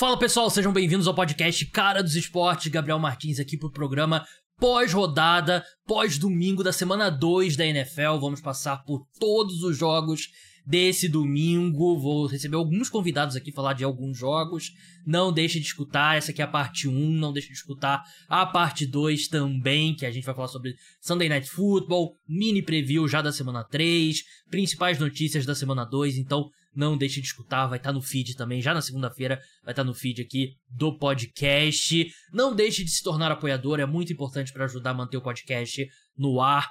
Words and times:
Fala 0.00 0.18
pessoal, 0.18 0.48
sejam 0.48 0.72
bem-vindos 0.72 1.06
ao 1.06 1.14
podcast 1.14 1.66
Cara 1.66 2.02
dos 2.02 2.16
Esportes. 2.16 2.72
Gabriel 2.72 2.98
Martins 2.98 3.38
aqui 3.38 3.54
pro 3.54 3.70
programa 3.70 4.26
pós-rodada, 4.58 5.62
pós-domingo 5.86 6.64
da 6.64 6.72
semana 6.72 7.10
2 7.10 7.54
da 7.54 7.66
NFL. 7.66 8.16
Vamos 8.18 8.40
passar 8.40 8.82
por 8.82 9.06
todos 9.18 9.62
os 9.62 9.76
jogos 9.76 10.30
desse 10.64 11.06
domingo. 11.06 11.98
Vou 11.98 12.24
receber 12.24 12.56
alguns 12.56 12.88
convidados 12.88 13.36
aqui 13.36 13.52
falar 13.52 13.74
de 13.74 13.84
alguns 13.84 14.16
jogos. 14.16 14.72
Não 15.06 15.30
deixe 15.30 15.60
de 15.60 15.66
escutar, 15.66 16.16
essa 16.16 16.30
aqui 16.30 16.40
é 16.40 16.46
a 16.46 16.48
parte 16.48 16.88
1, 16.88 16.92
não 16.92 17.30
deixe 17.30 17.48
de 17.48 17.54
escutar 17.54 18.02
a 18.26 18.46
parte 18.46 18.86
2 18.86 19.28
também, 19.28 19.94
que 19.94 20.06
a 20.06 20.10
gente 20.10 20.24
vai 20.24 20.34
falar 20.34 20.48
sobre 20.48 20.76
Sunday 20.98 21.28
Night 21.28 21.50
Football, 21.50 22.14
mini 22.26 22.62
preview 22.62 23.06
já 23.06 23.20
da 23.20 23.32
semana 23.32 23.62
3, 23.64 24.24
principais 24.50 24.98
notícias 24.98 25.44
da 25.44 25.54
semana 25.54 25.84
2, 25.84 26.16
então 26.16 26.50
não 26.74 26.96
deixe 26.96 27.20
de 27.20 27.26
escutar, 27.26 27.66
vai 27.66 27.78
estar 27.78 27.90
tá 27.90 27.92
no 27.92 28.02
feed 28.02 28.36
também, 28.36 28.62
já 28.62 28.72
na 28.72 28.80
segunda-feira 28.80 29.36
vai 29.62 29.72
estar 29.72 29.82
tá 29.82 29.84
no 29.84 29.94
feed 29.94 30.22
aqui 30.22 30.54
do 30.68 30.96
podcast. 30.96 32.06
Não 32.32 32.54
deixe 32.54 32.84
de 32.84 32.90
se 32.90 33.02
tornar 33.02 33.32
apoiador, 33.32 33.80
é 33.80 33.86
muito 33.86 34.12
importante 34.12 34.52
para 34.52 34.64
ajudar 34.64 34.90
a 34.90 34.94
manter 34.94 35.16
o 35.16 35.22
podcast 35.22 35.86
no 36.16 36.40
ar. 36.40 36.70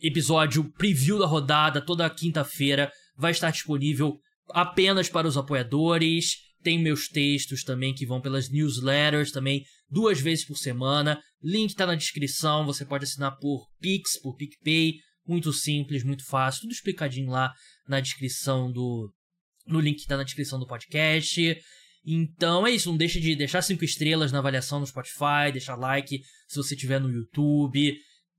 Episódio 0.00 0.72
preview 0.72 1.18
da 1.18 1.26
rodada 1.26 1.84
toda 1.84 2.08
quinta-feira 2.08 2.90
vai 3.16 3.32
estar 3.32 3.50
disponível 3.50 4.18
apenas 4.48 5.08
para 5.08 5.28
os 5.28 5.36
apoiadores. 5.36 6.36
Tem 6.62 6.78
meus 6.78 7.08
textos 7.08 7.62
também 7.62 7.94
que 7.94 8.06
vão 8.06 8.20
pelas 8.20 8.50
newsletters 8.50 9.30
também 9.30 9.62
duas 9.90 10.20
vezes 10.20 10.46
por 10.46 10.56
semana. 10.56 11.20
Link 11.42 11.70
está 11.70 11.86
na 11.86 11.94
descrição, 11.94 12.64
você 12.64 12.84
pode 12.84 13.04
assinar 13.04 13.36
por 13.38 13.66
Pix, 13.80 14.20
por 14.20 14.36
PicPay, 14.36 14.94
muito 15.26 15.52
simples, 15.52 16.04
muito 16.04 16.24
fácil, 16.24 16.62
tudo 16.62 16.72
explicadinho 16.72 17.30
lá 17.30 17.52
na 17.88 18.00
descrição 18.00 18.70
do. 18.70 19.12
No 19.66 19.80
link 19.80 20.00
que 20.00 20.06
tá 20.06 20.16
na 20.16 20.24
descrição 20.24 20.58
do 20.58 20.66
podcast. 20.66 21.56
Então 22.04 22.66
é 22.66 22.70
isso, 22.70 22.88
não 22.88 22.96
deixe 22.96 23.20
de 23.20 23.36
deixar 23.36 23.62
cinco 23.62 23.84
estrelas 23.84 24.32
na 24.32 24.38
avaliação 24.38 24.80
no 24.80 24.86
Spotify, 24.86 25.52
deixar 25.52 25.76
like 25.76 26.22
se 26.48 26.56
você 26.56 26.74
estiver 26.74 27.00
no 27.00 27.10
YouTube. 27.10 27.96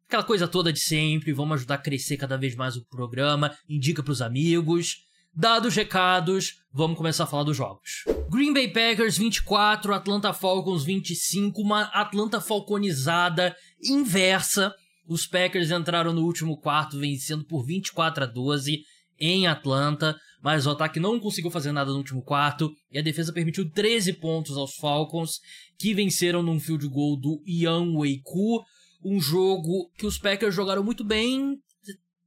Aquela 0.08 0.23
coisa 0.23 0.47
toda 0.47 0.73
de 0.73 0.80
sempre, 0.80 1.31
vamos 1.31 1.55
ajudar 1.55 1.75
a 1.75 1.78
crescer 1.78 2.17
cada 2.17 2.38
vez 2.38 2.55
mais 2.55 2.75
o 2.75 2.86
programa, 2.86 3.55
indica 3.69 4.03
pros 4.03 4.22
amigos. 4.22 4.97
Dados 5.33 5.69
os 5.69 5.75
recados, 5.75 6.55
vamos 6.73 6.97
começar 6.97 7.23
a 7.23 7.28
falar 7.28 7.44
dos 7.44 7.56
jogos. 7.56 8.03
Green 8.30 8.52
Bay 8.52 8.67
Packers 8.67 9.17
24, 9.17 9.94
Atlanta 9.94 10.33
Falcons 10.33 10.83
25, 10.83 11.61
uma 11.61 11.83
Atlanta 11.83 12.41
falconizada 12.41 13.56
inversa. 13.81 14.73
Os 15.08 15.25
Packers 15.25 15.72
entraram 15.72 16.11
no 16.11 16.25
último 16.25 16.58
quarto 16.58 17.00
vencendo 17.00 17.45
por 17.45 17.66
24 17.66 18.25
a 18.25 18.28
12 18.28 18.81
em 19.17 19.47
Atlanta, 19.47 20.19
mas 20.42 20.66
o 20.66 20.72
ataque 20.72 21.00
não 21.00 21.20
conseguiu 21.20 21.52
fazer 21.52 21.72
nada 21.72 21.92
no 21.92 21.97
último 21.97 22.23
quarto 22.23 22.73
e 22.92 22.97
a 22.97 23.02
defesa 23.02 23.31
permitiu 23.31 23.70
13 23.70 24.14
pontos 24.14 24.58
aos 24.58 24.75
Falcons, 24.75 25.39
que 25.78 25.94
venceram 25.94 26.42
num 26.42 26.59
field 26.59 26.88
goal 26.88 27.20
do 27.20 27.42
Ian 27.45 27.95
Weiku, 27.95 28.64
um 29.03 29.19
jogo 29.19 29.89
que 29.97 30.06
os 30.06 30.17
Packers 30.17 30.53
jogaram 30.53 30.84
muito 30.84 31.03
bem, 31.03 31.59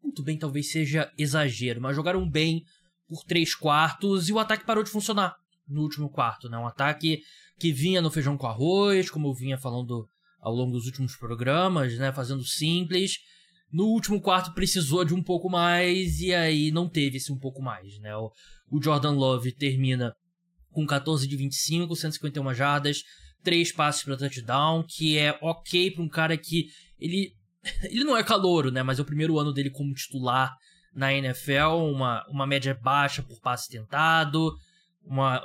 muito 0.02 0.22
bem 0.22 0.38
talvez 0.38 0.70
seja 0.70 1.10
exagero, 1.18 1.80
mas 1.80 1.96
jogaram 1.96 2.28
bem 2.28 2.62
por 3.08 3.24
três 3.24 3.54
quartos 3.54 4.28
e 4.28 4.32
o 4.32 4.38
ataque 4.38 4.64
parou 4.64 4.84
de 4.84 4.90
funcionar 4.90 5.34
no 5.68 5.82
último 5.82 6.10
quarto, 6.10 6.48
né? 6.48 6.58
Um 6.58 6.66
ataque 6.66 7.20
que 7.58 7.72
vinha 7.72 8.02
no 8.02 8.10
feijão 8.10 8.36
com 8.36 8.46
arroz, 8.46 9.10
como 9.10 9.28
eu 9.28 9.34
vinha 9.34 9.58
falando 9.58 10.08
ao 10.40 10.54
longo 10.54 10.72
dos 10.72 10.86
últimos 10.86 11.16
programas, 11.16 11.96
né? 11.98 12.12
Fazendo 12.12 12.44
simples 12.44 13.18
no 13.74 13.86
último 13.86 14.20
quarto 14.20 14.54
precisou 14.54 15.04
de 15.04 15.12
um 15.12 15.20
pouco 15.20 15.50
mais 15.50 16.20
e 16.20 16.32
aí 16.32 16.70
não 16.70 16.88
teve 16.88 17.16
esse 17.16 17.32
um 17.32 17.38
pouco 17.38 17.60
mais, 17.60 17.98
né? 17.98 18.16
O, 18.16 18.30
o 18.70 18.80
Jordan 18.80 19.10
Love 19.10 19.50
termina 19.50 20.14
com 20.70 20.86
14 20.86 21.26
de 21.26 21.36
25, 21.36 21.96
151 21.96 22.54
jardas, 22.54 23.02
três 23.42 23.72
passes 23.72 24.04
para 24.04 24.16
touchdown, 24.16 24.84
que 24.86 25.18
é 25.18 25.36
ok 25.42 25.90
para 25.90 26.04
um 26.04 26.08
cara 26.08 26.36
que 26.36 26.68
ele 27.00 27.32
ele 27.90 28.04
não 28.04 28.16
é 28.16 28.22
calouro, 28.22 28.70
né? 28.70 28.80
Mas 28.84 29.00
é 29.00 29.02
o 29.02 29.04
primeiro 29.04 29.40
ano 29.40 29.52
dele 29.52 29.70
como 29.70 29.92
titular 29.92 30.54
na 30.94 31.12
NFL, 31.12 31.90
uma, 31.90 32.24
uma 32.28 32.46
média 32.46 32.78
baixa 32.80 33.24
por 33.24 33.40
passe 33.40 33.68
tentado, 33.68 34.54
uma, 35.02 35.40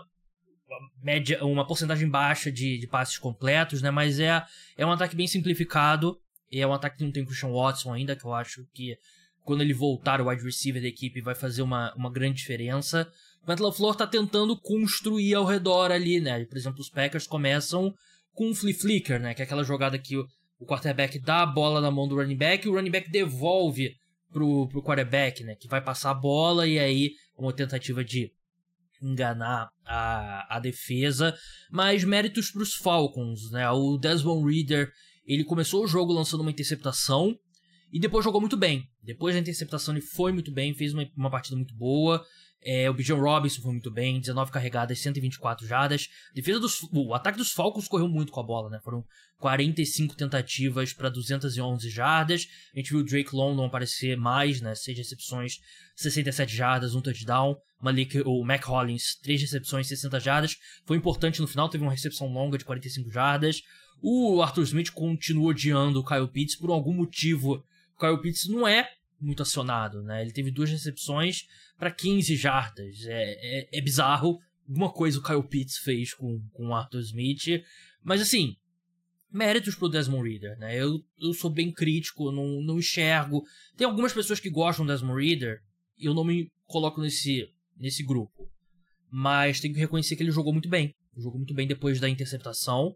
uma 0.67 0.79
média, 1.01 1.43
uma 1.43 1.65
porcentagem 1.65 2.07
baixa 2.07 2.51
de, 2.51 2.77
de 2.77 2.85
passes 2.85 3.17
completos, 3.17 3.81
né? 3.81 3.89
Mas 3.89 4.19
é, 4.19 4.45
é 4.77 4.85
um 4.85 4.91
ataque 4.91 5.15
bem 5.15 5.25
simplificado 5.25 6.15
e 6.51 6.59
é 6.59 6.67
um 6.67 6.73
ataque 6.73 6.97
que 6.97 7.03
não 7.03 7.11
tem 7.11 7.25
Christian 7.25 7.51
Watson 7.51 7.93
ainda, 7.93 8.15
que 8.15 8.25
eu 8.25 8.33
acho 8.33 8.65
que 8.73 8.97
quando 9.43 9.61
ele 9.61 9.73
voltar, 9.73 10.21
o 10.21 10.29
wide 10.29 10.43
receiver 10.43 10.81
da 10.81 10.87
equipe 10.87 11.21
vai 11.21 11.33
fazer 11.33 11.61
uma, 11.61 11.93
uma 11.95 12.11
grande 12.11 12.37
diferença. 12.37 13.11
O 13.43 13.47
Matt 13.47 13.59
LaFleur 13.59 13.95
tá 13.95 14.05
tentando 14.05 14.55
construir 14.59 15.33
ao 15.33 15.45
redor 15.45 15.91
ali, 15.91 16.19
né? 16.19 16.45
Por 16.45 16.57
exemplo, 16.57 16.79
os 16.79 16.89
Packers 16.89 17.25
começam 17.25 17.93
com 18.33 18.49
um 18.49 18.55
flip 18.55 18.79
flicker, 18.79 19.19
né? 19.19 19.33
Que 19.33 19.41
é 19.41 19.45
aquela 19.45 19.63
jogada 19.63 19.97
que 19.97 20.17
o, 20.17 20.25
o 20.59 20.65
quarterback 20.65 21.19
dá 21.19 21.41
a 21.41 21.45
bola 21.45 21.81
na 21.81 21.89
mão 21.89 22.07
do 22.07 22.15
running 22.15 22.37
back 22.37 22.65
e 22.65 22.69
o 22.69 22.75
running 22.75 22.91
back 22.91 23.09
devolve 23.09 23.95
pro, 24.31 24.67
pro 24.67 24.83
quarterback, 24.83 25.43
né? 25.43 25.55
Que 25.55 25.67
vai 25.67 25.81
passar 25.81 26.11
a 26.11 26.15
bola 26.15 26.67
e 26.67 26.77
aí 26.77 27.11
uma 27.37 27.53
tentativa 27.53 28.03
de 28.03 28.31
enganar 29.01 29.69
a, 29.85 30.57
a 30.57 30.59
defesa. 30.59 31.35
Mas 31.71 32.03
méritos 32.03 32.51
pros 32.51 32.75
Falcons, 32.75 33.49
né? 33.51 33.69
O 33.71 33.97
Desmond 33.97 34.45
Reader 34.45 34.91
ele 35.33 35.43
começou 35.43 35.83
o 35.83 35.87
jogo 35.87 36.11
lançando 36.11 36.41
uma 36.41 36.51
interceptação 36.51 37.37
e 37.93 37.99
depois 37.99 38.25
jogou 38.25 38.41
muito 38.41 38.57
bem. 38.57 38.87
Depois 39.03 39.35
da 39.35 39.41
interceptação 39.41 39.93
ele 39.93 40.01
foi 40.01 40.31
muito 40.31 40.51
bem, 40.51 40.73
fez 40.73 40.93
uma, 40.93 41.07
uma 41.15 41.29
partida 41.29 41.55
muito 41.55 41.75
boa. 41.75 42.25
É, 42.61 42.89
o 42.89 42.93
Bijan 42.93 43.15
Robinson 43.15 43.61
foi 43.61 43.71
muito 43.71 43.89
bem, 43.89 44.19
19 44.19 44.51
carregadas, 44.51 44.99
124 44.99 45.65
jardas. 45.65 46.09
Defesa 46.33 46.59
dos, 46.59 46.81
o 46.91 47.13
ataque 47.13 47.37
dos 47.37 47.51
Falcons 47.51 47.87
correu 47.87 48.07
muito 48.09 48.31
com 48.31 48.39
a 48.39 48.43
bola, 48.43 48.69
né? 48.69 48.79
Foram 48.83 49.05
45 49.39 50.15
tentativas 50.15 50.91
para 50.91 51.09
211 51.09 51.89
jardas. 51.89 52.47
A 52.75 52.79
gente 52.79 52.89
viu 52.89 52.99
o 52.99 53.03
Drake 53.03 53.33
London 53.33 53.65
aparecer 53.65 54.17
mais, 54.17 54.59
né? 54.59 54.75
6 54.75 54.97
recepções, 54.97 55.53
67 55.95 56.53
jardas, 56.53 56.95
um 56.95 57.01
touchdown. 57.01 57.55
Malik, 57.81 58.21
o 58.25 58.43
Mac 58.43 58.65
Hollins, 58.65 59.15
3 59.23 59.41
recepções, 59.41 59.87
60 59.87 60.19
jardas. 60.19 60.57
Foi 60.85 60.97
importante 60.97 61.39
no 61.39 61.47
final, 61.47 61.69
teve 61.69 61.83
uma 61.83 61.93
recepção 61.93 62.27
longa 62.27 62.57
de 62.57 62.65
45 62.65 63.09
jardas. 63.09 63.61
O 64.01 64.41
Arthur 64.41 64.63
Smith 64.63 64.91
continua 64.91 65.49
odiando 65.49 65.99
o 65.99 66.05
Kyle 66.05 66.27
Pitts 66.27 66.55
por 66.55 66.69
algum 66.69 66.93
motivo. 66.93 67.63
O 67.95 67.99
Kyle 67.99 68.21
Pitts 68.21 68.47
não 68.47 68.67
é 68.67 68.89
muito 69.19 69.41
acionado, 69.41 70.01
né? 70.01 70.21
Ele 70.21 70.31
teve 70.31 70.51
duas 70.51 70.69
recepções 70.69 71.47
para 71.77 71.91
15 71.91 72.35
jardas. 72.35 73.05
É, 73.05 73.33
é, 73.59 73.69
é, 73.77 73.81
bizarro. 73.81 74.39
Alguma 74.67 74.91
coisa 74.91 75.19
o 75.19 75.23
Kyle 75.23 75.43
Pitts 75.43 75.77
fez 75.77 76.13
com, 76.13 76.41
com 76.53 76.67
o 76.67 76.73
Arthur 76.73 77.01
Smith. 77.01 77.63
Mas 78.03 78.21
assim, 78.21 78.55
méritos 79.31 79.75
pro 79.75 79.89
Desmond 79.89 80.29
Reader, 80.29 80.57
né? 80.57 80.75
Eu, 80.75 81.03
eu 81.21 81.33
sou 81.33 81.49
bem 81.49 81.71
crítico, 81.71 82.31
não, 82.31 82.61
não 82.61 82.79
enxergo. 82.79 83.43
Tem 83.75 83.85
algumas 83.85 84.13
pessoas 84.13 84.39
que 84.39 84.49
gostam 84.49 84.85
do 84.85 84.91
Desmond 84.91 85.21
Reader 85.21 85.61
e 85.97 86.05
eu 86.05 86.13
não 86.13 86.23
me 86.23 86.51
coloco 86.65 87.01
nesse, 87.01 87.49
nesse 87.77 88.03
grupo. 88.03 88.49
Mas 89.11 89.59
tenho 89.59 89.73
que 89.73 89.79
reconhecer 89.79 90.15
que 90.15 90.23
ele 90.23 90.31
jogou 90.31 90.53
muito 90.53 90.69
bem. 90.69 90.95
Jogou 91.17 91.39
muito 91.39 91.53
bem 91.53 91.67
depois 91.67 91.99
da 91.99 92.07
interceptação. 92.07 92.95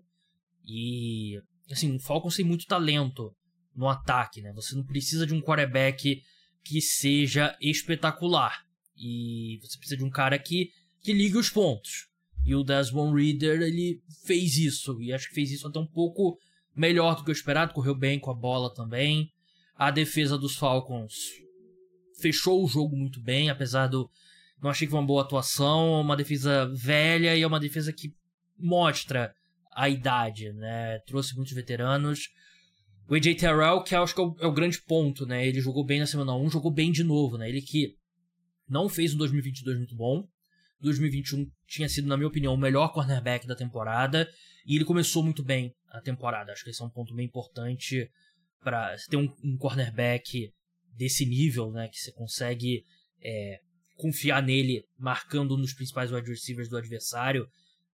E, 0.65 1.39
assim, 1.71 1.95
o 1.95 1.99
Falcons 1.99 2.35
tem 2.35 2.45
muito 2.45 2.65
talento 2.65 3.35
no 3.75 3.87
ataque, 3.87 4.41
né? 4.41 4.51
Você 4.53 4.75
não 4.75 4.85
precisa 4.85 5.25
de 5.25 5.33
um 5.33 5.41
quarterback 5.41 6.21
que 6.63 6.81
seja 6.81 7.55
espetacular. 7.61 8.63
E 8.95 9.59
você 9.61 9.77
precisa 9.77 9.97
de 9.97 10.03
um 10.03 10.09
cara 10.09 10.37
que, 10.39 10.69
que 11.01 11.13
ligue 11.13 11.37
os 11.37 11.49
pontos. 11.49 12.07
E 12.45 12.55
o 12.55 12.63
Desmond 12.63 13.15
Reader, 13.15 13.61
ele 13.61 14.01
fez 14.25 14.57
isso. 14.57 15.01
E 15.01 15.13
acho 15.13 15.29
que 15.29 15.35
fez 15.35 15.51
isso 15.51 15.67
até 15.67 15.79
um 15.79 15.87
pouco 15.87 16.37
melhor 16.75 17.15
do 17.15 17.23
que 17.23 17.31
o 17.31 17.33
esperado. 17.33 17.73
Correu 17.73 17.95
bem 17.95 18.19
com 18.19 18.31
a 18.31 18.35
bola 18.35 18.73
também. 18.73 19.29
A 19.75 19.89
defesa 19.91 20.37
dos 20.37 20.55
Falcons 20.55 21.15
fechou 22.19 22.63
o 22.63 22.67
jogo 22.67 22.95
muito 22.95 23.19
bem, 23.21 23.49
apesar 23.49 23.87
do. 23.87 24.09
Não 24.61 24.69
achei 24.69 24.87
que 24.87 24.91
foi 24.91 24.99
uma 24.99 25.07
boa 25.07 25.23
atuação. 25.23 26.01
Uma 26.01 26.15
defesa 26.15 26.69
velha 26.73 27.35
e 27.35 27.41
é 27.41 27.47
uma 27.47 27.59
defesa 27.59 27.91
que 27.91 28.13
mostra 28.57 29.33
a 29.75 29.89
idade, 29.89 30.51
né? 30.53 30.99
Trouxe 30.99 31.35
muitos 31.35 31.53
veteranos. 31.53 32.29
O 33.07 33.15
AJ 33.15 33.35
Terrell, 33.35 33.83
que 33.83 33.95
acho 33.95 34.15
que 34.15 34.21
é 34.21 34.23
o, 34.23 34.35
é 34.39 34.47
o, 34.47 34.53
grande 34.53 34.81
ponto, 34.81 35.25
né? 35.25 35.45
Ele 35.45 35.59
jogou 35.59 35.85
bem 35.85 35.99
na 35.99 36.07
semana 36.07 36.35
1, 36.35 36.49
jogou 36.49 36.71
bem 36.71 36.91
de 36.91 37.03
novo, 37.03 37.37
né? 37.37 37.49
Ele 37.49 37.61
que 37.61 37.95
não 38.67 38.87
fez 38.87 39.13
um 39.13 39.17
2022 39.17 39.77
muito 39.77 39.95
bom. 39.95 40.27
2021 40.79 41.49
tinha 41.67 41.87
sido, 41.87 42.07
na 42.07 42.17
minha 42.17 42.27
opinião, 42.27 42.53
o 42.53 42.57
melhor 42.57 42.93
cornerback 42.93 43.45
da 43.45 43.55
temporada. 43.55 44.29
E 44.65 44.75
ele 44.75 44.85
começou 44.85 45.23
muito 45.23 45.43
bem 45.43 45.73
a 45.89 46.01
temporada. 46.01 46.51
Acho 46.51 46.63
que 46.63 46.69
esse 46.69 46.81
é 46.81 46.85
um 46.85 46.89
ponto 46.89 47.13
bem 47.13 47.25
importante 47.25 48.09
para 48.61 48.95
ter 49.09 49.17
um, 49.17 49.33
um, 49.43 49.57
cornerback 49.57 50.51
desse 50.95 51.25
nível, 51.25 51.71
né? 51.71 51.89
Que 51.89 51.99
você 51.99 52.11
consegue 52.13 52.83
é, 53.21 53.59
confiar 53.97 54.41
nele 54.41 54.83
marcando 54.97 55.55
um 55.55 55.61
dos 55.61 55.73
principais 55.73 56.11
wide 56.11 56.29
receivers 56.29 56.69
do 56.69 56.77
adversário 56.77 57.47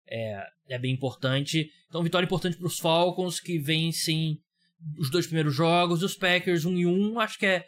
é, 0.10 0.44
é 0.68 0.80
bem 0.80 0.94
importante. 0.94 1.70
Então, 1.88 2.04
vitória 2.04 2.26
importante 2.26 2.58
para 2.58 2.68
os 2.68 2.80
Falcons, 2.80 3.40
que 3.40 3.60
vencem 3.60 4.42
os 4.98 5.10
dois 5.10 5.26
primeiros 5.26 5.56
jogos. 5.56 6.04
Os 6.04 6.16
Packers 6.16 6.66
1 6.66 6.70
um 6.70 6.78
e 6.78 6.86
1, 6.86 7.12
um, 7.12 7.20
acho 7.20 7.38
que 7.38 7.46
é 7.46 7.66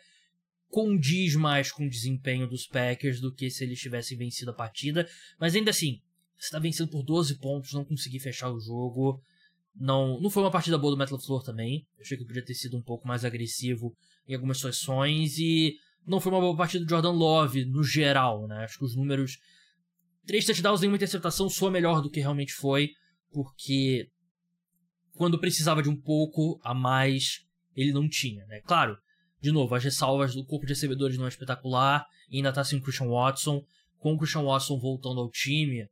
condiz 0.69 1.35
mais 1.35 1.71
com 1.71 1.85
o 1.85 1.89
desempenho 1.89 2.47
dos 2.47 2.65
Packers 2.65 3.19
do 3.19 3.33
que 3.33 3.49
se 3.49 3.63
eles 3.63 3.79
tivessem 3.79 4.17
vencido 4.17 4.51
a 4.51 4.53
partida. 4.53 5.07
Mas 5.39 5.53
ainda 5.53 5.69
assim, 5.69 6.01
você 6.37 6.49
tá 6.49 6.59
vencendo 6.59 6.89
por 6.89 7.03
12 7.03 7.37
pontos, 7.39 7.73
não 7.73 7.85
conseguir 7.85 8.19
fechar 8.19 8.49
o 8.49 8.59
jogo. 8.59 9.21
Não, 9.75 10.19
não 10.19 10.29
foi 10.29 10.41
uma 10.41 10.51
partida 10.51 10.77
boa 10.77 10.91
do 10.91 10.97
Metal 10.97 11.19
Floor 11.19 11.43
também. 11.43 11.85
Eu 11.97 12.01
achei 12.01 12.17
que 12.17 12.25
podia 12.25 12.43
ter 12.43 12.55
sido 12.55 12.77
um 12.77 12.81
pouco 12.81 13.07
mais 13.07 13.23
agressivo 13.23 13.95
em 14.27 14.33
algumas 14.33 14.57
situações. 14.57 15.37
E 15.37 15.75
não 16.07 16.19
foi 16.19 16.31
uma 16.31 16.41
boa 16.41 16.57
partida 16.57 16.83
do 16.83 16.89
Jordan 16.89 17.11
Love 17.11 17.65
no 17.65 17.83
geral, 17.83 18.47
né? 18.47 18.63
Acho 18.63 18.79
que 18.79 18.85
os 18.85 18.95
números. 18.95 19.37
Três 20.25 20.45
touchdowns 20.45 20.83
e 20.83 20.87
uma 20.87 20.95
interceptação 20.95 21.49
soa 21.49 21.71
melhor 21.71 22.01
do 22.01 22.09
que 22.09 22.19
realmente 22.19 22.53
foi. 22.53 22.89
Porque 23.31 24.07
quando 25.13 25.39
precisava 25.39 25.81
de 25.81 25.89
um 25.89 25.99
pouco 25.99 26.59
a 26.63 26.73
mais, 26.73 27.39
ele 27.75 27.91
não 27.91 28.07
tinha, 28.07 28.45
né? 28.45 28.61
Claro, 28.65 28.97
de 29.41 29.51
novo, 29.51 29.73
as 29.73 29.83
ressalvas 29.83 30.35
do 30.35 30.45
corpo 30.45 30.65
de 30.65 30.73
recebedores 30.73 31.17
não 31.17 31.25
é 31.25 31.29
espetacular. 31.29 32.05
E 32.29 32.37
ainda 32.37 32.53
tá 32.53 32.63
sem 32.63 32.79
o 32.79 32.81
Christian 32.81 33.07
Watson. 33.07 33.63
Com 33.97 34.13
o 34.13 34.17
Christian 34.17 34.43
Watson 34.43 34.79
voltando 34.79 35.19
ao 35.19 35.29
time, 35.29 35.87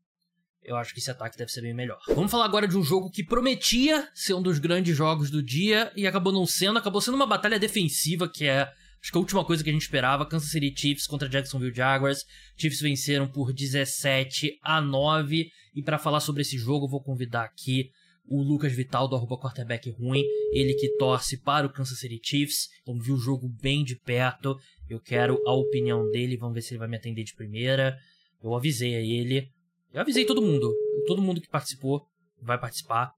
eu 0.63 0.75
acho 0.75 0.93
que 0.93 0.99
esse 0.99 1.09
ataque 1.09 1.37
deve 1.37 1.51
ser 1.51 1.61
bem 1.61 1.73
melhor. 1.73 1.99
Vamos 2.07 2.31
falar 2.31 2.45
agora 2.45 2.67
de 2.67 2.77
um 2.77 2.83
jogo 2.83 3.09
que 3.09 3.23
prometia 3.23 4.07
ser 4.13 4.33
um 4.33 4.41
dos 4.41 4.59
grandes 4.59 4.95
jogos 4.95 5.29
do 5.31 5.41
dia 5.41 5.91
e 5.95 6.05
acabou 6.05 6.31
não 6.31 6.45
sendo. 6.45 6.77
Acabou 6.77 7.01
sendo 7.01 7.15
uma 7.15 7.27
batalha 7.27 7.59
defensiva, 7.59 8.29
que 8.29 8.45
é 8.45 8.71
acho 9.01 9.11
que 9.11 9.17
a 9.17 9.21
última 9.21 9.45
coisa 9.45 9.63
que 9.63 9.69
a 9.69 9.73
gente 9.73 9.81
esperava. 9.81 10.25
Kansas 10.25 10.49
City 10.49 10.73
Chiefs 10.75 11.07
contra 11.07 11.29
Jacksonville 11.29 11.75
Jaguars. 11.75 12.25
Chiefs 12.57 12.81
venceram 12.81 13.27
por 13.27 13.53
17 13.53 14.59
a 14.61 14.81
9. 14.81 15.49
E 15.75 15.83
para 15.83 15.97
falar 15.97 16.19
sobre 16.19 16.41
esse 16.41 16.57
jogo, 16.57 16.87
vou 16.87 17.01
convidar 17.01 17.43
aqui 17.43 17.89
o 18.25 18.43
Lucas 18.43 18.73
Vital 18.73 19.07
do 19.07 19.15
arroba 19.15 19.39
quarterback 19.39 19.89
ruim, 19.89 20.23
ele 20.53 20.75
que 20.75 20.95
torce 20.97 21.35
para 21.41 21.65
o 21.65 21.73
Kansas 21.73 21.97
City 21.97 22.19
Chiefs, 22.23 22.67
então 22.83 22.99
viu 22.99 23.15
o 23.15 23.19
jogo 23.19 23.49
bem 23.49 23.83
de 23.83 23.95
perto, 23.95 24.55
eu 24.87 24.99
quero 24.99 25.41
a 25.47 25.53
opinião 25.53 26.07
dele, 26.11 26.37
vamos 26.37 26.53
ver 26.53 26.61
se 26.61 26.73
ele 26.73 26.77
vai 26.77 26.87
me 26.87 26.95
atender 26.95 27.23
de 27.23 27.33
primeira, 27.33 27.97
eu 28.43 28.53
avisei 28.53 28.95
a 28.95 29.01
ele, 29.01 29.49
eu 29.93 30.01
avisei 30.01 30.25
todo 30.25 30.41
mundo. 30.41 30.73
Todo 31.07 31.21
mundo 31.21 31.41
que 31.41 31.49
participou 31.49 32.05
vai 32.41 32.59
participar. 32.59 33.11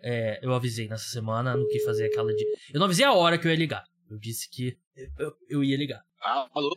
É, 0.00 0.38
eu 0.42 0.52
avisei 0.52 0.86
nessa 0.86 1.08
semana, 1.08 1.56
não 1.56 1.66
quis 1.68 1.82
fazer 1.84 2.06
aquela 2.06 2.32
de. 2.32 2.44
Eu 2.72 2.78
não 2.78 2.84
avisei 2.84 3.04
a 3.04 3.12
hora 3.12 3.38
que 3.38 3.46
eu 3.46 3.50
ia 3.50 3.56
ligar. 3.56 3.82
Eu 4.10 4.18
disse 4.18 4.48
que 4.48 4.76
eu, 5.18 5.32
eu 5.48 5.64
ia 5.64 5.76
ligar. 5.76 6.02
Ah, 6.22 6.48
alô? 6.54 6.74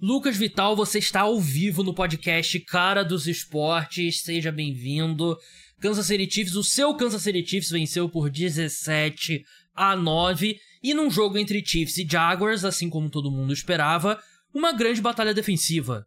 Lucas 0.00 0.36
Vital, 0.36 0.76
você 0.76 0.98
está 0.98 1.22
ao 1.22 1.40
vivo 1.40 1.82
no 1.82 1.94
podcast 1.94 2.60
Cara 2.60 3.02
dos 3.02 3.26
Esportes. 3.26 4.20
Seja 4.20 4.52
bem-vindo. 4.52 5.38
Kansas 5.80 6.06
City 6.06 6.30
Chiefs, 6.30 6.56
o 6.56 6.62
seu 6.62 6.94
Kansas 6.94 7.22
City 7.22 7.46
Chiefs 7.46 7.70
venceu 7.70 8.08
por 8.08 8.28
17 8.28 9.44
a 9.74 9.96
9 9.96 10.60
e 10.82 10.92
num 10.92 11.10
jogo 11.10 11.38
entre 11.38 11.64
Chiefs 11.64 11.96
e 11.96 12.06
Jaguars, 12.06 12.64
assim 12.64 12.90
como 12.90 13.08
todo 13.08 13.30
mundo 13.30 13.52
esperava, 13.52 14.22
uma 14.52 14.72
grande 14.72 15.00
batalha 15.00 15.32
defensiva. 15.32 16.06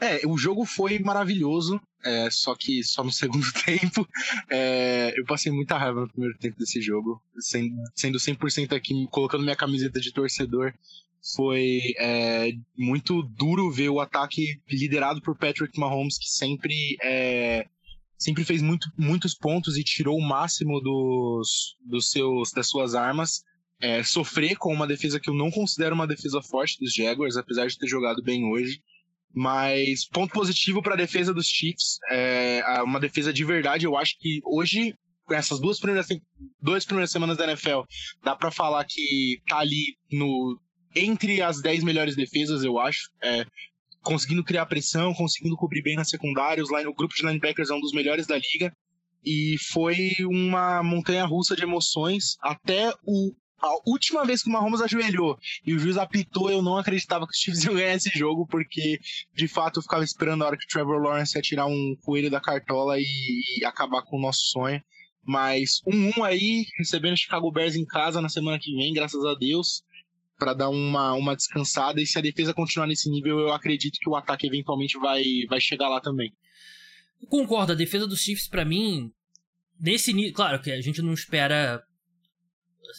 É, 0.00 0.26
o 0.26 0.36
jogo 0.36 0.64
foi 0.64 0.98
maravilhoso, 0.98 1.80
é, 2.04 2.30
só 2.30 2.54
que 2.54 2.82
só 2.82 3.02
no 3.02 3.10
segundo 3.12 3.46
tempo. 3.64 4.08
É, 4.50 5.12
eu 5.16 5.24
passei 5.24 5.50
muita 5.52 5.76
raiva 5.76 6.02
no 6.02 6.08
primeiro 6.08 6.38
tempo 6.38 6.58
desse 6.58 6.80
jogo, 6.80 7.22
sendo, 7.38 7.74
sendo 7.94 8.18
100% 8.18 8.72
aqui, 8.74 9.06
colocando 9.10 9.42
minha 9.42 9.56
camiseta 9.56 10.00
de 10.00 10.12
torcedor. 10.12 10.72
Foi 11.34 11.80
é, 11.98 12.52
muito 12.76 13.22
duro 13.22 13.70
ver 13.70 13.88
o 13.88 14.00
ataque 14.00 14.60
liderado 14.70 15.20
por 15.20 15.36
Patrick 15.36 15.78
Mahomes, 15.78 16.16
que 16.16 16.28
sempre, 16.28 16.96
é, 17.02 17.66
sempre 18.16 18.44
fez 18.44 18.62
muito, 18.62 18.88
muitos 18.96 19.34
pontos 19.34 19.76
e 19.76 19.82
tirou 19.82 20.16
o 20.16 20.26
máximo 20.26 20.80
dos, 20.80 21.76
dos 21.84 22.10
seus, 22.10 22.52
das 22.52 22.68
suas 22.68 22.94
armas. 22.94 23.42
É, 23.80 24.02
sofrer 24.02 24.56
com 24.56 24.72
uma 24.72 24.86
defesa 24.86 25.20
que 25.20 25.30
eu 25.30 25.34
não 25.34 25.50
considero 25.50 25.94
uma 25.94 26.06
defesa 26.06 26.40
forte 26.42 26.78
dos 26.80 26.92
Jaguars, 26.94 27.36
apesar 27.36 27.66
de 27.66 27.78
ter 27.78 27.86
jogado 27.86 28.22
bem 28.22 28.44
hoje. 28.44 28.80
Mas 29.34 30.06
ponto 30.08 30.32
positivo 30.32 30.82
para 30.82 30.94
a 30.94 30.96
defesa 30.96 31.32
dos 31.32 31.46
Chiefs, 31.46 31.98
é 32.10 32.62
uma 32.82 32.98
defesa 32.98 33.32
de 33.32 33.44
verdade. 33.44 33.86
Eu 33.86 33.96
acho 33.96 34.18
que 34.18 34.40
hoje, 34.44 34.94
com 35.24 35.34
essas 35.34 35.60
duas 35.60 35.78
primeiras, 35.78 36.08
duas 36.60 36.84
primeiras 36.84 37.10
semanas 37.10 37.36
da 37.36 37.44
NFL, 37.44 37.82
dá 38.24 38.34
para 38.34 38.50
falar 38.50 38.84
que 38.84 39.40
tá 39.46 39.58
ali 39.58 39.96
no 40.10 40.58
entre 40.96 41.40
as 41.42 41.60
10 41.60 41.84
melhores 41.84 42.16
defesas, 42.16 42.64
eu 42.64 42.78
acho. 42.78 43.10
É, 43.22 43.44
conseguindo 44.02 44.44
criar 44.44 44.66
pressão, 44.66 45.12
conseguindo 45.12 45.56
cobrir 45.56 45.82
bem 45.82 45.96
na 45.96 46.04
secundária. 46.04 46.62
Os 46.62 46.70
line, 46.70 46.86
o 46.86 46.94
grupo 46.94 47.14
de 47.14 47.24
linebackers 47.24 47.70
é 47.70 47.74
um 47.74 47.80
dos 47.80 47.92
melhores 47.92 48.26
da 48.26 48.36
liga. 48.36 48.72
E 49.24 49.56
foi 49.70 50.12
uma 50.22 50.82
montanha 50.82 51.24
russa 51.24 51.54
de 51.54 51.62
emoções 51.62 52.36
até 52.40 52.92
o 53.04 53.32
a 53.60 53.90
última 53.90 54.24
vez 54.24 54.42
que 54.42 54.48
o 54.48 54.52
Mahomes 54.52 54.80
ajoelhou 54.80 55.38
e 55.66 55.74
o 55.74 55.78
juiz 55.78 55.96
apitou, 55.96 56.50
eu 56.50 56.62
não 56.62 56.76
acreditava 56.76 57.26
que 57.26 57.32
os 57.32 57.38
Chiefs 57.38 57.64
iam 57.64 57.74
ganhar 57.74 57.94
esse 57.94 58.10
jogo, 58.16 58.46
porque 58.46 59.00
de 59.34 59.48
fato 59.48 59.78
eu 59.78 59.82
ficava 59.82 60.04
esperando 60.04 60.42
a 60.42 60.46
hora 60.46 60.56
que 60.56 60.64
o 60.64 60.68
Trevor 60.68 61.02
Lawrence 61.02 61.36
ia 61.36 61.42
tirar 61.42 61.66
um 61.66 61.96
coelho 62.02 62.30
da 62.30 62.40
cartola 62.40 62.98
e, 62.98 63.04
e 63.58 63.64
acabar 63.64 64.02
com 64.02 64.16
o 64.16 64.20
nosso 64.20 64.42
sonho. 64.52 64.82
Mas 65.24 65.82
um 65.86 66.08
1 66.08 66.12
um 66.16 66.24
aí, 66.24 66.64
recebendo 66.78 67.14
o 67.14 67.18
Chicago 67.18 67.50
Bears 67.50 67.74
em 67.74 67.84
casa 67.84 68.20
na 68.20 68.28
semana 68.28 68.58
que 68.58 68.74
vem, 68.74 68.94
graças 68.94 69.22
a 69.24 69.34
Deus, 69.34 69.82
para 70.38 70.54
dar 70.54 70.70
uma, 70.70 71.12
uma 71.14 71.34
descansada. 71.34 72.00
E 72.00 72.06
se 72.06 72.18
a 72.18 72.22
defesa 72.22 72.54
continuar 72.54 72.86
nesse 72.86 73.10
nível, 73.10 73.38
eu 73.40 73.52
acredito 73.52 73.98
que 73.98 74.08
o 74.08 74.16
ataque 74.16 74.46
eventualmente 74.46 74.96
vai, 74.98 75.22
vai 75.48 75.60
chegar 75.60 75.88
lá 75.88 76.00
também. 76.00 76.32
Concordo, 77.28 77.72
a 77.72 77.74
defesa 77.74 78.06
dos 78.06 78.22
Chiefs, 78.22 78.48
para 78.48 78.64
mim, 78.64 79.12
nesse 79.78 80.12
nível. 80.12 80.32
Claro 80.32 80.62
que 80.62 80.70
a 80.70 80.80
gente 80.80 81.02
não 81.02 81.12
espera 81.12 81.82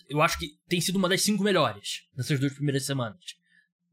eu 0.07 0.21
acho 0.21 0.37
que 0.37 0.57
tem 0.67 0.79
sido 0.79 0.97
uma 0.97 1.09
das 1.09 1.21
cinco 1.21 1.43
melhores 1.43 2.03
nessas 2.15 2.39
duas 2.39 2.53
primeiras 2.53 2.85
semanas. 2.85 3.19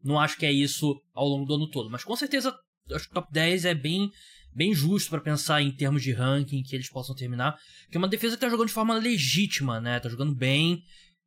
Não 0.03 0.21
acho 0.21 0.37
que 0.37 0.47
é 0.47 0.53
isso 0.53 1.00
ao 1.12 1.27
longo 1.27 1.47
do 1.47 1.55
ano 1.55 1.71
todo, 1.71 1.91
mas 1.91 2.05
com 2.05 2.15
certeza 2.15 2.56
acho 2.94 3.06
que 3.06 3.11
o 3.11 3.15
top 3.15 3.33
10 3.33 3.65
é 3.65 3.75
bem, 3.75 4.11
bem 4.55 4.75
justo 4.75 5.11
para 5.11 5.21
pensar 5.21 5.62
em 5.62 5.73
termos 5.73 6.03
de 6.03 6.12
ranking 6.12 6.62
que 6.62 6.75
eles 6.77 6.88
possam 6.88 7.15
terminar. 7.15 7.59
Que 7.91 7.97
é 7.97 7.99
uma 7.99 8.09
defesa 8.09 8.37
que 8.37 8.41
tá 8.41 8.49
jogando 8.49 8.69
de 8.69 8.75
forma 8.75 8.97
legítima, 8.97 9.81
né? 9.81 9.99
Tá 9.99 10.09
jogando 10.09 10.35
bem. 10.35 10.83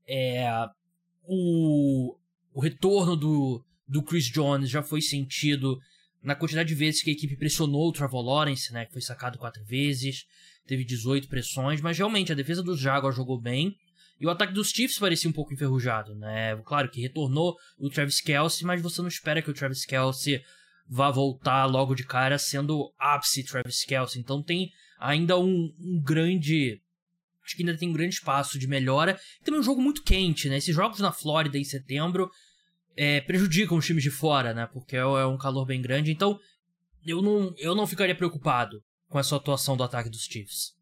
É, 0.07 0.47
o, 1.23 2.17
o 2.53 2.61
retorno 2.61 3.15
do, 3.15 3.65
do 3.87 4.03
Chris 4.03 4.25
Jones 4.25 4.69
já 4.69 4.81
foi 4.81 5.01
sentido 5.01 5.77
na 6.21 6.35
quantidade 6.35 6.69
de 6.69 6.75
vezes 6.75 7.01
que 7.01 7.09
a 7.09 7.13
equipe 7.13 7.37
pressionou 7.37 7.87
o 7.89 7.91
Trevor 7.91 8.21
Lawrence, 8.21 8.71
né? 8.73 8.85
Que 8.85 8.93
foi 8.93 9.01
sacado 9.01 9.37
quatro 9.37 9.63
vezes, 9.63 10.25
teve 10.65 10.83
18 10.83 11.27
pressões, 11.27 11.81
mas 11.81 11.97
realmente 11.97 12.31
a 12.31 12.35
defesa 12.35 12.63
dos 12.63 12.79
Jaguars 12.79 13.15
jogou 13.15 13.39
bem. 13.39 13.75
E 14.19 14.25
o 14.25 14.29
ataque 14.29 14.53
dos 14.53 14.69
Chiefs 14.69 14.99
parecia 14.99 15.29
um 15.29 15.33
pouco 15.33 15.53
enferrujado, 15.53 16.13
né? 16.13 16.55
Claro 16.65 16.89
que 16.89 17.01
retornou 17.01 17.55
o 17.77 17.89
Travis 17.89 18.19
Kelsey, 18.19 18.65
mas 18.65 18.81
você 18.81 19.01
não 19.01 19.07
espera 19.07 19.41
que 19.41 19.49
o 19.49 19.53
Travis 19.53 19.85
Kelsey 19.85 20.43
vá 20.87 21.09
voltar 21.09 21.65
logo 21.65 21.95
de 21.95 22.03
cara 22.03 22.37
sendo 22.37 22.93
ápice 22.97 23.43
Travis 23.45 23.85
Kelsey. 23.85 24.19
Então 24.19 24.43
tem 24.43 24.71
ainda 24.99 25.39
um, 25.39 25.73
um 25.79 26.01
grande. 26.03 26.81
Acho 27.45 27.55
que 27.55 27.63
ainda 27.63 27.77
tem 27.77 27.89
um 27.89 27.93
grande 27.93 28.15
espaço 28.15 28.59
de 28.59 28.67
melhora. 28.67 29.17
E 29.39 29.43
também 29.43 29.61
um 29.61 29.63
jogo 29.63 29.81
muito 29.81 30.03
quente, 30.03 30.49
né? 30.49 30.57
Esses 30.57 30.75
jogos 30.75 30.99
na 30.99 31.13
Flórida 31.13 31.57
em 31.57 31.63
setembro 31.63 32.29
é, 32.97 33.21
prejudicam 33.21 33.77
os 33.77 33.85
times 33.85 34.03
de 34.03 34.11
fora, 34.11 34.53
né? 34.53 34.67
Porque 34.73 34.97
é, 34.97 34.99
é 34.99 35.25
um 35.25 35.37
calor 35.37 35.65
bem 35.65 35.81
grande. 35.81 36.11
Então 36.11 36.37
eu 37.05 37.21
não, 37.21 37.53
eu 37.57 37.73
não 37.73 37.87
ficaria 37.87 38.15
preocupado 38.15 38.83
com 39.07 39.17
essa 39.17 39.35
atuação 39.37 39.77
do 39.77 39.83
ataque 39.83 40.09
dos 40.09 40.25
Chiefs. 40.25 40.77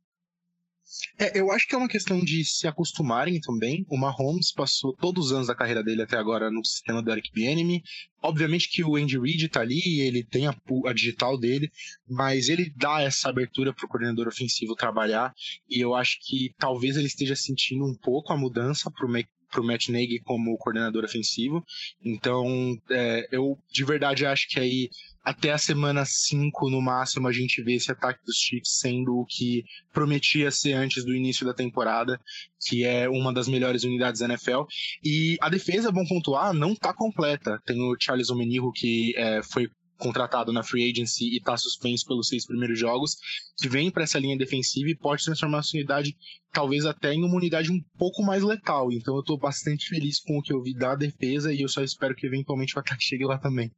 É, 1.20 1.39
eu 1.39 1.51
acho 1.51 1.67
que 1.67 1.75
é 1.75 1.77
uma 1.77 1.88
questão 1.88 2.20
de 2.20 2.44
se 2.46 2.67
acostumarem 2.67 3.39
também. 3.39 3.86
O 3.89 3.98
Mahomes 3.98 4.51
passou 4.51 4.94
todos 4.94 5.27
os 5.27 5.32
anos 5.32 5.48
da 5.48 5.56
carreira 5.56 5.84
dele 5.84 6.01
até 6.01 6.17
agora 6.17 6.50
no 6.50 6.63
sistema 6.63 7.01
do 7.01 7.12
Eric 7.12 7.32
Bieniemy. 7.32 7.84
Obviamente 8.22 8.70
que 8.70 8.84
o 8.84 8.96
Andy 8.96 9.20
Reid 9.20 9.48
tá 9.50 9.62
ali, 9.62 10.01
ele 10.01 10.24
tem 10.24 10.48
a, 10.48 10.56
a 10.86 10.94
digital 10.94 11.38
dele, 11.38 11.72
mas 12.08 12.50
ele 12.50 12.72
dá 12.75 13.01
essa 13.01 13.29
abertura 13.29 13.74
pro 13.74 13.88
coordenador 13.88 14.27
ofensivo 14.27 14.75
trabalhar. 14.75 15.34
E 15.70 15.79
eu 15.79 15.94
acho 15.94 16.17
que 16.22 16.53
talvez 16.58 16.98
ele 16.98 17.08
esteja 17.08 17.36
sentindo 17.36 17.86
um 17.86 17.96
pouco 17.96 18.34
a 18.34 18.38
mudança 18.38 18.89
pro, 18.89 19.08
pro 19.51 19.63
Matt 19.63 19.89
Nagy 19.89 20.20
como 20.20 20.58
coordenador 20.58 21.03
ofensivo. 21.03 21.63
Então, 22.03 22.79
é, 22.89 23.27
eu 23.32 23.58
de 23.72 23.84
verdade 23.84 24.25
acho 24.25 24.48
que 24.50 24.60
aí 24.60 24.89
até 25.27 25.51
a 25.51 25.57
semana 25.57 26.05
5 26.05 26.69
no 26.69 26.81
máximo 26.81 27.27
a 27.27 27.34
gente 27.34 27.62
vê 27.62 27.74
esse 27.74 27.91
ataque 27.91 28.24
dos 28.25 28.38
Chiefs 28.38 28.79
sendo 28.79 29.17
o 29.17 29.25
que 29.25 29.65
prometia 29.91 30.50
ser 30.50 30.72
antes 30.72 31.03
do 31.03 31.13
início 31.13 31.46
da 31.46 31.53
temporada, 31.53 32.17
que 32.65 32.86
é 32.86 33.10
uma 33.10 33.34
das 33.34 33.46
melhores 33.46 33.84
unidades 33.84 34.22
da 34.22 34.27
NFL. 34.27 34.62
E 35.03 35.36
a 35.41 35.50
defesa, 35.50 35.91
bom 35.91 36.05
pontuar, 36.05 36.53
não 36.53 36.74
tá 36.74 36.93
completa. 36.93 37.62
Tem 37.65 37.77
o 37.77 37.98
Charles 38.00 38.29
Omenihu 38.29 38.72
que 38.72 39.13
é, 39.17 39.43
foi 39.43 39.69
contratado 39.98 40.53
na 40.53 40.63
free 40.63 40.89
agency 40.89 41.25
e 41.25 41.39
está 41.39 41.57
suspenso 41.57 42.05
pelos 42.05 42.29
seis 42.29 42.46
primeiros 42.46 42.79
jogos, 42.79 43.17
que 43.57 43.67
vem 43.67 43.91
para 43.91 44.03
essa 44.03 44.19
linha 44.19 44.38
defensiva 44.38 44.89
e 44.89 44.96
pode 44.96 45.25
transformar 45.25 45.60
a 45.60 45.63
sua 45.63 45.79
unidade 45.79 46.15
talvez 46.53 46.86
até 46.86 47.13
em 47.13 47.25
uma 47.25 47.36
unidade 47.36 47.69
um 47.69 47.81
pouco 47.98 48.24
mais 48.24 48.43
letal. 48.43 48.93
Então 48.93 49.13
eu 49.15 49.19
estou 49.19 49.38
bastante 49.38 49.89
feliz 49.89 50.22
com 50.22 50.38
o 50.38 50.41
que 50.41 50.53
eu 50.53 50.62
vi 50.62 50.74
da 50.74 50.96
defesa 50.96 51.51
e 51.53 51.63
eu 51.63 51.67
só 51.67 51.84
espero 51.84 52.15
que 52.15 52.25
eventualmente 52.25 52.77
o 52.77 52.79
ataque 52.79 53.03
chegue 53.03 53.25
lá 53.25 53.38
também. 53.38 53.69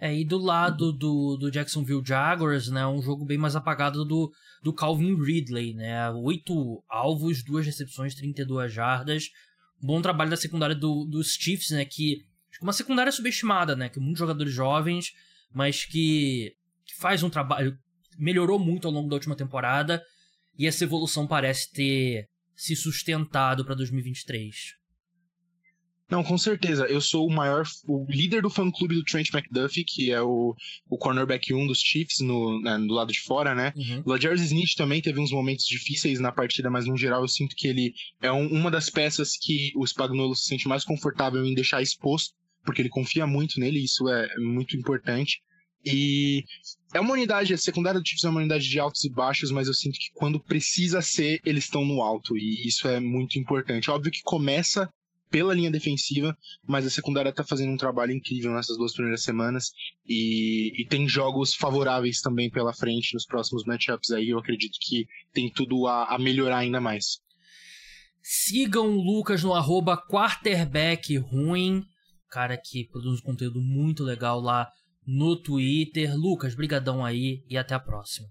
É, 0.00 0.14
e 0.14 0.24
do 0.24 0.38
lado 0.38 0.92
do, 0.92 1.36
do 1.36 1.50
Jacksonville 1.50 2.02
Jaguars, 2.04 2.68
né, 2.68 2.86
um 2.86 3.00
jogo 3.00 3.24
bem 3.24 3.38
mais 3.38 3.54
apagado 3.54 4.04
do, 4.04 4.32
do 4.62 4.72
Calvin 4.72 5.14
Ridley, 5.14 5.72
né, 5.72 6.10
oito 6.10 6.82
alvos, 6.88 7.42
duas 7.42 7.64
recepções, 7.64 8.14
32 8.14 8.72
jardas, 8.72 9.30
bom 9.80 10.02
trabalho 10.02 10.30
da 10.30 10.36
secundária 10.36 10.74
do, 10.74 11.04
dos 11.04 11.34
Chiefs, 11.34 11.70
né, 11.70 11.84
que 11.84 12.24
uma 12.60 12.72
secundária 12.72 13.12
subestimada, 13.12 13.76
né, 13.76 13.88
que 13.88 14.00
muitos 14.00 14.18
jogadores 14.18 14.52
jovens, 14.52 15.12
mas 15.52 15.84
que, 15.84 16.54
que 16.84 16.96
faz 16.96 17.22
um 17.22 17.30
trabalho 17.30 17.78
melhorou 18.18 18.58
muito 18.58 18.86
ao 18.86 18.92
longo 18.92 19.08
da 19.08 19.16
última 19.16 19.36
temporada 19.36 20.02
e 20.58 20.66
essa 20.66 20.84
evolução 20.84 21.26
parece 21.26 21.72
ter 21.72 22.28
se 22.54 22.76
sustentado 22.76 23.64
para 23.64 23.74
2023. 23.74 24.74
Não, 26.14 26.22
com 26.22 26.38
certeza. 26.38 26.86
Eu 26.86 27.00
sou 27.00 27.26
o 27.26 27.32
maior, 27.32 27.64
o 27.88 28.06
líder 28.08 28.40
do 28.40 28.48
fã-clube 28.48 28.94
do 28.94 29.02
Trent 29.02 29.34
McDuffie, 29.34 29.84
que 29.84 30.12
é 30.12 30.22
o, 30.22 30.54
o 30.88 30.96
cornerback 30.96 31.52
1 31.52 31.66
dos 31.66 31.80
Chiefs 31.80 32.20
no, 32.20 32.60
né, 32.60 32.78
do 32.78 32.94
lado 32.94 33.12
de 33.12 33.20
fora, 33.20 33.52
né? 33.52 33.72
Uhum. 33.74 34.02
O 34.06 34.10
Lajarius 34.10 34.40
Smith 34.42 34.76
também 34.76 35.02
teve 35.02 35.18
uns 35.18 35.32
momentos 35.32 35.66
difíceis 35.66 36.20
na 36.20 36.30
partida, 36.30 36.70
mas 36.70 36.86
no 36.86 36.96
geral 36.96 37.22
eu 37.22 37.26
sinto 37.26 37.56
que 37.56 37.66
ele 37.66 37.92
é 38.22 38.30
um, 38.30 38.46
uma 38.46 38.70
das 38.70 38.88
peças 38.88 39.32
que 39.36 39.72
o 39.74 39.84
Spagnuolo 39.84 40.36
se 40.36 40.46
sente 40.46 40.68
mais 40.68 40.84
confortável 40.84 41.44
em 41.44 41.52
deixar 41.52 41.82
exposto, 41.82 42.32
porque 42.64 42.80
ele 42.80 42.88
confia 42.88 43.26
muito 43.26 43.58
nele, 43.58 43.80
e 43.80 43.84
isso 43.84 44.08
é 44.08 44.28
muito 44.38 44.76
importante. 44.76 45.42
E 45.84 46.44
é 46.94 47.00
uma 47.00 47.14
unidade, 47.14 47.52
a 47.52 47.58
secundária 47.58 47.98
do 47.98 48.06
Chiefs 48.06 48.22
é 48.22 48.28
uma 48.28 48.38
unidade 48.38 48.68
de 48.68 48.78
altos 48.78 49.02
e 49.02 49.10
baixos, 49.10 49.50
mas 49.50 49.66
eu 49.66 49.74
sinto 49.74 49.98
que 49.98 50.12
quando 50.14 50.38
precisa 50.38 51.02
ser, 51.02 51.40
eles 51.44 51.64
estão 51.64 51.84
no 51.84 52.00
alto, 52.00 52.38
e 52.38 52.68
isso 52.68 52.86
é 52.86 53.00
muito 53.00 53.36
importante. 53.36 53.90
Óbvio 53.90 54.12
que 54.12 54.22
começa 54.22 54.88
pela 55.34 55.52
linha 55.52 55.68
defensiva, 55.68 56.38
mas 56.64 56.86
a 56.86 56.90
secundária 56.90 57.32
tá 57.32 57.42
fazendo 57.42 57.72
um 57.72 57.76
trabalho 57.76 58.12
incrível 58.12 58.52
nessas 58.52 58.76
duas 58.76 58.92
primeiras 58.92 59.24
semanas 59.24 59.72
e, 60.06 60.80
e, 60.80 60.86
tem 60.86 61.08
jogos 61.08 61.56
favoráveis 61.56 62.20
também 62.20 62.48
pela 62.48 62.72
frente 62.72 63.12
nos 63.14 63.26
próximos 63.26 63.64
matchups 63.64 64.12
aí. 64.12 64.28
Eu 64.28 64.38
acredito 64.38 64.78
que 64.80 65.08
tem 65.32 65.50
tudo 65.50 65.88
a, 65.88 66.14
a 66.14 66.20
melhorar 66.20 66.58
ainda 66.58 66.80
mais. 66.80 67.18
Sigam 68.22 68.96
o 68.96 69.02
Lucas 69.02 69.42
no 69.42 69.54
arroba 69.54 69.96
quarterback 69.96 71.16
ruim, 71.16 71.82
cara 72.30 72.56
que 72.56 72.84
produz 72.84 73.18
um 73.18 73.24
conteúdo 73.24 73.60
muito 73.60 74.04
legal 74.04 74.38
lá 74.38 74.70
no 75.04 75.34
Twitter. 75.34 76.16
Lucas, 76.16 76.54
brigadão 76.54 77.04
aí 77.04 77.42
e 77.50 77.58
até 77.58 77.74
a 77.74 77.80
próxima. 77.80 78.28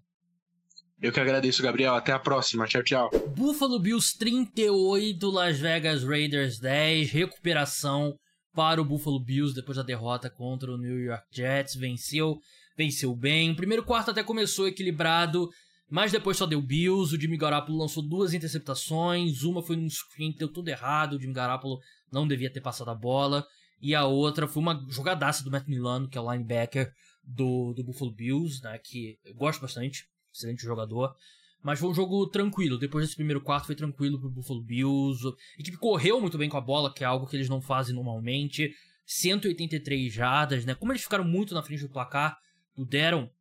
Eu 1.03 1.11
que 1.11 1.19
agradeço, 1.19 1.61
Gabriel. 1.61 1.95
Até 1.95 2.13
a 2.13 2.17
próxima. 2.17 2.65
Tchau, 2.65 2.81
tchau. 2.81 3.11
Buffalo 3.35 3.77
Bills 3.77 4.17
38, 4.17 5.29
Las 5.29 5.59
Vegas 5.59 6.01
Raiders 6.01 6.59
10. 6.59 7.11
Recuperação 7.11 8.15
para 8.55 8.81
o 8.81 8.85
Buffalo 8.85 9.21
Bills 9.21 9.53
depois 9.53 9.75
da 9.75 9.83
derrota 9.83 10.29
contra 10.29 10.71
o 10.71 10.77
New 10.77 10.97
York 10.97 11.25
Jets. 11.29 11.75
Venceu, 11.75 12.39
venceu 12.77 13.13
bem. 13.13 13.51
O 13.51 13.55
primeiro 13.57 13.83
quarto 13.83 14.11
até 14.11 14.23
começou 14.23 14.65
equilibrado, 14.65 15.49
mas 15.91 16.09
depois 16.09 16.37
só 16.37 16.45
deu 16.45 16.61
Bills. 16.61 17.13
O 17.13 17.19
Jimmy 17.19 17.35
Garoppolo 17.35 17.79
lançou 17.79 18.01
duas 18.01 18.33
interceptações. 18.33 19.43
Uma 19.43 19.61
foi 19.61 19.75
num 19.75 19.89
screen 19.89 20.31
que 20.31 20.39
deu 20.39 20.53
tudo 20.53 20.69
errado. 20.69 21.17
O 21.17 21.19
Jimmy 21.19 21.33
Garoppolo 21.33 21.79
não 22.13 22.25
devia 22.25 22.49
ter 22.49 22.61
passado 22.61 22.89
a 22.89 22.95
bola. 22.95 23.45
E 23.81 23.93
a 23.93 24.05
outra 24.05 24.47
foi 24.47 24.63
uma 24.63 24.81
jogadaça 24.89 25.43
do 25.43 25.51
Matt 25.51 25.67
Milano, 25.67 26.07
que 26.07 26.17
é 26.17 26.21
o 26.21 26.31
linebacker 26.31 26.89
do, 27.21 27.73
do 27.73 27.83
Buffalo 27.83 28.13
Bills, 28.13 28.63
né, 28.63 28.79
que 28.81 29.17
eu 29.25 29.35
gosto 29.35 29.59
bastante 29.59 30.05
excelente 30.33 30.63
jogador. 30.63 31.15
Mas 31.61 31.79
foi 31.79 31.89
um 31.89 31.93
jogo 31.93 32.27
tranquilo. 32.27 32.77
Depois 32.77 33.05
desse 33.05 33.15
primeiro 33.15 33.39
quarto 33.39 33.67
foi 33.67 33.75
tranquilo 33.75 34.19
pro 34.19 34.29
Buffalo 34.29 34.61
Bills. 34.61 35.25
A 35.57 35.61
equipe 35.61 35.77
correu 35.77 36.19
muito 36.19 36.37
bem 36.37 36.49
com 36.49 36.57
a 36.57 36.61
bola, 36.61 36.93
que 36.93 37.03
é 37.03 37.07
algo 37.07 37.25
que 37.25 37.37
eles 37.37 37.47
não 37.47 37.61
fazem 37.61 37.95
normalmente. 37.95 38.73
183 39.05 40.11
jardas, 40.11 40.65
né? 40.65 40.75
Como 40.75 40.91
eles 40.91 41.03
ficaram 41.03 41.23
muito 41.23 41.53
na 41.53 41.63
frente 41.63 41.81
do 41.81 41.89
placar, 41.89 42.37
puderam 42.75 43.31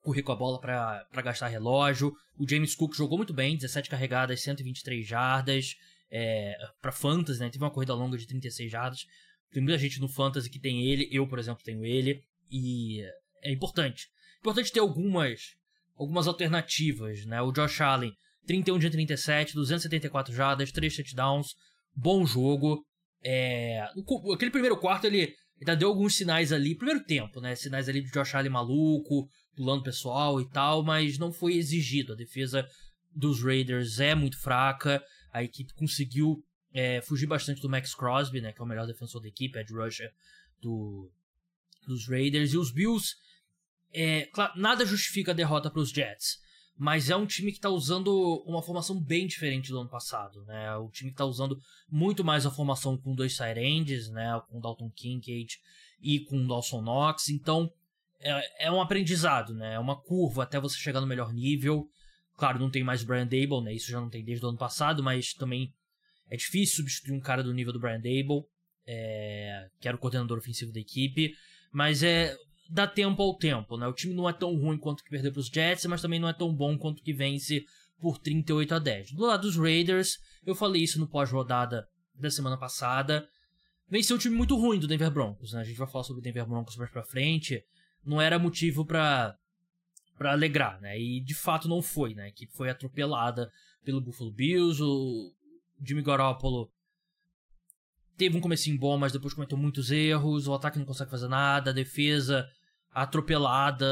correr 0.00 0.22
com 0.22 0.32
a 0.32 0.36
bola 0.36 0.58
para 0.58 1.22
gastar 1.22 1.48
relógio. 1.48 2.14
O 2.38 2.48
James 2.48 2.74
Cook 2.74 2.94
jogou 2.94 3.18
muito 3.18 3.34
bem, 3.34 3.56
17 3.56 3.90
carregadas, 3.90 4.40
123 4.40 5.06
jardas. 5.06 5.76
É, 6.10 6.54
para 6.80 6.92
Fantasy, 6.92 7.40
né? 7.40 7.50
Teve 7.50 7.64
uma 7.64 7.70
corrida 7.70 7.92
longa 7.92 8.16
de 8.16 8.26
36 8.26 8.70
jardas. 8.70 9.06
Tem 9.52 9.62
muita 9.62 9.78
gente 9.78 10.00
no 10.00 10.08
Fantasy 10.08 10.48
que 10.48 10.58
tem 10.58 10.86
ele. 10.86 11.08
Eu, 11.10 11.26
por 11.26 11.38
exemplo, 11.38 11.64
tenho 11.64 11.84
ele. 11.84 12.22
E 12.50 13.02
é 13.42 13.52
importante. 13.52 14.08
Importante 14.38 14.72
ter 14.72 14.80
algumas 14.80 15.56
algumas 15.96 16.26
alternativas, 16.26 17.24
né? 17.24 17.40
O 17.42 17.52
Josh 17.52 17.80
Allen, 17.80 18.12
31 18.46 18.78
de 18.78 18.90
37, 18.90 19.54
274 19.54 20.34
jardas, 20.34 20.70
3 20.70 20.94
touchdowns, 20.94 21.54
bom 21.94 22.26
jogo. 22.26 22.84
É... 23.24 23.80
Aquele 24.32 24.50
primeiro 24.50 24.76
quarto 24.76 25.06
ele 25.06 25.34
ainda 25.58 25.74
deu 25.74 25.88
alguns 25.88 26.14
sinais 26.14 26.52
ali, 26.52 26.76
primeiro 26.76 27.02
tempo, 27.04 27.40
né? 27.40 27.54
Sinais 27.54 27.88
ali 27.88 28.02
de 28.02 28.10
Josh 28.10 28.34
Allen 28.34 28.50
maluco, 28.50 29.28
pulando 29.56 29.82
pessoal 29.82 30.40
e 30.40 30.48
tal, 30.50 30.84
mas 30.84 31.18
não 31.18 31.32
foi 31.32 31.54
exigido. 31.54 32.12
A 32.12 32.16
defesa 32.16 32.68
dos 33.14 33.42
Raiders 33.42 33.98
é 33.98 34.14
muito 34.14 34.38
fraca, 34.38 35.02
a 35.32 35.42
equipe 35.42 35.72
conseguiu 35.74 36.42
é, 36.72 37.00
fugir 37.00 37.26
bastante 37.26 37.62
do 37.62 37.70
Max 37.70 37.94
Crosby, 37.94 38.42
né? 38.42 38.52
Que 38.52 38.60
é 38.60 38.64
o 38.64 38.68
melhor 38.68 38.86
defensor 38.86 39.20
da 39.22 39.28
equipe, 39.28 39.58
Ed 39.58 39.72
Rusher 39.72 40.12
do, 40.60 41.10
dos 41.86 42.06
Raiders. 42.06 42.52
E 42.52 42.58
os 42.58 42.70
Bills 42.70 43.16
é, 43.96 44.26
claro, 44.26 44.52
nada 44.60 44.84
justifica 44.84 45.32
a 45.32 45.34
derrota 45.34 45.70
para 45.70 45.80
os 45.80 45.88
Jets, 45.88 46.38
mas 46.76 47.08
é 47.08 47.16
um 47.16 47.24
time 47.24 47.50
que 47.50 47.56
está 47.56 47.70
usando 47.70 48.44
uma 48.46 48.62
formação 48.62 49.00
bem 49.00 49.26
diferente 49.26 49.70
do 49.70 49.80
ano 49.80 49.88
passado, 49.88 50.44
né? 50.44 50.76
O 50.76 50.90
time 50.90 51.10
que 51.10 51.14
está 51.14 51.24
usando 51.24 51.58
muito 51.90 52.22
mais 52.22 52.44
a 52.44 52.50
formação 52.50 52.98
com 52.98 53.14
dois 53.14 53.34
Syrendes, 53.34 54.10
né? 54.10 54.38
Com 54.50 54.60
Dalton 54.60 54.90
Kincaid 54.90 55.58
e 56.02 56.20
com 56.20 56.46
Dawson 56.46 56.82
Knox, 56.82 57.30
então 57.30 57.72
é, 58.20 58.66
é, 58.66 58.70
um 58.70 58.82
aprendizado, 58.82 59.54
né? 59.54 59.74
É 59.74 59.78
uma 59.78 59.98
curva 59.98 60.42
até 60.42 60.60
você 60.60 60.76
chegar 60.76 61.00
no 61.00 61.06
melhor 61.06 61.32
nível. 61.32 61.88
Claro, 62.36 62.58
não 62.58 62.70
tem 62.70 62.84
mais 62.84 63.02
Brian 63.02 63.26
Dable, 63.26 63.62
né? 63.62 63.72
Isso 63.72 63.90
já 63.90 63.98
não 63.98 64.10
tem 64.10 64.22
desde 64.22 64.44
o 64.44 64.50
ano 64.50 64.58
passado, 64.58 65.02
mas 65.02 65.32
também 65.32 65.72
é 66.30 66.36
difícil 66.36 66.76
substituir 66.76 67.14
um 67.14 67.20
cara 67.20 67.42
do 67.42 67.54
nível 67.54 67.72
do 67.72 67.80
Brian 67.80 68.00
Dable, 68.00 68.44
é, 68.86 69.70
que 69.80 69.88
era 69.88 69.96
o 69.96 70.00
coordenador 70.00 70.36
ofensivo 70.36 70.70
da 70.70 70.80
equipe. 70.80 71.32
Mas 71.72 72.02
é 72.02 72.36
dá 72.68 72.86
tempo 72.86 73.22
ao 73.22 73.34
tempo, 73.34 73.76
né? 73.76 73.86
O 73.86 73.92
time 73.92 74.14
não 74.14 74.28
é 74.28 74.32
tão 74.32 74.54
ruim 74.56 74.78
quanto 74.78 75.02
que 75.02 75.10
perdeu 75.10 75.32
para 75.32 75.40
os 75.40 75.48
Jets, 75.48 75.86
mas 75.86 76.02
também 76.02 76.18
não 76.18 76.28
é 76.28 76.32
tão 76.32 76.54
bom 76.54 76.76
quanto 76.76 77.02
que 77.02 77.12
vence 77.12 77.64
por 78.00 78.18
38 78.18 78.74
a 78.74 78.78
10. 78.78 79.12
Do 79.12 79.24
lado 79.24 79.42
dos 79.42 79.56
Raiders, 79.56 80.18
eu 80.44 80.54
falei 80.54 80.82
isso 80.82 80.98
no 80.98 81.08
pós-rodada 81.08 81.88
da 82.14 82.30
semana 82.30 82.56
passada. 82.56 83.28
Venceu 83.88 84.16
um 84.16 84.18
time 84.18 84.34
muito 84.34 84.56
ruim 84.56 84.78
do 84.78 84.86
Denver 84.86 85.10
Broncos, 85.10 85.52
né? 85.52 85.60
A 85.60 85.64
gente 85.64 85.78
vai 85.78 85.88
falar 85.88 86.04
sobre 86.04 86.20
o 86.20 86.22
Denver 86.22 86.46
Broncos 86.46 86.76
mais 86.76 86.90
pra 86.90 87.04
frente. 87.04 87.64
Não 88.04 88.20
era 88.20 88.38
motivo 88.38 88.84
para 88.84 89.36
para 90.18 90.32
alegrar, 90.32 90.80
né? 90.80 90.98
E 90.98 91.20
de 91.20 91.34
fato 91.34 91.68
não 91.68 91.82
foi, 91.82 92.14
né? 92.14 92.30
Que 92.30 92.46
foi 92.46 92.70
atropelada 92.70 93.52
pelo 93.84 94.00
Buffalo 94.00 94.32
Bills, 94.32 94.82
o 94.82 95.30
Jimmy 95.82 96.02
Garoppolo 96.02 96.70
teve 98.16 98.36
um 98.36 98.40
comecinho 98.40 98.78
bom, 98.78 98.96
mas 98.96 99.12
depois 99.12 99.34
cometeu 99.34 99.58
muitos 99.58 99.90
erros, 99.90 100.48
o 100.48 100.54
ataque 100.54 100.78
não 100.78 100.86
consegue 100.86 101.10
fazer 101.10 101.28
nada, 101.28 101.70
a 101.70 101.74
defesa 101.74 102.48
atropelada, 102.96 103.86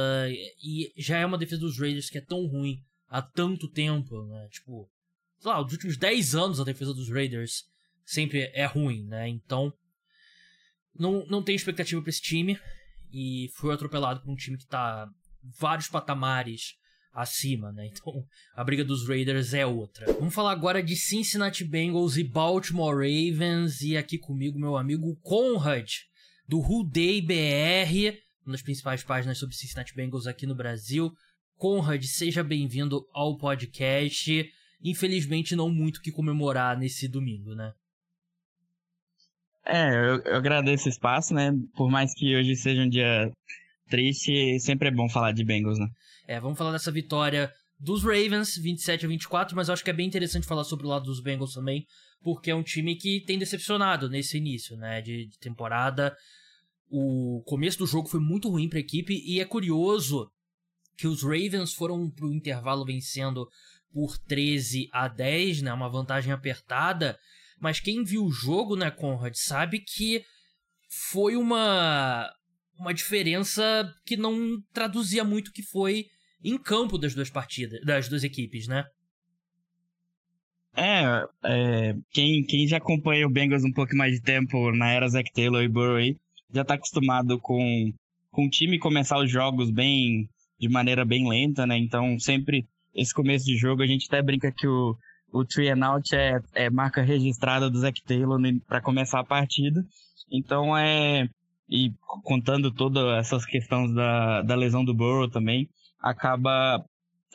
e 0.63 0.91
já 0.97 1.19
é 1.19 1.27
uma 1.27 1.37
defesa 1.37 1.61
dos 1.61 1.79
Raiders 1.79 2.09
que 2.09 2.17
é 2.17 2.23
tão 2.23 2.47
ruim 2.47 2.83
há 3.07 3.21
tanto 3.21 3.69
tempo, 3.69 4.25
né? 4.25 4.49
Tipo, 4.51 4.91
sei 5.39 5.51
lá, 5.51 5.63
os 5.63 5.71
últimos 5.71 5.99
10 5.99 6.35
anos 6.35 6.59
a 6.59 6.65
defesa 6.65 6.95
dos 6.95 7.11
Raiders 7.11 7.65
sempre 8.03 8.51
é 8.55 8.65
ruim, 8.65 9.05
né? 9.05 9.29
Então, 9.29 9.71
não, 10.99 11.27
não 11.27 11.43
tem 11.43 11.55
expectativa 11.55 12.01
para 12.01 12.09
esse 12.09 12.23
time, 12.23 12.59
e 13.13 13.51
foi 13.57 13.75
atropelado 13.75 14.23
por 14.23 14.33
um 14.33 14.37
time 14.37 14.57
que 14.57 14.67
tá 14.67 15.07
vários 15.61 15.87
patamares 15.87 16.75
acima, 17.13 17.71
né? 17.73 17.87
Então 17.87 18.25
a 18.57 18.65
briga 18.65 18.83
dos 18.83 19.07
Raiders 19.07 19.53
é 19.53 19.67
outra. 19.67 20.15
Vamos 20.15 20.35
falar 20.35 20.53
agora 20.53 20.83
de 20.83 20.97
Cincinnati 20.97 21.63
Bengals 21.63 22.17
e 22.17 22.25
Baltimore 22.25 22.97
Ravens 22.97 23.83
e 23.83 23.99
aqui 23.99 24.17
comigo 24.17 24.59
meu 24.59 24.79
amigo 24.79 25.15
Conrad 25.23 25.91
do 26.49 26.59
Who 26.59 26.89
Day 26.91 27.21
BR, 27.21 28.24
uma 28.47 28.53
das 28.53 28.63
principais 28.63 29.03
páginas 29.03 29.39
sobre 29.39 29.57
Cincinnati 29.57 29.95
Bengals 29.95 30.27
aqui 30.27 30.47
no 30.47 30.55
Brasil. 30.55 31.13
Conrad, 31.57 32.03
seja 32.05 32.43
bem-vindo 32.43 33.07
ao 33.13 33.37
podcast. 33.39 34.45
Infelizmente 34.83 35.57
não 35.57 35.71
muito 35.71 36.03
que 36.03 36.13
comemorar 36.13 36.79
nesse 36.79 37.09
domingo, 37.09 37.55
né? 37.55 37.73
É, 39.65 39.89
eu, 39.89 40.21
eu 40.25 40.37
agradeço 40.37 40.87
o 40.87 40.91
espaço, 40.91 41.33
né? 41.33 41.53
Por 41.75 41.91
mais 41.91 42.13
que 42.15 42.37
hoje 42.37 42.55
seja 42.55 42.83
um 42.83 42.89
dia 42.89 43.33
triste, 43.89 44.59
sempre 44.61 44.89
é 44.89 44.91
bom 44.91 45.09
falar 45.09 45.33
de 45.33 45.43
Bengals, 45.43 45.79
né? 45.79 45.89
É, 46.27 46.39
vamos 46.39 46.59
falar 46.59 46.73
dessa 46.73 46.93
vitória 46.93 47.51
dos 47.79 48.03
Ravens, 48.03 48.57
27 48.57 49.07
a 49.07 49.09
24, 49.09 49.57
mas 49.57 49.69
eu 49.69 49.75
acho 49.75 49.85
que 49.85 49.91
é 49.91 49.95
bem 49.95 50.07
interessante 50.07 50.47
falar 50.47 50.65
sobre 50.65 50.87
o 50.87 50.89
lado 50.89 51.07
dos 51.07 51.21
Bengals 51.21 51.55
também, 51.55 51.87
porque 52.23 52.51
é 52.51 52.55
um 52.55 52.63
time 52.63 52.95
que 52.97 53.21
tem 53.21 53.39
decepcionado 53.39 54.09
nesse 54.09 54.37
início, 54.37 54.77
né, 54.77 55.01
de, 55.01 55.27
de 55.27 55.39
temporada. 55.39 56.15
O 56.89 57.43
começo 57.47 57.79
do 57.79 57.87
jogo 57.87 58.09
foi 58.09 58.21
muito 58.21 58.49
ruim 58.49 58.69
para 58.69 58.79
a 58.79 58.81
equipe 58.81 59.23
e 59.27 59.41
é 59.41 59.45
curioso 59.45 60.31
que 60.97 61.07
os 61.07 61.23
Ravens 61.23 61.73
foram 61.73 62.11
pro 62.11 62.33
intervalo 62.33 62.85
vencendo 62.85 63.49
por 63.93 64.19
13 64.19 64.89
a 64.93 65.09
10, 65.09 65.63
né, 65.63 65.73
uma 65.73 65.89
vantagem 65.89 66.33
apertada, 66.33 67.19
mas 67.61 67.81
quem 67.81 68.05
viu 68.05 68.25
o 68.25 68.33
jogo, 68.33 68.77
né, 68.77 68.91
Conrad, 68.91 69.35
sabe 69.37 69.81
que 69.81 70.25
foi 71.11 71.37
uma 71.37 72.31
uma 72.77 72.93
diferença 72.93 73.63
que 74.05 74.17
não 74.17 74.61
traduzia 74.73 75.23
muito 75.23 75.49
o 75.49 75.53
que 75.53 75.63
foi 75.63 76.07
em 76.43 76.59
campo 76.59 76.99
das 76.99 77.15
duas 77.15 77.31
partidas, 77.31 77.81
das 77.85 78.09
duas 78.09 78.25
equipes, 78.25 78.67
né? 78.67 78.85
É, 80.77 81.25
é, 81.45 81.95
quem, 82.11 82.45
quem 82.45 82.67
já 82.67 82.79
acompanha 82.79 83.27
o 83.27 83.31
Bengals 83.31 83.63
um 83.63 83.73
pouco 83.73 83.95
mais 83.95 84.15
de 84.15 84.21
tempo 84.21 84.73
na 84.73 84.91
era 84.91 85.09
Zach 85.09 85.31
Taylor 85.33 85.63
e 85.63 85.69
Burrow 85.69 86.01
já 86.53 86.65
tá 86.65 86.75
acostumado 86.75 87.39
com, 87.41 87.93
com 88.31 88.47
o 88.47 88.51
time 88.51 88.79
começar 88.79 89.19
os 89.19 89.31
jogos 89.31 89.71
bem 89.71 90.29
de 90.59 90.69
maneira 90.69 91.05
bem 91.05 91.29
lenta, 91.29 91.67
né? 91.67 91.77
Então, 91.77 92.19
sempre 92.19 92.67
esse 92.95 93.13
começo 93.13 93.45
de 93.45 93.57
jogo, 93.57 93.83
a 93.83 93.87
gente 93.87 94.07
até 94.07 94.23
brinca 94.23 94.53
que 94.53 94.67
o, 94.67 94.97
o 95.33 95.45
three 95.45 95.69
and 95.69 95.85
out 95.85 96.15
é, 96.15 96.39
é 96.55 96.71
marca 96.71 97.03
registrada 97.03 97.69
do 97.69 97.79
Zac 97.79 98.01
Taylor 98.05 98.41
para 98.67 98.81
começar 98.81 99.21
a 99.21 99.25
partida. 99.25 99.85
Então, 100.31 100.77
é. 100.77 101.29
E 101.69 101.93
contando 102.23 102.71
todas 102.71 103.19
essas 103.19 103.47
questões 103.47 103.93
da, 103.95 104.43
da 104.43 104.55
lesão 104.55 104.85
do 104.85 104.95
Burrow 104.95 105.29
também, 105.31 105.67
acaba 105.99 106.85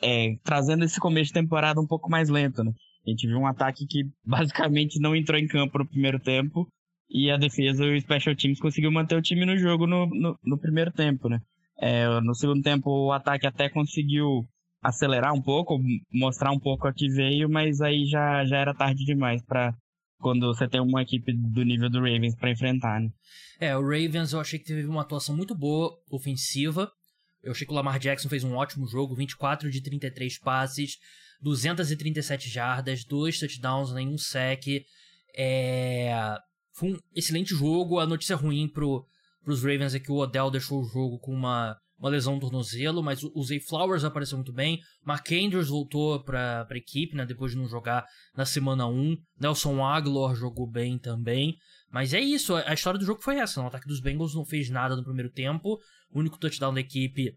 é, 0.00 0.36
trazendo 0.44 0.84
esse 0.84 1.00
começo 1.00 1.26
de 1.26 1.40
temporada 1.40 1.80
um 1.80 1.86
pouco 1.86 2.08
mais 2.08 2.28
lento, 2.28 2.62
né? 2.62 2.72
A 3.06 3.10
gente 3.10 3.26
viu 3.26 3.38
um 3.38 3.46
ataque 3.46 3.86
que 3.86 4.04
basicamente 4.24 5.00
não 5.00 5.16
entrou 5.16 5.38
em 5.38 5.48
campo 5.48 5.78
no 5.78 5.88
primeiro 5.88 6.20
tempo 6.20 6.68
e 7.10 7.30
a 7.30 7.36
defesa 7.36 7.84
e 7.84 7.96
o 7.96 8.00
Special 8.00 8.36
Teams 8.36 8.60
conseguiu 8.60 8.92
manter 8.92 9.16
o 9.16 9.22
time 9.22 9.44
no 9.44 9.58
jogo 9.58 9.86
no, 9.86 10.06
no, 10.06 10.38
no 10.44 10.58
primeiro 10.58 10.92
tempo, 10.92 11.28
né? 11.28 11.40
É, 11.78 12.06
no 12.20 12.34
segundo 12.34 12.62
tempo 12.62 12.90
o 12.90 13.12
ataque 13.12 13.46
até 13.46 13.68
conseguiu 13.68 14.46
acelerar 14.82 15.34
um 15.34 15.42
pouco, 15.42 15.78
mostrar 16.12 16.52
um 16.52 16.58
pouco 16.58 16.86
a 16.86 16.92
que 16.92 17.08
veio, 17.08 17.48
mas 17.48 17.80
aí 17.80 18.06
já, 18.06 18.44
já 18.44 18.58
era 18.58 18.74
tarde 18.74 19.04
demais 19.04 19.42
para 19.44 19.74
quando 20.20 20.46
você 20.46 20.68
tem 20.68 20.80
uma 20.80 21.02
equipe 21.02 21.32
do 21.32 21.62
nível 21.62 21.90
do 21.90 21.98
Ravens 21.98 22.36
para 22.36 22.50
enfrentar, 22.50 23.00
né? 23.00 23.08
É, 23.58 23.76
o 23.76 23.82
Ravens 23.82 24.32
eu 24.32 24.40
achei 24.40 24.58
que 24.58 24.66
teve 24.66 24.86
uma 24.86 25.02
atuação 25.02 25.36
muito 25.36 25.54
boa 25.54 25.90
ofensiva. 26.10 26.90
Eu 27.42 27.52
achei 27.52 27.66
que 27.66 27.72
o 27.72 27.76
Lamar 27.76 27.98
Jackson 27.98 28.28
fez 28.28 28.44
um 28.44 28.54
ótimo 28.54 28.86
jogo, 28.86 29.14
24 29.14 29.70
de 29.70 29.82
33 29.82 30.38
passes, 30.38 30.96
237 31.42 32.50
jardas, 32.50 33.04
dois 33.04 33.38
touchdowns, 33.38 33.94
nenhum 33.94 34.18
sec. 34.18 34.64
É... 35.34 36.12
Foi 36.80 36.92
um 36.92 36.98
excelente 37.14 37.54
jogo. 37.54 37.98
A 37.98 38.06
notícia 38.06 38.34
ruim 38.34 38.66
pro, 38.66 39.04
pros 39.44 39.62
Ravens 39.62 39.94
é 39.94 40.00
que 40.00 40.10
o 40.10 40.16
Odell 40.16 40.50
deixou 40.50 40.80
o 40.80 40.86
jogo 40.86 41.18
com 41.18 41.30
uma, 41.30 41.76
uma 41.98 42.08
lesão 42.08 42.36
no 42.36 42.40
tornozelo, 42.40 43.02
mas 43.02 43.22
o 43.22 43.42
Zay 43.44 43.60
Flowers 43.60 44.02
apareceu 44.02 44.38
muito 44.38 44.50
bem. 44.50 44.80
Mark 45.04 45.30
Andrews 45.30 45.68
voltou 45.68 46.24
pra, 46.24 46.64
pra 46.64 46.78
equipe, 46.78 47.14
né, 47.14 47.26
depois 47.26 47.52
de 47.52 47.58
não 47.58 47.68
jogar 47.68 48.06
na 48.34 48.46
semana 48.46 48.86
1. 48.86 49.14
Nelson 49.38 49.84
Aguilar 49.84 50.34
jogou 50.34 50.66
bem 50.66 50.98
também. 50.98 51.58
Mas 51.92 52.14
é 52.14 52.20
isso, 52.20 52.54
a 52.56 52.72
história 52.72 52.98
do 52.98 53.04
jogo 53.04 53.20
foi 53.20 53.36
essa. 53.36 53.60
Né? 53.60 53.66
O 53.66 53.68
ataque 53.68 53.86
dos 53.86 54.00
Bengals 54.00 54.34
não 54.34 54.46
fez 54.46 54.70
nada 54.70 54.96
no 54.96 55.04
primeiro 55.04 55.28
tempo. 55.28 55.78
O 56.10 56.18
único 56.18 56.38
touchdown 56.38 56.72
da 56.72 56.80
equipe 56.80 57.36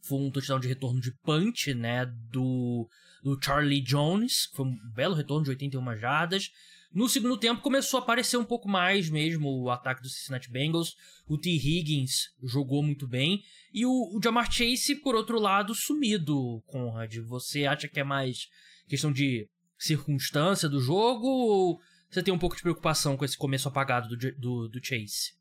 foi 0.00 0.18
um 0.18 0.30
touchdown 0.32 0.58
de 0.58 0.66
retorno 0.66 1.00
de 1.00 1.12
punch, 1.22 1.72
né, 1.72 2.04
do, 2.32 2.88
do 3.22 3.38
Charlie 3.40 3.80
Jones, 3.80 4.48
foi 4.52 4.66
um 4.66 4.76
belo 4.92 5.14
retorno 5.14 5.44
de 5.44 5.50
81 5.50 5.96
jardas. 5.98 6.50
No 6.94 7.08
segundo 7.08 7.38
tempo 7.38 7.62
começou 7.62 7.98
a 7.98 8.02
aparecer 8.02 8.36
um 8.36 8.44
pouco 8.44 8.68
mais 8.68 9.08
mesmo 9.08 9.48
o 9.48 9.70
ataque 9.70 10.02
do 10.02 10.08
Cincinnati 10.08 10.50
Bengals. 10.50 10.94
O 11.26 11.38
T. 11.38 11.50
Higgins 11.50 12.28
jogou 12.42 12.82
muito 12.82 13.08
bem. 13.08 13.42
E 13.72 13.86
o, 13.86 13.90
o 13.90 14.20
Jamar 14.22 14.52
Chase, 14.52 14.96
por 14.96 15.14
outro 15.14 15.40
lado, 15.40 15.74
sumido, 15.74 16.62
Conrad. 16.66 17.16
Você 17.28 17.64
acha 17.64 17.88
que 17.88 17.98
é 17.98 18.04
mais 18.04 18.46
questão 18.86 19.10
de 19.10 19.48
circunstância 19.78 20.68
do 20.68 20.80
jogo 20.80 21.26
ou 21.26 21.78
você 22.10 22.22
tem 22.22 22.32
um 22.32 22.38
pouco 22.38 22.56
de 22.56 22.62
preocupação 22.62 23.16
com 23.16 23.24
esse 23.24 23.38
começo 23.38 23.68
apagado 23.68 24.08
do, 24.08 24.16
do, 24.38 24.68
do 24.68 24.84
Chase? 24.84 25.32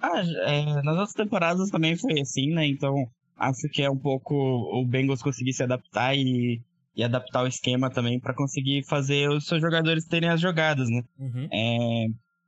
Ah, 0.00 0.22
é, 0.46 0.82
nas 0.82 0.96
outras 0.96 1.12
temporadas 1.12 1.70
também 1.70 1.94
foi 1.94 2.20
assim, 2.20 2.50
né? 2.54 2.66
Então 2.66 3.06
acho 3.36 3.68
que 3.68 3.82
é 3.82 3.90
um 3.90 3.98
pouco 3.98 4.34
o 4.34 4.84
Bengals 4.86 5.22
conseguir 5.22 5.52
se 5.52 5.62
adaptar 5.62 6.16
e, 6.16 6.62
e 6.96 7.02
adaptar 7.02 7.42
o 7.42 7.46
esquema 7.46 7.90
também 7.90 8.20
para 8.20 8.34
conseguir 8.34 8.84
fazer 8.84 9.28
os 9.28 9.46
seus 9.46 9.60
jogadores 9.60 10.04
terem 10.04 10.28
as 10.28 10.40
jogadas, 10.40 10.88
né? 10.88 11.02
Uhum. 11.18 11.48
É, 11.52 12.06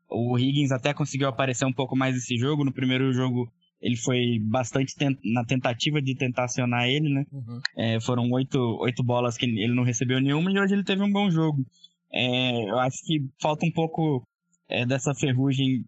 o 0.08 0.38
Higgins 0.38 0.70
até 0.70 0.94
conseguiu 0.94 1.28
aparecer 1.28 1.64
um 1.64 1.72
pouco 1.72 1.96
mais 1.96 2.14
nesse 2.14 2.36
jogo. 2.36 2.64
No 2.64 2.72
primeiro 2.72 3.12
jogo 3.12 3.50
ele 3.80 3.96
foi 3.96 4.38
bastante 4.40 4.94
tent 4.94 5.18
na 5.24 5.44
tentativa 5.44 6.00
de 6.00 6.14
tentar 6.14 6.44
acionar 6.44 6.88
ele, 6.88 7.08
né? 7.08 7.24
Uhum. 7.32 7.60
É, 7.76 8.00
foram 8.00 8.30
oito, 8.30 8.58
oito 8.80 9.02
bolas 9.02 9.36
que 9.36 9.46
ele 9.46 9.74
não 9.74 9.84
recebeu 9.84 10.20
nenhuma 10.20 10.50
e 10.50 10.58
hoje 10.58 10.74
ele 10.74 10.84
teve 10.84 11.02
um 11.02 11.12
bom 11.12 11.30
jogo. 11.30 11.64
É, 12.12 12.70
eu 12.70 12.78
acho 12.78 13.04
que 13.04 13.24
falta 13.40 13.66
um 13.66 13.70
pouco 13.70 14.26
é, 14.68 14.86
dessa 14.86 15.14
ferrugem 15.14 15.84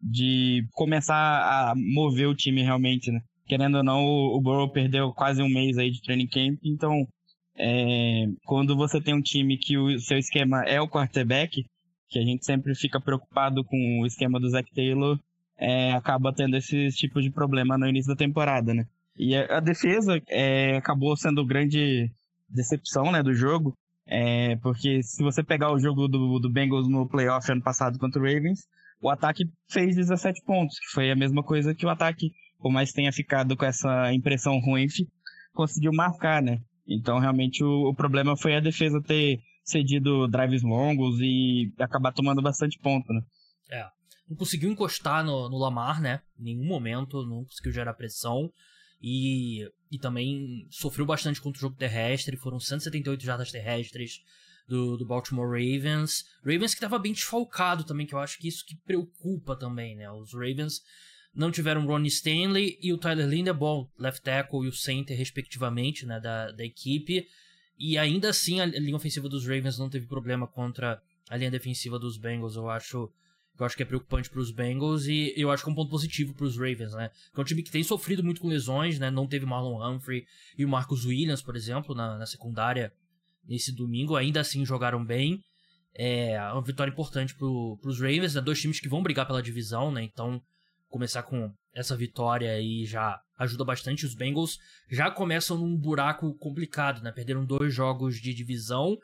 de 0.00 0.66
começar 0.72 1.14
a 1.14 1.74
mover 1.76 2.28
o 2.28 2.34
time 2.34 2.62
realmente, 2.62 3.10
né? 3.10 3.20
Querendo 3.46 3.78
ou 3.78 3.84
não, 3.84 4.04
o, 4.04 4.40
Burrow 4.40 4.68
perdeu 4.70 5.12
quase 5.12 5.42
um 5.42 5.48
mês 5.48 5.78
aí 5.78 5.90
de 5.90 6.02
training 6.02 6.26
camp, 6.26 6.58
então 6.64 7.06
é, 7.64 8.26
quando 8.44 8.76
você 8.76 9.00
tem 9.00 9.14
um 9.14 9.22
time 9.22 9.56
que 9.56 9.78
o 9.78 9.96
seu 10.00 10.18
esquema 10.18 10.64
é 10.64 10.80
o 10.80 10.88
quarterback, 10.88 11.64
que 12.08 12.18
a 12.18 12.22
gente 12.22 12.44
sempre 12.44 12.74
fica 12.74 13.00
preocupado 13.00 13.62
com 13.62 14.00
o 14.00 14.06
esquema 14.06 14.40
do 14.40 14.50
Zach 14.50 14.68
Taylor, 14.74 15.16
é, 15.56 15.92
acaba 15.92 16.32
tendo 16.32 16.56
esse 16.56 16.88
tipo 16.88 17.22
de 17.22 17.30
problema 17.30 17.78
no 17.78 17.86
início 17.86 18.08
da 18.12 18.16
temporada, 18.16 18.74
né? 18.74 18.84
E 19.16 19.36
a, 19.36 19.58
a 19.58 19.60
defesa 19.60 20.20
é, 20.28 20.76
acabou 20.76 21.16
sendo 21.16 21.46
grande 21.46 22.10
decepção 22.48 23.12
né, 23.12 23.22
do 23.22 23.32
jogo, 23.32 23.76
é, 24.08 24.56
porque 24.56 25.00
se 25.04 25.22
você 25.22 25.44
pegar 25.44 25.72
o 25.72 25.78
jogo 25.78 26.08
do, 26.08 26.40
do 26.40 26.50
Bengals 26.50 26.88
no 26.88 27.08
playoff 27.08 27.50
ano 27.50 27.62
passado 27.62 27.96
contra 27.96 28.20
o 28.20 28.24
Ravens, 28.24 28.66
o 29.00 29.08
ataque 29.08 29.44
fez 29.70 29.94
17 29.94 30.42
pontos, 30.44 30.80
que 30.80 30.92
foi 30.92 31.12
a 31.12 31.16
mesma 31.16 31.44
coisa 31.44 31.74
que 31.76 31.86
o 31.86 31.90
ataque, 31.90 32.32
por 32.58 32.72
mais 32.72 32.92
tenha 32.92 33.12
ficado 33.12 33.56
com 33.56 33.64
essa 33.64 34.12
impressão 34.12 34.58
ruim, 34.58 34.88
conseguiu 35.54 35.92
marcar, 35.92 36.42
né? 36.42 36.58
Então, 36.86 37.18
realmente, 37.18 37.62
o, 37.62 37.88
o 37.90 37.94
problema 37.94 38.36
foi 38.36 38.56
a 38.56 38.60
defesa 38.60 39.02
ter 39.02 39.40
cedido 39.64 40.26
drives 40.28 40.62
longos 40.62 41.18
e 41.20 41.72
acabar 41.78 42.12
tomando 42.12 42.42
bastante 42.42 42.78
ponto, 42.78 43.12
né? 43.12 43.20
É. 43.70 43.86
Não 44.28 44.36
conseguiu 44.36 44.70
encostar 44.70 45.24
no, 45.24 45.48
no 45.48 45.58
Lamar, 45.58 46.00
né? 46.00 46.20
Em 46.38 46.44
nenhum 46.44 46.66
momento, 46.66 47.24
não 47.26 47.44
conseguiu 47.44 47.72
gerar 47.72 47.94
pressão. 47.94 48.50
E, 49.00 49.68
e 49.90 49.98
também 49.98 50.66
sofreu 50.70 51.04
bastante 51.04 51.40
contra 51.40 51.58
o 51.58 51.60
jogo 51.60 51.76
terrestre. 51.76 52.36
Foram 52.36 52.60
178 52.60 53.24
jardas 53.24 53.50
terrestres, 53.50 54.20
do, 54.66 54.96
do 54.96 55.06
Baltimore 55.06 55.48
Ravens. 55.48 56.24
Ravens 56.44 56.72
que 56.72 56.78
estava 56.78 56.98
bem 56.98 57.12
desfalcado 57.12 57.84
também, 57.84 58.06
que 58.06 58.14
eu 58.14 58.18
acho 58.18 58.38
que 58.38 58.48
isso 58.48 58.64
que 58.64 58.76
preocupa 58.84 59.56
também, 59.56 59.96
né? 59.96 60.10
Os 60.10 60.32
Ravens 60.32 60.80
não 61.34 61.50
tiveram 61.50 61.86
Ronnie 61.86 62.08
Stanley 62.08 62.78
e 62.80 62.92
o 62.92 62.98
Tyler 62.98 63.26
Linderbaum, 63.26 63.88
left 63.98 64.22
tackle 64.22 64.64
e 64.64 64.68
o 64.68 64.72
center, 64.72 65.16
respectivamente, 65.16 66.04
né, 66.04 66.20
da, 66.20 66.50
da 66.50 66.64
equipe. 66.64 67.26
E 67.78 67.96
ainda 67.96 68.28
assim, 68.28 68.60
a 68.60 68.66
linha 68.66 68.96
ofensiva 68.96 69.28
dos 69.28 69.46
Ravens 69.46 69.78
não 69.78 69.88
teve 69.88 70.06
problema 70.06 70.46
contra 70.46 71.02
a 71.28 71.36
linha 71.36 71.50
defensiva 71.50 71.98
dos 71.98 72.18
Bengals. 72.18 72.54
Eu 72.54 72.68
acho, 72.68 73.10
eu 73.58 73.66
acho 73.66 73.76
que 73.76 73.82
é 73.82 73.86
preocupante 73.86 74.28
para 74.28 74.40
os 74.40 74.52
Bengals 74.52 75.06
e 75.06 75.32
eu 75.36 75.50
acho 75.50 75.64
que 75.64 75.70
é 75.70 75.72
um 75.72 75.74
ponto 75.74 75.90
positivo 75.90 76.34
para 76.34 76.44
os 76.44 76.56
Ravens, 76.56 76.92
né? 76.92 77.10
Que 77.32 77.40
é 77.40 77.42
um 77.42 77.44
time 77.44 77.62
que 77.62 77.70
tem 77.70 77.82
sofrido 77.82 78.22
muito 78.22 78.40
com 78.40 78.48
lesões, 78.48 78.98
né? 78.98 79.10
Não 79.10 79.26
teve 79.26 79.46
Marlon 79.46 79.82
Humphrey 79.82 80.24
e 80.56 80.64
o 80.64 80.68
Marcus 80.68 81.06
Williams, 81.06 81.42
por 81.42 81.56
exemplo, 81.56 81.94
na, 81.94 82.18
na 82.18 82.26
secundária 82.26 82.92
nesse 83.48 83.72
domingo. 83.72 84.16
Ainda 84.16 84.40
assim 84.40 84.64
jogaram 84.64 85.04
bem. 85.04 85.40
É 85.94 86.40
uma 86.52 86.62
vitória 86.62 86.90
importante 86.90 87.34
para 87.34 87.46
os 87.46 87.98
Ravens, 87.98 88.34
né? 88.34 88.40
Dois 88.40 88.60
times 88.60 88.78
que 88.78 88.88
vão 88.88 89.02
brigar 89.02 89.26
pela 89.26 89.42
divisão, 89.42 89.90
né? 89.90 90.02
Então, 90.02 90.40
começar 90.92 91.22
com 91.22 91.50
essa 91.74 91.96
vitória 91.96 92.52
aí 92.52 92.84
já 92.84 93.18
ajuda 93.38 93.64
bastante. 93.64 94.04
Os 94.06 94.14
Bengals 94.14 94.58
já 94.90 95.10
começam 95.10 95.58
num 95.58 95.76
buraco 95.76 96.34
complicado, 96.38 97.02
né? 97.02 97.10
Perderam 97.10 97.44
dois 97.44 97.74
jogos 97.74 98.16
de 98.16 98.34
divisão. 98.34 98.96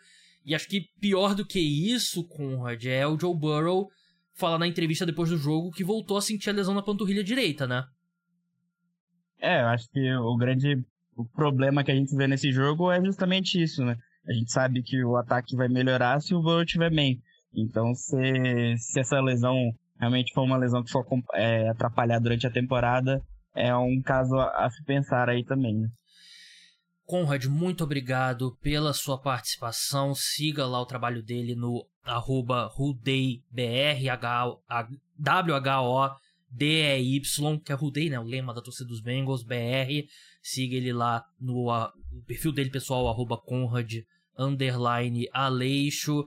E 0.44 0.55
acho 0.55 0.68
que 0.68 0.83
pior 1.01 1.35
do 1.35 1.44
que 1.44 1.59
isso, 1.59 2.27
Conrad, 2.29 2.85
é 2.85 3.07
o 3.07 3.18
Joe 3.18 3.35
Burrow 3.35 3.88
falar 4.35 4.59
na 4.59 4.68
entrevista 4.68 5.05
depois 5.05 5.31
do 5.31 5.37
jogo 5.37 5.72
que 5.72 5.83
voltou 5.83 6.16
a 6.16 6.22
sentir 6.22 6.51
a 6.51 6.53
lesão 6.53 6.74
na 6.74 6.83
panturrilha 6.83 7.24
direita, 7.24 7.66
né? 7.66 7.85
É, 9.40 9.62
eu 9.62 9.66
acho 9.68 9.88
que 9.90 10.14
o 10.14 10.37
grande 10.37 10.85
problema 11.35 11.83
que 11.83 11.90
a 11.90 11.94
gente 11.94 12.14
vê 12.14 12.27
nesse 12.27 12.53
jogo 12.53 12.92
é 12.92 13.03
justamente 13.03 13.61
isso, 13.61 13.85
né? 13.85 13.96
A 14.29 14.33
gente 14.33 14.53
sabe 14.53 14.83
que 14.83 15.03
o 15.05 15.16
ataque 15.16 15.57
vai 15.57 15.68
melhorar 15.68 16.20
se 16.20 16.35
o 16.35 16.42
Burrow 16.42 16.62
estiver 16.62 16.90
bem. 16.90 17.20
Então, 17.55 17.94
se, 17.94 18.77
se 18.77 19.01
essa 19.01 19.20
lesão 19.20 19.57
realmente 19.98 20.32
for 20.32 20.42
uma 20.42 20.56
lesão 20.56 20.82
que 20.82 20.90
for 20.90 21.04
é, 21.34 21.68
atrapalhar 21.68 22.18
durante 22.18 22.46
a 22.46 22.50
temporada, 22.50 23.22
é 23.54 23.74
um 23.74 24.00
caso 24.02 24.37
a, 24.37 24.66
a 24.66 24.70
se 24.70 24.84
pensar 24.84 25.28
aí 25.28 25.44
também. 25.44 25.74
Né? 25.74 25.88
Conrad, 27.08 27.46
muito 27.46 27.82
obrigado 27.84 28.56
pela 28.61 28.92
sua 28.92 29.18
participação. 29.18 30.14
Siga 30.14 30.66
lá 30.66 30.78
o 30.80 30.87
trabalho 30.87 31.22
dele 31.22 31.54
no 31.54 31.87
arroba 32.04 32.66
RudeiBR, 32.66 34.04
W-H-O-D-E-Y, 35.18 36.20
que 37.61 37.72
é 37.72 37.74
Rudei, 37.74 38.11
né? 38.11 38.20
O 38.20 38.24
lema 38.24 38.52
da 38.52 38.61
torcida 38.61 38.88
dos 38.88 39.00
Bengals, 39.00 39.42
BR. 39.42 40.06
Siga 40.42 40.76
ele 40.76 40.92
lá 40.92 41.24
no, 41.40 41.70
a, 41.70 41.90
no 42.12 42.22
perfil 42.24 42.52
dele 42.52 42.68
pessoal, 42.68 43.08
arroba 43.08 43.38
Conrad 43.38 43.90
underline 44.38 45.26
Aleixo, 45.32 46.26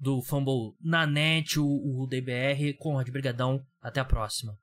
do 0.00 0.22
Fumble 0.22 0.74
na 0.80 1.06
net, 1.06 1.60
o, 1.60 1.66
o 1.66 2.06
DBR. 2.06 2.72
Conrad, 2.78 3.08
brigadão, 3.10 3.60
até 3.82 4.00
a 4.00 4.04
próxima. 4.04 4.56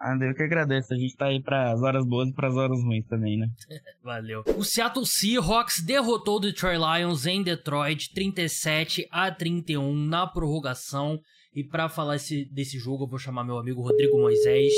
André, 0.00 0.30
eu 0.30 0.34
que 0.34 0.42
agradeço. 0.42 0.92
A 0.92 0.96
gente 0.96 1.16
tá 1.16 1.26
aí 1.26 1.40
pras 1.42 1.80
horas 1.80 2.04
boas 2.04 2.28
e 2.28 2.32
pras 2.32 2.54
horas 2.54 2.82
ruins 2.82 3.06
também, 3.06 3.38
né? 3.38 3.48
Valeu. 4.02 4.44
O 4.58 4.62
Seattle 4.62 5.06
Seahawks 5.06 5.80
derrotou 5.80 6.36
o 6.36 6.40
Detroit 6.40 6.78
Lions 6.78 7.24
em 7.24 7.42
Detroit 7.42 8.12
37 8.12 9.08
a 9.10 9.30
31 9.30 9.94
na 9.94 10.26
prorrogação. 10.26 11.18
E 11.54 11.64
para 11.64 11.88
falar 11.88 12.16
esse, 12.16 12.44
desse 12.46 12.78
jogo, 12.78 13.04
eu 13.04 13.08
vou 13.08 13.18
chamar 13.18 13.44
meu 13.44 13.56
amigo 13.56 13.80
Rodrigo 13.80 14.18
Moisés. 14.18 14.72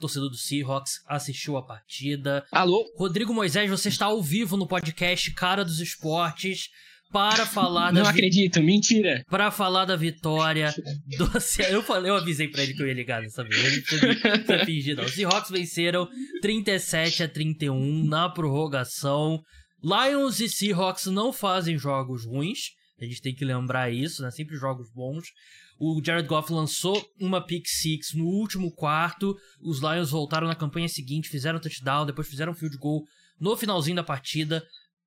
torcedor 0.00 0.30
do 0.30 0.36
Seahawks, 0.36 1.04
assistiu 1.06 1.56
a 1.56 1.62
partida. 1.62 2.44
Alô? 2.50 2.84
Rodrigo 2.96 3.32
Moisés, 3.32 3.70
você 3.70 3.90
está 3.90 4.06
ao 4.06 4.20
vivo 4.20 4.56
no 4.56 4.66
podcast 4.66 5.30
Cara 5.34 5.64
dos 5.64 5.80
Esportes 5.80 6.70
para 7.14 7.46
falar 7.46 7.92
da 7.92 8.02
Não 8.02 8.10
acredito, 8.10 8.60
mentira. 8.60 9.24
Para 9.30 9.48
falar 9.52 9.84
da 9.84 9.94
vitória 9.94 10.74
do 11.16 11.30
Eu 11.70 11.80
falei, 11.80 12.10
eu 12.10 12.16
avisei 12.16 12.48
para 12.48 12.64
ele 12.64 12.74
que 12.74 12.82
eu 12.82 12.88
ia 12.88 12.92
ligar 12.92 13.22
dessa 13.22 13.44
vez. 13.44 13.64
Ele 13.64 13.80
precisa 13.82 14.64
fingir 14.66 14.96
não. 14.96 15.04
Os 15.04 15.14
Seahawks 15.14 15.48
venceram 15.48 16.08
37 16.42 17.22
a 17.22 17.28
31 17.28 18.04
na 18.04 18.28
prorrogação. 18.28 19.40
Lions 19.80 20.40
e 20.40 20.48
Seahawks 20.48 21.06
não 21.06 21.32
fazem 21.32 21.78
jogos 21.78 22.26
ruins. 22.26 22.70
A 23.00 23.04
gente 23.04 23.22
tem 23.22 23.32
que 23.32 23.44
lembrar 23.44 23.92
isso, 23.92 24.20
né? 24.20 24.32
Sempre 24.32 24.56
jogos 24.56 24.90
bons. 24.92 25.28
O 25.78 26.02
Jared 26.04 26.26
Goff 26.26 26.52
lançou 26.52 27.00
uma 27.20 27.40
pick 27.40 27.64
six 27.68 28.12
no 28.12 28.24
último 28.24 28.72
quarto. 28.72 29.36
Os 29.62 29.80
Lions 29.80 30.10
voltaram 30.10 30.48
na 30.48 30.56
campanha 30.56 30.88
seguinte, 30.88 31.28
fizeram 31.28 31.60
touchdown, 31.60 32.06
depois 32.06 32.26
fizeram 32.26 32.54
field 32.54 32.76
goal 32.76 33.04
no 33.38 33.56
finalzinho 33.56 33.96
da 33.96 34.02
partida 34.02 34.64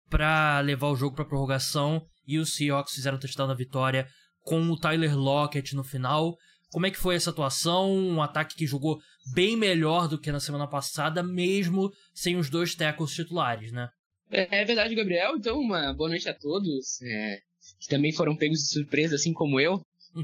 para 0.09 0.59
levar 0.61 0.87
o 0.89 0.95
jogo 0.95 1.15
para 1.15 1.25
prorrogação. 1.25 2.05
E 2.25 2.37
os 2.37 2.53
Seahawks 2.55 2.93
fizeram 2.93 3.19
touchdown 3.19 3.47
na 3.47 3.53
vitória 3.53 4.07
com 4.41 4.61
o 4.69 4.77
Tyler 4.77 5.17
Lockett 5.17 5.75
no 5.75 5.83
final. 5.83 6.35
Como 6.71 6.85
é 6.85 6.91
que 6.91 6.97
foi 6.97 7.15
essa 7.15 7.29
atuação? 7.29 7.91
Um 7.91 8.21
ataque 8.21 8.55
que 8.55 8.67
jogou 8.67 8.99
bem 9.33 9.55
melhor 9.55 10.07
do 10.07 10.19
que 10.19 10.31
na 10.31 10.39
semana 10.39 10.67
passada, 10.67 11.23
mesmo 11.23 11.91
sem 12.13 12.35
os 12.35 12.49
dois 12.49 12.75
tackles 12.75 13.11
titulares, 13.11 13.71
né? 13.71 13.89
É, 14.29 14.61
é 14.61 14.65
verdade, 14.65 14.93
Gabriel. 14.93 15.37
Então, 15.37 15.59
uma 15.59 15.93
boa 15.93 16.09
noite 16.09 16.27
a 16.27 16.33
todos. 16.33 17.01
É, 17.01 17.39
que 17.79 17.87
também 17.87 18.11
foram 18.11 18.35
pegos 18.35 18.59
de 18.59 18.69
surpresa, 18.69 19.15
assim 19.15 19.33
como 19.33 19.59
eu. 19.59 19.81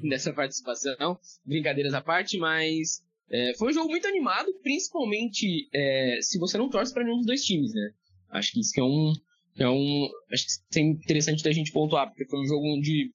dessa 0.09 0.33
participação. 0.33 1.17
Brincadeiras 1.45 1.93
à 1.93 2.01
parte, 2.01 2.37
mas 2.37 3.01
é, 3.29 3.53
foi 3.55 3.69
um 3.69 3.73
jogo 3.73 3.89
muito 3.89 4.07
animado, 4.07 4.53
principalmente 4.61 5.67
é, 5.73 6.19
se 6.21 6.37
você 6.37 6.57
não 6.57 6.69
torce 6.69 6.93
para 6.93 7.03
nenhum 7.03 7.17
dos 7.17 7.25
dois 7.25 7.43
times, 7.43 7.73
né? 7.73 7.91
Acho 8.29 8.51
que 8.51 8.59
isso 8.59 8.71
que 8.71 8.79
é 8.79 8.83
um, 8.83 9.13
um, 9.61 10.09
acho 10.31 10.45
que 10.71 10.79
é 10.79 10.83
interessante 10.83 11.43
da 11.43 11.51
gente 11.51 11.71
pontuar, 11.71 12.07
porque 12.07 12.25
foi 12.25 12.39
um 12.39 12.45
jogo 12.45 12.65
onde 12.65 13.11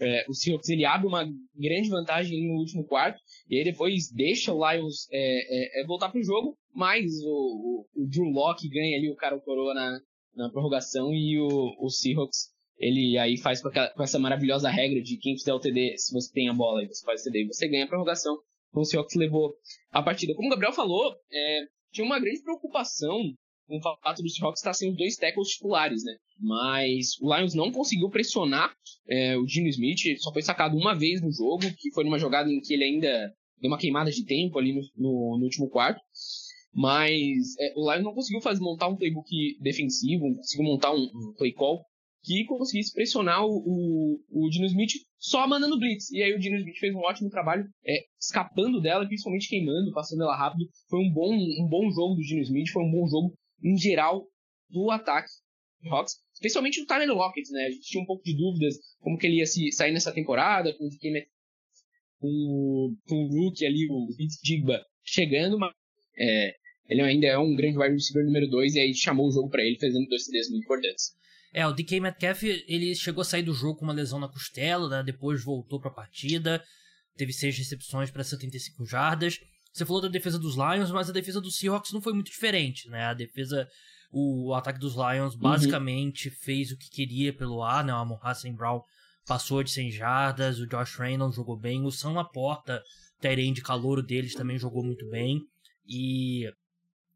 é, 0.00 0.24
o 0.28 0.34
Seahawks 0.34 0.68
ele 0.68 0.84
abre 0.84 1.06
uma 1.06 1.24
grande 1.54 1.88
vantagem 1.88 2.48
no 2.48 2.58
último 2.58 2.84
quarto 2.84 3.20
e 3.48 3.58
aí 3.58 3.64
depois 3.64 4.10
deixa 4.10 4.52
o 4.52 4.70
Lions 4.70 5.06
é, 5.10 5.80
é, 5.80 5.82
é 5.82 5.86
voltar 5.86 6.10
pro 6.10 6.22
jogo, 6.22 6.56
mas 6.74 7.12
o, 7.24 7.86
o, 7.94 8.02
o 8.02 8.08
Drew 8.08 8.30
Locke 8.30 8.68
ganha 8.68 8.96
ali 8.96 9.10
o 9.10 9.16
cara 9.16 9.36
o 9.36 9.40
coroa 9.40 9.74
na, 9.74 10.00
na 10.34 10.50
prorrogação 10.50 11.12
e 11.12 11.38
o, 11.38 11.76
o 11.78 11.90
Seahawks 11.90 12.52
ele 12.78 13.16
aí 13.18 13.36
faz 13.36 13.62
com, 13.62 13.68
aquela, 13.68 13.90
com, 13.90 14.02
essa 14.02 14.18
maravilhosa 14.18 14.68
regra 14.68 15.00
de 15.00 15.16
quem 15.18 15.36
fizer 15.36 15.52
o 15.52 15.60
TD, 15.60 15.96
se 15.98 16.12
você 16.12 16.32
tem 16.32 16.48
a 16.48 16.54
bola 16.54 16.82
e 16.82 16.88
você 16.88 17.04
faz 17.04 17.20
o 17.20 17.24
TD, 17.24 17.46
você 17.46 17.68
ganha 17.68 17.84
a 17.84 17.88
prorrogação. 17.88 18.36
Então 18.70 18.82
o 18.82 18.84
Seahawks 18.84 19.14
levou 19.14 19.54
a 19.92 20.02
partida. 20.02 20.34
Como 20.34 20.48
o 20.48 20.50
Gabriel 20.50 20.72
falou, 20.72 21.14
é, 21.30 21.66
tinha 21.92 22.04
uma 22.04 22.18
grande 22.18 22.42
preocupação 22.42 23.20
com 23.66 23.78
o 23.78 23.80
fato 23.80 24.22
do 24.22 24.28
Seahawks 24.28 24.60
estar 24.60 24.74
sendo 24.74 24.96
dois 24.96 25.16
tackles 25.16 25.48
titulares, 25.48 26.04
né? 26.04 26.14
Mas 26.38 27.18
o 27.20 27.34
Lions 27.34 27.54
não 27.54 27.70
conseguiu 27.70 28.10
pressionar 28.10 28.74
é, 29.08 29.36
o 29.36 29.46
Gino 29.46 29.68
Smith, 29.68 30.00
só 30.18 30.32
foi 30.32 30.42
sacado 30.42 30.76
uma 30.76 30.94
vez 30.94 31.20
no 31.20 31.32
jogo, 31.32 31.62
que 31.78 31.92
foi 31.92 32.04
numa 32.04 32.18
jogada 32.18 32.50
em 32.50 32.60
que 32.60 32.74
ele 32.74 32.84
ainda 32.84 33.32
deu 33.60 33.70
uma 33.70 33.78
queimada 33.78 34.10
de 34.10 34.24
tempo 34.24 34.58
ali 34.58 34.74
no, 34.74 34.82
no, 34.96 35.38
no 35.38 35.44
último 35.44 35.68
quarto. 35.68 36.00
Mas 36.74 37.54
é, 37.60 37.72
o 37.76 37.90
Lions 37.90 38.04
não 38.04 38.14
conseguiu 38.14 38.40
fazer, 38.40 38.60
montar 38.60 38.88
um 38.88 38.96
playbook 38.96 39.28
defensivo, 39.60 40.28
não 40.28 40.36
conseguiu 40.36 40.64
montar 40.64 40.92
um, 40.92 41.02
um 41.02 41.34
play 41.36 41.52
call 41.52 41.84
que 42.24 42.44
conseguisse 42.44 42.94
pressionar 42.94 43.44
o, 43.44 43.50
o, 43.50 44.20
o 44.30 44.48
Dino 44.48 44.66
Smith 44.66 44.92
só 45.18 45.46
mandando 45.46 45.78
blitz. 45.78 46.10
E 46.10 46.22
aí 46.22 46.32
o 46.32 46.38
Dino 46.38 46.56
Smith 46.56 46.78
fez 46.78 46.94
um 46.94 47.00
ótimo 47.00 47.28
trabalho 47.28 47.64
é, 47.84 47.98
escapando 48.18 48.80
dela, 48.80 49.06
principalmente 49.06 49.48
queimando, 49.48 49.92
passando 49.92 50.22
ela 50.22 50.36
rápido. 50.36 50.64
Foi 50.88 51.00
um 51.00 51.12
bom, 51.12 51.34
um 51.34 51.68
bom 51.68 51.90
jogo 51.90 52.14
do 52.14 52.22
Dino 52.22 52.42
Smith, 52.42 52.70
foi 52.70 52.84
um 52.84 52.90
bom 52.90 53.06
jogo 53.08 53.34
em 53.62 53.76
geral 53.76 54.26
do 54.68 54.90
ataque 54.90 55.30
do 55.82 55.94
Hawks. 55.94 56.14
Especialmente 56.34 56.80
o 56.80 56.86
Tyler 56.86 57.08
Lockett, 57.08 57.50
né? 57.52 57.66
A 57.66 57.70
gente 57.70 57.82
tinha 57.82 58.02
um 58.02 58.06
pouco 58.06 58.24
de 58.24 58.36
dúvidas 58.36 58.76
como 59.00 59.18
que 59.18 59.26
ele 59.26 59.36
ia 59.36 59.46
se 59.46 59.70
sair 59.72 59.92
nessa 59.92 60.12
temporada, 60.12 60.72
com, 60.76 60.88
com, 62.18 62.96
com 63.08 63.14
o 63.14 63.28
Rook 63.28 63.64
ali, 63.64 63.86
o 63.90 64.06
Vince 64.16 64.40
Digba 64.42 64.84
chegando, 65.04 65.58
mas 65.58 65.72
é, 66.18 66.54
ele 66.88 67.00
ainda 67.00 67.26
é 67.26 67.38
um 67.38 67.54
grande 67.54 67.78
wide 67.78 67.94
receiver 67.94 68.24
número 68.24 68.48
2 68.48 68.74
e 68.74 68.80
aí 68.80 68.94
chamou 68.94 69.28
o 69.28 69.32
jogo 69.32 69.50
para 69.50 69.62
ele, 69.62 69.78
fazendo 69.78 70.06
dois 70.08 70.24
CDs 70.24 70.50
muito 70.50 70.64
importantes. 70.64 71.12
É, 71.54 71.66
o 71.66 71.72
DK 71.72 72.00
Metcalf, 72.00 72.42
ele 72.44 72.94
chegou 72.94 73.20
a 73.20 73.24
sair 73.24 73.42
do 73.42 73.52
jogo 73.52 73.78
com 73.78 73.84
uma 73.84 73.92
lesão 73.92 74.18
na 74.18 74.28
costela, 74.28 74.88
né? 74.88 75.02
Depois 75.04 75.44
voltou 75.44 75.78
para 75.78 75.90
a 75.90 75.94
partida, 75.94 76.64
teve 77.16 77.32
seis 77.32 77.56
recepções 77.56 78.10
para 78.10 78.24
75 78.24 78.86
jardas. 78.86 79.38
Você 79.72 79.86
falou 79.86 80.02
da 80.02 80.08
defesa 80.08 80.38
dos 80.38 80.54
Lions, 80.54 80.90
mas 80.90 81.08
a 81.08 81.12
defesa 81.12 81.40
dos 81.40 81.56
Seahawks 81.56 81.92
não 81.92 82.02
foi 82.02 82.12
muito 82.12 82.30
diferente, 82.30 82.88
né? 82.90 83.06
A 83.06 83.14
defesa, 83.14 83.68
o, 84.10 84.52
ataque 84.54 84.78
dos 84.78 84.94
Lions 84.94 85.34
uhum. 85.34 85.40
basicamente 85.40 86.28
uhum. 86.28 86.34
fez 86.40 86.70
o 86.70 86.76
que 86.76 86.90
queria 86.90 87.32
pelo 87.32 87.62
ar, 87.62 87.84
né? 87.84 87.92
O 87.92 87.96
Amon 87.96 88.18
Hassan 88.22 88.52
Brown 88.52 88.82
passou 89.26 89.62
de 89.62 89.70
100 89.70 89.92
jardas, 89.92 90.58
o 90.58 90.66
Josh 90.66 90.96
Reynolds 90.96 91.36
jogou 91.36 91.56
bem, 91.56 91.84
o 91.84 91.90
Sam 91.90 92.12
Laporta, 92.12 92.82
terem 93.20 93.52
de 93.52 93.62
calor 93.62 94.02
deles, 94.02 94.34
também 94.34 94.58
jogou 94.58 94.84
muito 94.84 95.08
bem. 95.08 95.40
E 95.86 96.52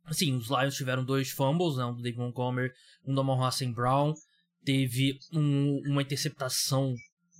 assim, 0.04 0.34
os 0.34 0.48
Lions 0.48 0.76
tiveram 0.76 1.04
dois 1.04 1.30
fumbles, 1.30 1.76
né? 1.76 1.84
Um 1.84 1.94
do 1.94 2.02
Dave 2.02 2.16
Montgomery, 2.16 2.72
um 3.04 3.14
do 3.14 3.20
Amon 3.20 3.44
Hassan 3.44 3.72
Brown 3.72 4.14
teve 4.66 5.16
um, 5.32 5.80
uma 5.86 6.02
interceptação 6.02 6.92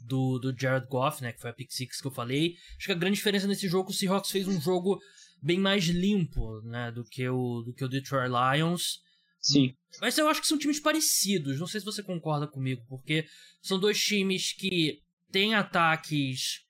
do, 0.07 0.38
do 0.38 0.55
Jared 0.59 0.87
Goff, 0.88 1.23
né, 1.23 1.33
que 1.33 1.40
foi 1.40 1.51
a 1.51 1.53
pick 1.53 1.71
six 1.71 2.01
que 2.01 2.07
eu 2.07 2.12
falei. 2.12 2.55
Acho 2.77 2.87
que 2.87 2.92
a 2.92 2.97
grande 2.97 3.16
diferença 3.16 3.47
nesse 3.47 3.69
jogo, 3.69 3.90
o 3.90 3.95
Seahawks 3.95 4.31
fez 4.31 4.47
um 4.47 4.61
jogo 4.61 4.99
bem 5.42 5.59
mais 5.59 5.85
limpo, 5.85 6.61
né, 6.62 6.90
do 6.92 7.05
que 7.05 7.29
o 7.29 7.62
do 7.62 7.73
que 7.73 7.85
o 7.85 7.88
Detroit 7.88 8.31
Lions. 8.31 9.01
Sim. 9.40 9.75
Mas 10.01 10.16
eu 10.19 10.29
acho 10.29 10.40
que 10.40 10.47
são 10.47 10.59
times 10.59 10.81
parecidos. 10.81 11.61
Não 11.61 11.66
sei 11.66 11.81
se 11.81 11.87
você 11.87 12.03
concorda 12.03 12.49
comigo, 12.49 12.85
porque 12.88 13.27
são 13.62 13.79
dois 13.79 14.03
times 14.03 14.53
que 14.53 15.01
têm 15.31 15.55
ataques 15.55 16.64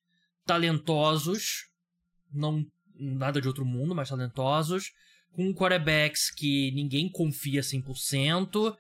talentosos, 0.44 1.68
não 2.33 2.64
nada 2.99 3.40
de 3.40 3.49
outro 3.49 3.64
mundo, 3.64 3.94
mas 3.94 4.09
talentosos, 4.09 4.92
com 5.33 5.55
quarterbacks 5.55 6.31
que 6.31 6.70
ninguém 6.72 7.11
confia 7.11 7.61
100%, 7.61 8.77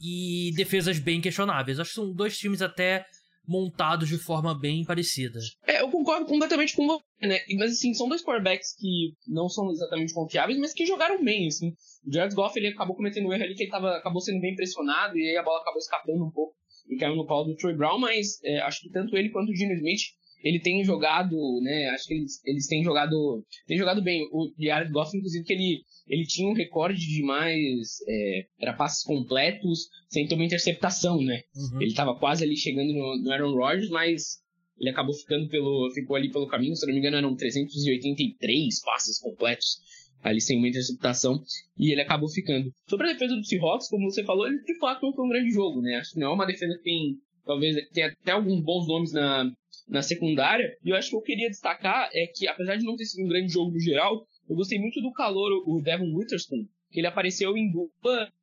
e 0.00 0.52
defesas 0.54 0.98
bem 0.98 1.20
questionáveis. 1.20 1.78
Acho 1.78 1.90
que 1.90 1.94
são 1.94 2.12
dois 2.12 2.38
times 2.38 2.62
até 2.62 3.06
montados 3.48 4.08
de 4.08 4.18
forma 4.18 4.56
bem 4.56 4.84
parecida. 4.84 5.38
É, 5.66 5.80
eu 5.80 5.90
concordo 5.90 6.26
completamente 6.26 6.76
com 6.76 6.86
você, 6.86 7.26
né? 7.26 7.38
Mas 7.56 7.72
assim, 7.72 7.94
são 7.94 8.08
dois 8.08 8.22
quarterbacks 8.22 8.74
que 8.76 9.14
não 9.26 9.48
são 9.48 9.70
exatamente 9.70 10.12
confiáveis, 10.12 10.58
mas 10.58 10.74
que 10.74 10.84
jogaram 10.84 11.24
bem, 11.24 11.46
assim. 11.46 11.70
O 12.06 12.12
Jared 12.12 12.34
Goff, 12.34 12.58
ele 12.58 12.68
acabou 12.68 12.94
cometendo 12.94 13.26
um 13.26 13.32
erro 13.32 13.44
ali 13.44 13.54
que 13.54 13.62
ele 13.62 13.70
tava, 13.70 13.96
acabou 13.96 14.20
sendo 14.20 14.40
bem 14.40 14.54
pressionado 14.54 15.16
e 15.16 15.30
aí 15.30 15.36
a 15.36 15.42
bola 15.42 15.60
acabou 15.60 15.78
escapando 15.78 16.24
um 16.24 16.30
pouco 16.30 16.54
e 16.88 16.96
caiu 16.96 17.16
no 17.16 17.26
pau 17.26 17.44
do 17.44 17.56
Troy 17.56 17.74
Brown, 17.74 17.98
mas 17.98 18.42
é, 18.44 18.60
acho 18.60 18.80
que 18.80 18.90
tanto 18.90 19.16
ele 19.16 19.30
quanto 19.30 19.50
o 19.50 19.56
Gino 19.56 19.74
Smith 19.74 20.00
ele 20.42 20.60
tem 20.60 20.84
jogado, 20.84 21.36
né? 21.62 21.88
Acho 21.90 22.06
que 22.06 22.14
eles, 22.14 22.40
eles 22.44 22.66
têm 22.66 22.82
jogado, 22.82 23.44
têm 23.66 23.78
jogado 23.78 24.02
bem. 24.02 24.28
O 24.32 24.52
Jared 24.58 24.92
Goff, 24.92 25.16
inclusive, 25.16 25.44
que 25.44 25.52
ele 25.52 25.82
ele 26.08 26.24
tinha 26.24 26.48
um 26.48 26.54
recorde 26.54 26.98
de 26.98 27.22
mais 27.22 27.98
é, 28.08 28.46
era 28.60 28.72
passes 28.72 29.04
completos 29.04 29.88
sem 30.08 30.26
ter 30.26 30.34
uma 30.34 30.44
interceptação, 30.44 31.22
né? 31.22 31.42
Uhum. 31.54 31.82
Ele 31.82 31.90
estava 31.90 32.18
quase 32.18 32.44
ali 32.44 32.56
chegando 32.56 32.92
no, 32.92 33.22
no, 33.22 33.30
Aaron 33.30 33.54
Rodgers, 33.54 33.90
mas 33.90 34.38
ele 34.80 34.90
acabou 34.90 35.14
ficando 35.14 35.48
pelo 35.48 35.90
ficou 35.92 36.16
ali 36.16 36.30
pelo 36.30 36.48
caminho, 36.48 36.74
se 36.74 36.86
não 36.86 36.94
me 36.94 37.00
engano 37.00 37.16
eram 37.16 37.36
383 37.36 38.80
passes 38.82 39.18
completos 39.18 39.78
ali 40.22 40.40
sem 40.40 40.58
uma 40.58 40.68
interceptação 40.68 41.40
e 41.76 41.92
ele 41.92 42.00
acabou 42.00 42.28
ficando. 42.28 42.72
Sobre 42.88 43.08
a 43.08 43.12
defesa 43.12 43.36
do 43.36 43.44
Seahawks, 43.44 43.88
como 43.88 44.10
você 44.10 44.24
falou, 44.24 44.46
ele 44.46 44.62
de 44.62 44.78
fato 44.78 45.02
não 45.02 45.12
foi 45.12 45.26
um 45.26 45.28
grande 45.28 45.50
jogo, 45.50 45.80
né? 45.80 45.96
Acho 45.96 46.12
que 46.12 46.20
não 46.20 46.30
é 46.30 46.34
uma 46.34 46.46
defesa 46.46 46.74
que 46.76 46.84
tem 46.84 47.18
talvez 47.44 47.76
tem 47.92 48.04
até 48.04 48.32
alguns 48.32 48.62
bons 48.62 48.86
nomes 48.86 49.12
na 49.12 49.50
na 49.88 50.02
secundária. 50.02 50.76
E 50.84 50.90
eu 50.90 50.96
acho 50.96 51.10
que 51.10 51.16
eu 51.16 51.22
queria 51.22 51.48
destacar 51.48 52.10
é 52.12 52.26
que 52.26 52.46
apesar 52.46 52.76
de 52.76 52.84
não 52.84 52.96
ter 52.96 53.06
sido 53.06 53.24
um 53.24 53.28
grande 53.28 53.52
jogo 53.52 53.72
no 53.72 53.80
geral, 53.80 54.26
eu 54.48 54.56
gostei 54.56 54.78
muito 54.78 55.00
do 55.00 55.12
calor, 55.12 55.50
o 55.66 55.80
Devon 55.80 56.14
Witherspoon, 56.14 56.66
que 56.90 57.00
ele 57.00 57.06
apareceu 57.06 57.56
em 57.56 57.70
duas 57.70 57.90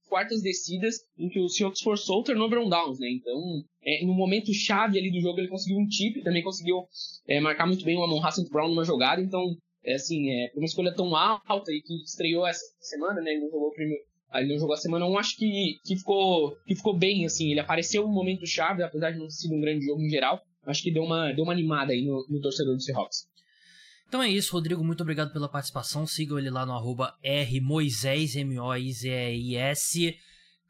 quartas 0.08 0.42
descidas 0.42 0.98
em 1.18 1.30
que 1.30 1.40
o 1.40 1.50
Seahawks 1.50 1.82
forçou 1.82 2.20
o 2.20 2.24
turnover 2.24 2.60
on 2.60 2.70
downs, 2.70 3.00
né? 3.00 3.10
Então, 3.10 3.64
é, 3.84 4.06
no 4.06 4.14
momento 4.14 4.54
chave 4.54 5.00
ali 5.00 5.12
do 5.12 5.20
jogo, 5.20 5.40
ele 5.40 5.48
conseguiu 5.48 5.78
um 5.78 5.88
tip, 5.88 6.24
também 6.24 6.44
conseguiu 6.44 6.86
é, 7.28 7.40
marcar 7.40 7.66
muito 7.66 7.84
bem 7.84 7.98
o 7.98 8.04
Amon 8.04 8.24
Hassan 8.24 8.46
Brown 8.52 8.70
numa 8.70 8.86
jogada. 8.86 9.22
Então, 9.22 9.44
é 9.84 9.96
assim, 9.96 10.30
é, 10.30 10.52
uma 10.56 10.66
escolha 10.66 10.94
tão 10.94 11.16
alta 11.16 11.72
e 11.72 11.82
que 11.82 12.04
estreou 12.04 12.48
essa 12.48 12.64
semana, 12.80 13.22
né? 13.22 13.32
Ele 13.32 13.42
não 13.42 13.52
jogou 13.52 13.72
primeiro, 13.72 14.04
ele 14.34 14.54
não 14.54 14.60
jogou 14.60 14.74
a 14.74 14.78
semana 14.78 15.08
1, 15.08 15.18
acho 15.18 15.38
que, 15.38 15.80
que, 15.84 15.96
ficou, 15.96 16.56
que 16.68 16.76
ficou 16.76 16.96
bem, 16.96 17.26
assim. 17.26 17.52
Ele 17.52 17.60
apareceu 17.60 18.04
no 18.04 18.14
momento 18.14 18.46
chave, 18.46 18.84
apesar 18.84 19.12
de 19.12 19.18
não 19.18 19.26
ter 19.26 19.34
sido 19.34 19.56
um 19.56 19.62
grande 19.62 19.86
jogo 19.86 20.02
em 20.02 20.10
geral. 20.10 20.42
Acho 20.66 20.84
que 20.84 20.92
deu 20.92 21.04
uma, 21.04 21.32
deu 21.32 21.44
uma 21.44 21.54
animada 21.54 21.94
aí 21.94 22.04
no, 22.04 22.26
no 22.30 22.42
torcedor 22.42 22.76
do 22.76 22.82
Seahawks. 22.82 23.28
Então 24.08 24.22
é 24.22 24.30
isso, 24.30 24.54
Rodrigo. 24.54 24.84
Muito 24.84 25.02
obrigado 25.02 25.34
pela 25.34 25.50
participação. 25.50 26.06
Sigam 26.06 26.38
ele 26.38 26.50
lá 26.50 26.66
no 26.66 26.74
arroba 26.74 27.16
Rmoisés, 27.24 28.36
M-O-I-Z-E-I-S, 28.36 30.16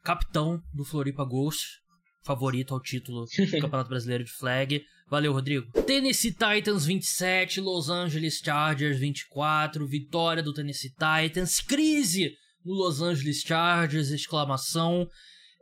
capitão 0.02 0.62
do 0.72 0.84
Floripa 0.84 1.24
Ghost. 1.24 1.80
favorito 2.24 2.74
ao 2.74 2.80
título 2.80 3.24
do 3.24 3.30
Campeonato 3.60 3.88
Brasileiro 3.88 4.24
de 4.24 4.32
Flag. 4.32 4.82
Valeu, 5.08 5.32
Rodrigo. 5.32 5.70
Tennessee 5.82 6.32
Titans 6.32 6.84
27, 6.84 7.60
Los 7.60 7.88
Angeles 7.88 8.40
Chargers 8.44 8.98
24, 8.98 9.86
vitória 9.86 10.42
do 10.42 10.52
Tennessee 10.52 10.90
Titans, 10.90 11.60
crise 11.60 12.32
no 12.64 12.74
Los 12.74 13.00
Angeles 13.00 13.42
Chargers, 13.42 14.10
exclamação. 14.10 15.08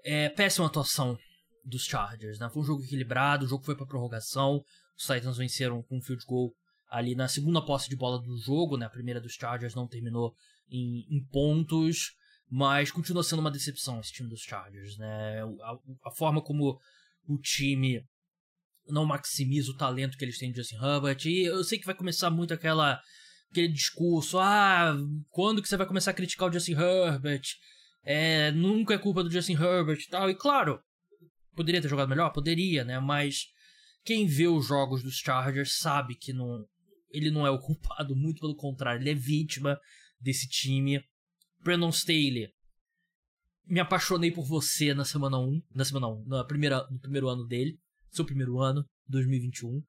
É, 0.06 0.28
péssima 0.30 0.66
atuação 0.66 1.18
dos 1.64 1.84
Chargers, 1.84 2.38
né? 2.38 2.48
Foi 2.50 2.62
um 2.62 2.66
jogo 2.66 2.84
equilibrado, 2.84 3.44
o 3.44 3.48
jogo 3.48 3.64
foi 3.64 3.74
para 3.74 3.86
prorrogação, 3.86 4.62
os 4.96 5.04
Titans 5.04 5.38
venceram 5.38 5.82
com 5.82 5.98
um 5.98 6.02
field 6.02 6.24
goal 6.26 6.52
ali 6.88 7.14
na 7.14 7.26
segunda 7.26 7.64
posse 7.64 7.88
de 7.88 7.96
bola 7.96 8.20
do 8.20 8.36
jogo, 8.38 8.76
né? 8.76 8.86
A 8.86 8.90
primeira 8.90 9.20
dos 9.20 9.32
Chargers 9.32 9.74
não 9.74 9.88
terminou 9.88 10.34
em, 10.70 11.04
em 11.10 11.24
pontos, 11.24 12.12
mas 12.50 12.90
continua 12.90 13.24
sendo 13.24 13.40
uma 13.40 13.50
decepção 13.50 14.00
esse 14.00 14.12
time 14.12 14.28
dos 14.28 14.42
Chargers, 14.42 14.96
né? 14.98 15.42
A, 15.62 16.08
a, 16.08 16.10
forma 16.10 16.42
como 16.42 16.78
o 17.26 17.38
time 17.38 18.04
não 18.86 19.06
maximiza 19.06 19.70
o 19.70 19.76
talento 19.76 20.16
que 20.16 20.24
eles 20.24 20.38
têm 20.38 20.52
de 20.52 20.58
Justin 20.58 20.76
Herbert, 20.76 21.18
e 21.24 21.44
eu 21.44 21.64
sei 21.64 21.78
que 21.78 21.86
vai 21.86 21.94
começar 21.94 22.30
muito 22.30 22.52
aquela 22.52 23.00
aquele 23.50 23.68
discurso, 23.68 24.38
ah, 24.38 24.96
quando 25.30 25.62
que 25.62 25.68
você 25.68 25.76
vai 25.76 25.86
começar 25.86 26.10
a 26.10 26.14
criticar 26.14 26.48
o 26.48 26.52
Justin 26.52 26.72
Herbert? 26.72 27.42
É, 28.02 28.50
nunca 28.50 28.94
é 28.94 28.98
culpa 28.98 29.22
do 29.22 29.30
Justin 29.30 29.54
Herbert 29.54 30.00
e 30.00 30.08
tal, 30.08 30.28
e 30.28 30.34
claro, 30.34 30.78
poderia 31.54 31.80
ter 31.80 31.88
jogado 31.88 32.08
melhor? 32.08 32.30
Poderia, 32.30 32.84
né? 32.84 32.98
Mas 32.98 33.46
quem 34.04 34.26
vê 34.26 34.46
os 34.46 34.66
jogos 34.66 35.02
dos 35.02 35.16
Chargers 35.16 35.78
sabe 35.78 36.14
que 36.14 36.32
não, 36.32 36.66
ele 37.10 37.30
não 37.30 37.46
é 37.46 37.50
o 37.50 37.58
culpado, 37.60 38.14
muito 38.14 38.40
pelo 38.40 38.56
contrário, 38.56 39.00
ele 39.00 39.10
é 39.10 39.14
vítima 39.14 39.78
desse 40.20 40.48
time. 40.48 41.02
Brandon 41.62 41.90
Staley, 41.90 42.52
me 43.66 43.80
apaixonei 43.80 44.30
por 44.30 44.44
você 44.44 44.92
na 44.92 45.04
semana 45.04 45.38
1, 45.38 45.62
na 45.74 45.84
semana 45.84 46.08
1, 46.08 46.24
na 46.26 46.44
primeira, 46.44 46.86
no 46.90 46.98
primeiro 46.98 47.28
ano 47.28 47.46
dele, 47.46 47.78
seu 48.10 48.24
primeiro 48.24 48.60
ano, 48.60 48.84
2021. 49.08 49.82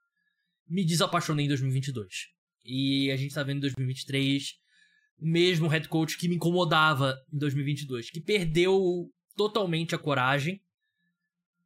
Me 0.67 0.85
desapaixonei 0.85 1.45
em 1.45 1.49
2022. 1.49 2.29
E 2.63 3.11
a 3.11 3.17
gente 3.17 3.33
tá 3.33 3.43
vendo 3.43 3.57
em 3.57 3.61
2023 3.61 4.55
o 5.17 5.27
mesmo 5.27 5.67
head 5.67 5.87
coach 5.87 6.17
que 6.17 6.27
me 6.27 6.35
incomodava 6.35 7.15
em 7.31 7.37
2022, 7.37 8.09
que 8.09 8.19
perdeu 8.19 9.09
totalmente 9.35 9.93
a 9.93 9.97
coragem. 9.97 10.61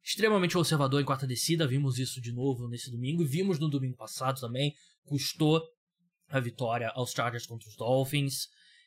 Extremamente 0.02 0.54
conservador 0.54 1.00
em 1.00 1.04
quarta 1.04 1.26
descida, 1.26 1.66
vimos 1.66 1.98
isso 1.98 2.20
de 2.20 2.32
novo 2.32 2.68
nesse 2.68 2.90
domingo, 2.90 3.22
e 3.22 3.26
vimos 3.26 3.58
no 3.58 3.68
domingo 3.68 3.96
passado 3.96 4.40
também, 4.40 4.74
custou 5.04 5.62
a 6.28 6.40
vitória 6.40 6.90
aos 6.94 7.12
Chargers 7.12 7.46
contra 7.46 7.68
os 7.68 7.76
Dolphins. 7.76 8.46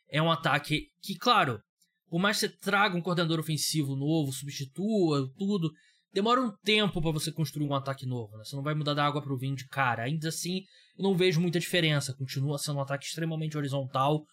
É 0.09 0.21
um 0.21 0.31
ataque 0.31 0.87
que, 1.01 1.15
claro, 1.15 1.61
por 2.09 2.19
mais 2.19 2.39
que 2.39 2.47
você 2.47 2.57
traga 2.57 2.95
um 2.95 3.01
coordenador 3.01 3.39
ofensivo 3.39 3.95
novo, 3.95 4.31
substitua 4.31 5.29
tudo, 5.37 5.71
demora 6.13 6.41
um 6.41 6.51
tempo 6.63 7.01
para 7.01 7.11
você 7.11 7.31
construir 7.31 7.67
um 7.67 7.73
ataque 7.73 8.05
novo, 8.05 8.37
né? 8.37 8.43
Você 8.43 8.55
não 8.55 8.63
vai 8.63 8.75
mudar 8.75 8.93
da 8.93 9.05
água 9.05 9.21
para 9.21 9.33
o 9.33 9.37
vinho 9.37 9.55
de 9.55 9.67
cara. 9.67 10.03
Ainda 10.03 10.29
assim, 10.29 10.61
eu 10.97 11.03
não 11.03 11.17
vejo 11.17 11.41
muita 11.41 11.59
diferença. 11.59 12.13
Continua 12.13 12.57
sendo 12.57 12.77
um 12.77 12.81
ataque 12.81 13.05
extremamente 13.05 13.57
horizontal, 13.57 14.23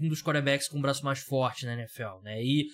um 0.00 0.08
dos 0.08 0.22
quarterbacks 0.22 0.68
com 0.68 0.78
o 0.78 0.82
braço 0.82 1.04
mais 1.04 1.20
forte 1.20 1.64
na 1.64 1.74
NFL, 1.74 2.22
né? 2.22 2.42
E 2.42 2.66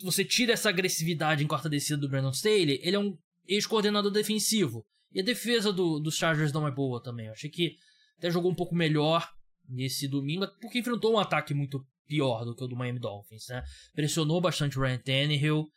você 0.00 0.24
tira 0.24 0.52
essa 0.52 0.68
agressividade 0.68 1.42
em 1.42 1.46
quarta 1.46 1.68
descida 1.68 1.96
do 1.96 2.08
Brandon 2.08 2.30
Staley, 2.30 2.80
ele 2.82 2.96
é 2.96 2.98
um 2.98 3.16
ex-coordenador 3.46 4.10
defensivo. 4.10 4.86
E 5.12 5.20
a 5.20 5.24
defesa 5.24 5.72
do, 5.72 5.98
dos 5.98 6.16
Chargers 6.16 6.52
não 6.52 6.66
é 6.66 6.70
boa 6.70 7.02
também. 7.02 7.26
Eu 7.26 7.32
achei 7.32 7.50
que 7.50 7.76
até 8.16 8.30
jogou 8.30 8.50
um 8.50 8.54
pouco 8.54 8.74
melhor 8.74 9.28
nesse 9.68 10.06
domingo, 10.06 10.46
porque 10.60 10.78
enfrentou 10.78 11.14
um 11.14 11.18
ataque 11.18 11.54
muito 11.54 11.84
pior 12.06 12.44
do 12.44 12.54
que 12.54 12.64
o 12.64 12.66
do 12.66 12.76
Miami 12.76 12.98
Dolphins, 12.98 13.46
né? 13.48 13.62
Pressionou 13.94 14.40
bastante 14.40 14.78
o 14.78 14.82
Ryan 14.82 14.98
Tannehill, 14.98 15.68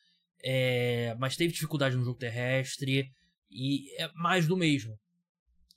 é, 0.44 1.16
mas 1.20 1.36
teve 1.36 1.54
dificuldade 1.54 1.96
no 1.96 2.04
jogo 2.04 2.18
terrestre 2.18 3.10
e 3.50 3.94
é 4.02 4.10
mais 4.16 4.48
do 4.48 4.56
mesmo. 4.56 4.98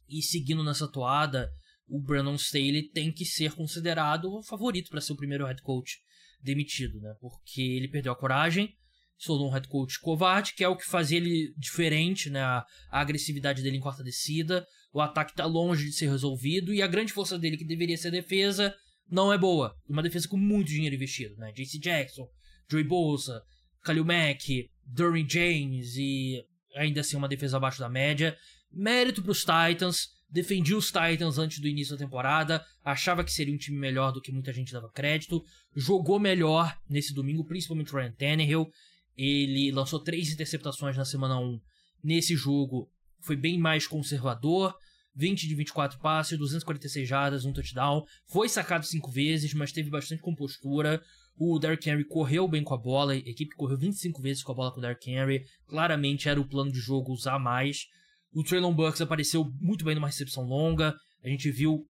E 0.09 0.23
seguindo 0.23 0.63
nessa 0.63 0.87
toada, 0.87 1.51
o 1.89 2.01
Brandon 2.01 2.35
Staley 2.37 2.89
tem 2.91 3.13
que 3.13 3.25
ser 3.25 3.53
considerado 3.53 4.33
o 4.33 4.43
favorito 4.43 4.91
para 4.91 5.01
ser 5.01 5.13
o 5.13 5.17
primeiro 5.17 5.47
head 5.47 5.61
coach 5.63 5.99
demitido, 6.45 7.01
né? 7.01 7.15
Porque 7.21 7.63
ele 7.63 7.89
perdeu 7.89 8.13
a 8.13 8.17
coragem, 8.17 8.77
se 9.19 9.31
um 9.31 9.49
head 9.49 9.67
coach 9.69 9.99
covarde, 10.01 10.55
que 10.55 10.63
é 10.63 10.69
o 10.69 10.77
que 10.77 10.87
fazia 10.87 11.17
ele 11.17 11.55
diferente, 11.57 12.29
né? 12.29 12.41
A, 12.41 12.67
agressividade 12.91 13.63
dele 13.63 13.79
em 13.79 13.81
quarta 13.81 14.05
descida, 14.05 14.67
o 14.93 15.01
ataque 15.01 15.33
está 15.33 15.47
longe 15.47 15.87
de 15.87 15.93
ser 15.93 16.11
resolvido 16.11 16.73
e 16.75 16.83
a 16.83 16.87
grande 16.87 17.13
força 17.13 17.39
dele, 17.39 17.57
que 17.57 17.65
deveria 17.65 17.97
ser 17.97 18.09
a 18.09 18.13
defesa, 18.13 18.75
não 19.11 19.33
é 19.33 19.39
boa. 19.39 19.75
Uma 19.89 20.03
defesa 20.03 20.29
com 20.29 20.37
muito 20.37 20.69
dinheiro 20.69 20.95
investido, 20.95 21.37
né? 21.37 21.53
JC 21.53 21.79
Jackson, 21.79 22.29
Joey 22.71 22.85
Bolsa, 22.85 23.43
Khalil 23.83 24.05
Mack, 24.05 24.71
Derwin 24.85 25.29
James 25.29 25.97
e 25.97 26.45
ainda 26.77 27.01
assim 27.01 27.17
uma 27.17 27.29
defesa 27.29 27.57
abaixo 27.57 27.81
da 27.81 27.89
média. 27.89 28.37
Mérito 28.71 29.23
para 29.23 29.33
os 29.33 29.45
Titans. 29.45 30.09
Defendi 30.35 30.75
os 30.75 30.87
Titans 30.87 31.39
antes 31.39 31.61
do 31.61 31.69
início 31.69 31.97
da 31.97 32.05
temporada, 32.05 32.67
achava 32.85 33.23
que 33.23 33.31
seria 33.31 33.55
um 33.55 33.57
time 33.57 33.79
melhor 33.79 34.11
do 34.11 34.21
que 34.21 34.33
muita 34.33 34.53
gente 34.53 34.73
dava 34.73 34.91
crédito. 34.91 35.41
Jogou 35.77 36.19
melhor 36.19 36.77
nesse 36.91 37.15
domingo, 37.15 37.45
principalmente 37.45 37.95
o 37.95 37.97
Ryan 37.97 38.11
Tannehill. 38.11 38.69
Ele 39.17 39.71
lançou 39.71 40.01
três 40.01 40.33
interceptações 40.33 40.97
na 40.97 41.05
semana 41.05 41.39
1. 41.39 41.61
Nesse 42.03 42.35
jogo, 42.35 42.91
foi 43.21 43.37
bem 43.37 43.57
mais 43.57 43.87
conservador. 43.87 44.75
20 45.15 45.47
de 45.47 45.55
24 45.55 46.01
passes, 46.01 46.37
246 46.37 47.09
jardas, 47.09 47.45
um 47.45 47.53
touchdown. 47.53 48.05
Foi 48.27 48.49
sacado 48.49 48.85
cinco 48.85 49.13
vezes, 49.13 49.55
mas 49.55 49.71
teve 49.71 49.89
bastante 49.89 50.21
compostura. 50.21 51.01
O 51.39 51.61
Derrick 51.61 51.89
Henry 51.89 52.05
correu 52.05 52.49
bem 52.49 52.65
com 52.65 52.75
a 52.75 52.77
bola, 52.77 53.13
a 53.13 53.17
equipe 53.17 53.55
correu 53.55 53.79
25 53.79 54.21
vezes 54.21 54.43
com 54.43 54.51
a 54.51 54.55
bola 54.57 54.73
com 54.73 54.79
o 54.79 54.83
Derrick 54.83 55.09
Henry. 55.09 55.45
Claramente 55.69 56.29
era 56.29 56.41
o 56.41 56.49
plano 56.49 56.73
de 56.73 56.81
jogo 56.81 57.13
usar 57.13 57.39
mais. 57.39 57.87
O 58.35 58.43
Traylon 58.43 58.75
Burks 58.75 59.01
apareceu 59.01 59.49
muito 59.61 59.85
bem 59.85 59.95
numa 59.95 60.09
recepção 60.09 60.45
longa. 60.45 60.95
A 61.23 61.29
gente 61.29 61.51
viu 61.53 61.87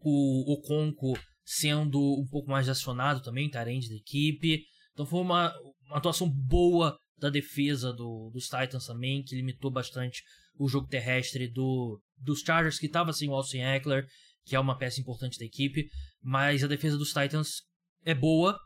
o 0.00 0.52
Oconco 0.54 1.12
sendo 1.44 2.00
um 2.00 2.26
pouco 2.26 2.50
mais 2.50 2.68
acionado 2.70 3.22
também, 3.22 3.50
tarende 3.50 3.90
da 3.90 3.94
equipe. 3.94 4.64
Então 4.92 5.04
foi 5.04 5.20
uma, 5.20 5.54
uma 5.86 5.98
atuação 5.98 6.28
boa 6.28 6.96
da 7.18 7.28
defesa 7.28 7.92
do, 7.92 8.30
dos 8.32 8.44
Titans 8.44 8.86
também, 8.86 9.22
que 9.22 9.36
limitou 9.36 9.70
bastante 9.70 10.22
o 10.58 10.68
jogo 10.68 10.88
terrestre 10.88 11.48
do, 11.48 12.00
dos 12.16 12.40
Chargers, 12.40 12.78
que 12.78 12.86
estava 12.86 13.12
sem 13.12 13.28
o 13.28 13.34
Austin 13.34 13.58
Eckler, 13.58 14.06
que 14.44 14.56
é 14.56 14.60
uma 14.60 14.78
peça 14.78 15.00
importante 15.00 15.38
da 15.38 15.44
equipe, 15.44 15.88
mas 16.22 16.64
a 16.64 16.66
defesa 16.66 16.96
dos 16.96 17.12
Titans 17.12 17.62
é 18.04 18.14
boa. 18.14 18.58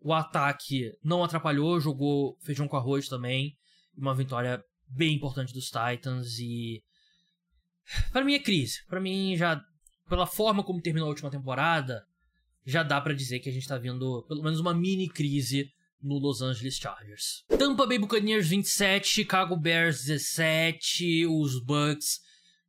O 0.00 0.12
ataque 0.12 0.92
não 1.02 1.24
atrapalhou, 1.24 1.80
jogou 1.80 2.36
feijão 2.44 2.68
com 2.68 2.76
arroz 2.76 3.08
também. 3.08 3.54
Uma 3.96 4.14
vitória 4.14 4.62
bem 4.88 5.14
importante 5.14 5.52
dos 5.52 5.66
Titans 5.66 6.38
e. 6.38 6.82
Para 8.12 8.24
mim 8.24 8.34
é 8.34 8.38
crise. 8.38 8.84
Para 8.86 9.00
mim, 9.00 9.36
já. 9.36 9.62
Pela 10.08 10.26
forma 10.26 10.64
como 10.64 10.80
terminou 10.80 11.06
a 11.06 11.10
última 11.10 11.30
temporada, 11.30 12.02
já 12.64 12.82
dá 12.82 12.98
para 12.98 13.12
dizer 13.12 13.40
que 13.40 13.48
a 13.50 13.52
gente 13.52 13.68
tá 13.68 13.76
vendo 13.76 14.24
pelo 14.26 14.42
menos 14.42 14.58
uma 14.58 14.72
mini 14.72 15.06
crise 15.06 15.70
no 16.02 16.18
Los 16.18 16.40
Angeles 16.40 16.76
Chargers. 16.76 17.44
Tampa 17.58 17.86
Bay 17.86 17.98
Buccaneers 17.98 18.48
27, 18.48 19.06
Chicago 19.06 19.56
Bears 19.56 20.04
17, 20.04 21.26
os 21.26 21.62
Bucks 21.62 22.20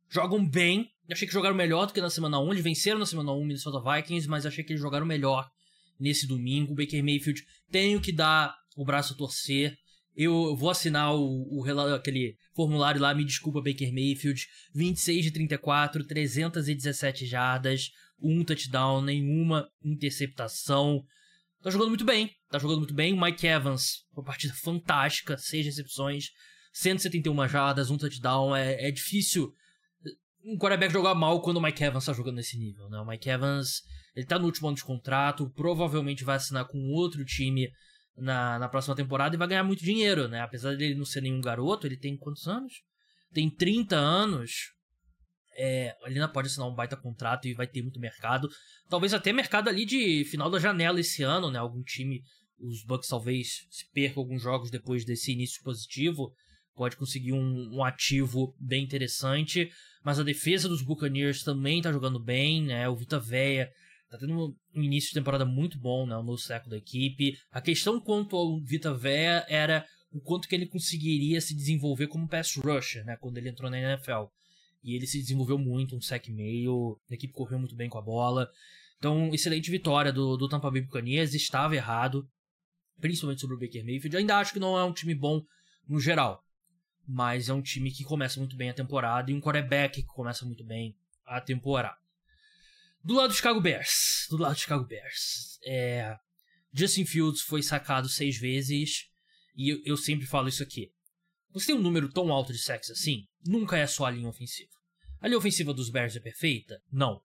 jogam 0.08 0.46
bem. 0.46 0.90
Achei 1.10 1.26
que 1.26 1.34
jogaram 1.34 1.56
melhor 1.56 1.86
do 1.86 1.92
que 1.92 2.00
na 2.00 2.10
semana 2.10 2.38
1, 2.38 2.52
eles 2.52 2.64
venceram 2.64 2.98
na 2.98 3.06
semana 3.06 3.32
1 3.32 3.44
Minnesota 3.44 3.80
Vikings, 3.80 4.28
mas 4.28 4.46
achei 4.46 4.62
que 4.62 4.72
eles 4.72 4.82
jogaram 4.82 5.06
melhor 5.06 5.50
nesse 5.98 6.26
domingo. 6.26 6.72
O 6.72 6.76
Baker 6.76 7.02
Mayfield 7.02 7.44
tenho 7.70 8.00
que 8.00 8.12
dar 8.12 8.54
o 8.76 8.84
braço 8.84 9.14
a 9.14 9.16
torcer. 9.16 9.76
Eu 10.16 10.56
vou 10.56 10.70
assinar 10.70 11.14
o, 11.14 11.46
o 11.50 11.94
aquele 11.94 12.36
formulário 12.54 13.00
lá, 13.00 13.14
me 13.14 13.24
desculpa 13.24 13.62
Baker 13.62 13.92
Mayfield, 13.92 14.46
26 14.74 15.24
de 15.24 15.30
34, 15.30 16.04
317 16.04 17.26
jardas, 17.26 17.90
um 18.20 18.44
touchdown, 18.44 19.02
nenhuma 19.02 19.68
interceptação. 19.82 21.02
Tá 21.62 21.70
jogando 21.70 21.88
muito 21.88 22.04
bem, 22.04 22.30
tá 22.50 22.58
jogando 22.58 22.78
muito 22.78 22.94
bem. 22.94 23.12
O 23.12 23.20
Mike 23.20 23.46
Evans, 23.46 24.04
uma 24.12 24.24
partida 24.24 24.52
fantástica, 24.54 25.38
seis 25.38 25.64
recepções, 25.64 26.26
171 26.72 27.48
jardas, 27.48 27.90
um 27.90 27.96
touchdown. 27.96 28.54
É, 28.54 28.88
é 28.88 28.90
difícil 28.90 29.52
um 30.44 30.56
quarterback 30.56 30.92
jogar 30.92 31.14
mal 31.14 31.40
quando 31.42 31.58
o 31.58 31.62
Mike 31.62 31.82
Evans 31.82 32.04
tá 32.04 32.12
jogando 32.12 32.36
nesse 32.36 32.58
nível, 32.58 32.88
né? 32.88 32.98
O 32.98 33.06
Mike 33.06 33.28
Evans, 33.28 33.82
ele 34.14 34.26
tá 34.26 34.38
no 34.38 34.46
último 34.46 34.68
ano 34.68 34.76
de 34.76 34.84
contrato, 34.84 35.50
provavelmente 35.50 36.24
vai 36.24 36.36
assinar 36.36 36.66
com 36.66 36.78
outro 36.90 37.24
time 37.24 37.70
na, 38.16 38.58
na 38.58 38.68
próxima 38.68 38.94
temporada 38.94 39.34
e 39.34 39.38
vai 39.38 39.48
ganhar 39.48 39.64
muito 39.64 39.82
dinheiro, 39.82 40.28
né? 40.28 40.40
Apesar 40.40 40.76
dele 40.76 40.94
não 40.94 41.04
ser 41.04 41.20
nenhum 41.20 41.40
garoto, 41.40 41.86
ele 41.86 41.96
tem 41.96 42.16
quantos 42.16 42.46
anos? 42.46 42.82
Tem 43.32 43.48
30 43.48 43.96
anos. 43.96 44.72
É, 45.56 45.94
ele 46.04 46.14
ainda 46.14 46.28
pode 46.28 46.48
assinar 46.48 46.68
um 46.68 46.74
baita 46.74 46.96
contrato 46.96 47.46
e 47.46 47.54
vai 47.54 47.66
ter 47.66 47.82
muito 47.82 48.00
mercado. 48.00 48.48
Talvez 48.88 49.12
até 49.12 49.32
mercado 49.32 49.68
ali 49.68 49.84
de 49.84 50.24
final 50.24 50.50
da 50.50 50.58
janela 50.58 51.00
esse 51.00 51.22
ano, 51.22 51.50
né? 51.50 51.58
Algum 51.58 51.82
time, 51.82 52.22
os 52.58 52.84
Bucks 52.84 53.08
talvez 53.08 53.66
se 53.70 53.90
percam 53.92 54.22
alguns 54.22 54.42
jogos 54.42 54.70
depois 54.70 55.04
desse 55.04 55.32
início 55.32 55.62
positivo. 55.62 56.32
Pode 56.74 56.96
conseguir 56.96 57.32
um, 57.32 57.76
um 57.76 57.84
ativo 57.84 58.54
bem 58.58 58.84
interessante. 58.84 59.70
Mas 60.02 60.18
a 60.18 60.22
defesa 60.22 60.68
dos 60.68 60.82
Buccaneers 60.82 61.42
também 61.42 61.82
tá 61.82 61.92
jogando 61.92 62.18
bem, 62.18 62.64
né? 62.64 62.88
O 62.88 62.96
Vita 62.96 63.20
Veia 63.20 63.70
tá 64.10 64.18
tendo 64.18 64.56
um 64.74 64.82
início 64.82 65.10
de 65.10 65.14
temporada 65.14 65.44
muito 65.46 65.78
bom, 65.78 66.04
né? 66.04 66.16
O 66.16 66.22
novo 66.22 66.38
século 66.38 66.70
da 66.70 66.76
equipe. 66.76 67.38
A 67.50 67.60
questão 67.60 68.00
quanto 68.00 68.36
ao 68.36 68.60
Vita 68.60 68.92
Veia 68.92 69.46
era 69.48 69.86
o 70.12 70.20
quanto 70.20 70.48
que 70.48 70.54
ele 70.54 70.66
conseguiria 70.66 71.40
se 71.40 71.54
desenvolver 71.54 72.08
como 72.08 72.28
pass 72.28 72.56
rusher, 72.56 73.04
né, 73.04 73.16
quando 73.16 73.38
ele 73.38 73.48
entrou 73.48 73.70
na 73.70 73.78
NFL. 73.78 74.24
E 74.82 74.96
ele 74.96 75.06
se 75.06 75.18
desenvolveu 75.18 75.56
muito, 75.56 75.94
um 75.94 76.00
sec 76.00 76.28
meio, 76.28 76.98
a 77.08 77.14
equipe 77.14 77.32
correu 77.32 77.58
muito 77.58 77.76
bem 77.76 77.88
com 77.88 77.98
a 77.98 78.02
bola. 78.02 78.50
Então, 78.98 79.32
excelente 79.32 79.70
vitória 79.70 80.12
do, 80.12 80.36
do 80.36 80.48
Tampa 80.48 80.70
Bay 80.70 80.82
Buccaneers, 80.82 81.32
estava 81.32 81.76
errado, 81.76 82.28
principalmente 83.00 83.40
sobre 83.40 83.56
o 83.56 83.58
Baker 83.58 83.84
Mayfield. 83.84 84.14
Eu 84.14 84.20
ainda 84.20 84.38
acho 84.38 84.52
que 84.52 84.58
não 84.58 84.76
é 84.76 84.84
um 84.84 84.92
time 84.92 85.14
bom 85.14 85.42
no 85.86 86.00
geral, 86.00 86.42
mas 87.06 87.48
é 87.48 87.54
um 87.54 87.62
time 87.62 87.92
que 87.92 88.02
começa 88.02 88.40
muito 88.40 88.56
bem 88.56 88.70
a 88.70 88.74
temporada 88.74 89.30
e 89.30 89.34
um 89.34 89.40
quarterback 89.40 90.02
que 90.02 90.08
começa 90.08 90.44
muito 90.44 90.64
bem 90.64 90.96
a 91.24 91.40
temporada. 91.40 91.96
Do 93.02 93.14
lado 93.14 93.30
do 93.30 93.34
Chicago 93.34 93.60
Bears, 93.60 94.26
do 94.28 94.36
lado 94.36 94.54
do 94.54 94.60
Chicago 94.60 94.84
Bears, 94.84 95.58
é, 95.64 96.16
Justin 96.72 97.06
Fields 97.06 97.40
foi 97.40 97.62
sacado 97.62 98.08
seis 98.08 98.36
vezes 98.36 99.06
e 99.56 99.70
eu, 99.70 99.80
eu 99.84 99.96
sempre 99.96 100.26
falo 100.26 100.48
isso 100.48 100.62
aqui. 100.62 100.92
Você 101.52 101.66
tem 101.66 101.74
um 101.74 101.82
número 101.82 102.08
tão 102.10 102.30
alto 102.30 102.52
de 102.52 102.58
sacks 102.58 102.90
assim, 102.90 103.26
nunca 103.44 103.76
é 103.76 103.86
só 103.86 104.04
a 104.04 104.10
linha 104.10 104.28
ofensiva. 104.28 104.70
A 105.20 105.26
linha 105.26 105.38
ofensiva 105.38 105.74
dos 105.74 105.90
Bears 105.90 106.14
é 106.14 106.20
perfeita? 106.20 106.80
Não. 106.92 107.20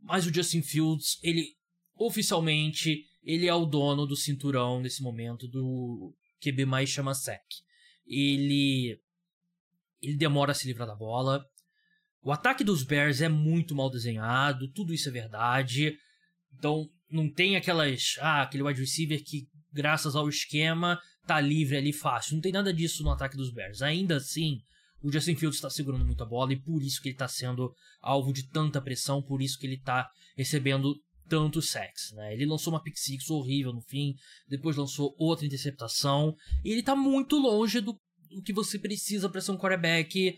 Mas 0.00 0.26
o 0.26 0.34
Justin 0.34 0.62
Fields, 0.62 1.18
ele 1.22 1.56
oficialmente, 1.96 3.06
ele 3.22 3.46
é 3.46 3.54
o 3.54 3.64
dono 3.64 4.06
do 4.06 4.16
cinturão 4.16 4.80
nesse 4.80 5.02
momento 5.02 5.46
do 5.48 6.14
QB 6.40 6.64
mais 6.66 6.88
chama 6.88 7.14
sack. 7.14 7.44
Ele 8.06 9.00
ele 10.00 10.16
demora 10.16 10.50
a 10.50 10.54
se 10.54 10.66
livrar 10.66 10.86
da 10.86 10.96
bola. 10.96 11.44
O 12.22 12.30
ataque 12.30 12.62
dos 12.62 12.84
Bears 12.84 13.20
é 13.20 13.28
muito 13.28 13.74
mal 13.74 13.90
desenhado, 13.90 14.70
tudo 14.72 14.94
isso 14.94 15.08
é 15.08 15.12
verdade. 15.12 15.96
Então, 16.56 16.88
não 17.10 17.30
tem 17.30 17.56
aquelas, 17.56 18.16
ah, 18.20 18.42
aquele 18.42 18.62
wide 18.62 18.80
receiver 18.80 19.22
que 19.24 19.48
graças 19.72 20.14
ao 20.14 20.28
esquema 20.28 21.00
tá 21.26 21.40
livre 21.40 21.76
ali 21.76 21.92
fácil. 21.92 22.34
Não 22.34 22.40
tem 22.40 22.52
nada 22.52 22.72
disso 22.72 23.02
no 23.02 23.10
ataque 23.10 23.36
dos 23.36 23.52
Bears. 23.52 23.82
Ainda 23.82 24.16
assim, 24.16 24.58
o 25.02 25.10
Justin 25.10 25.34
Fields 25.34 25.56
está 25.56 25.68
segurando 25.68 26.04
muita 26.04 26.24
bola 26.24 26.52
e 26.52 26.60
por 26.60 26.80
isso 26.82 27.00
que 27.00 27.08
ele 27.08 27.14
está 27.14 27.26
sendo 27.26 27.74
alvo 28.00 28.32
de 28.32 28.48
tanta 28.48 28.80
pressão, 28.80 29.22
por 29.22 29.42
isso 29.42 29.58
que 29.58 29.66
ele 29.66 29.76
está 29.76 30.08
recebendo 30.36 30.94
tanto 31.28 31.62
sacks, 31.62 32.12
né? 32.12 32.34
Ele 32.34 32.46
lançou 32.46 32.72
uma 32.72 32.82
pick 32.82 32.96
six 32.96 33.30
horrível 33.30 33.72
no 33.72 33.80
fim, 33.80 34.14
depois 34.48 34.76
lançou 34.76 35.14
outra 35.18 35.46
interceptação, 35.46 36.36
e 36.64 36.70
ele 36.70 36.80
está 36.80 36.94
muito 36.94 37.38
longe 37.38 37.80
do, 37.80 37.98
do 38.30 38.42
que 38.42 38.52
você 38.52 38.78
precisa 38.78 39.28
para 39.28 39.40
ser 39.40 39.52
um 39.52 39.56
quarterback 39.56 40.36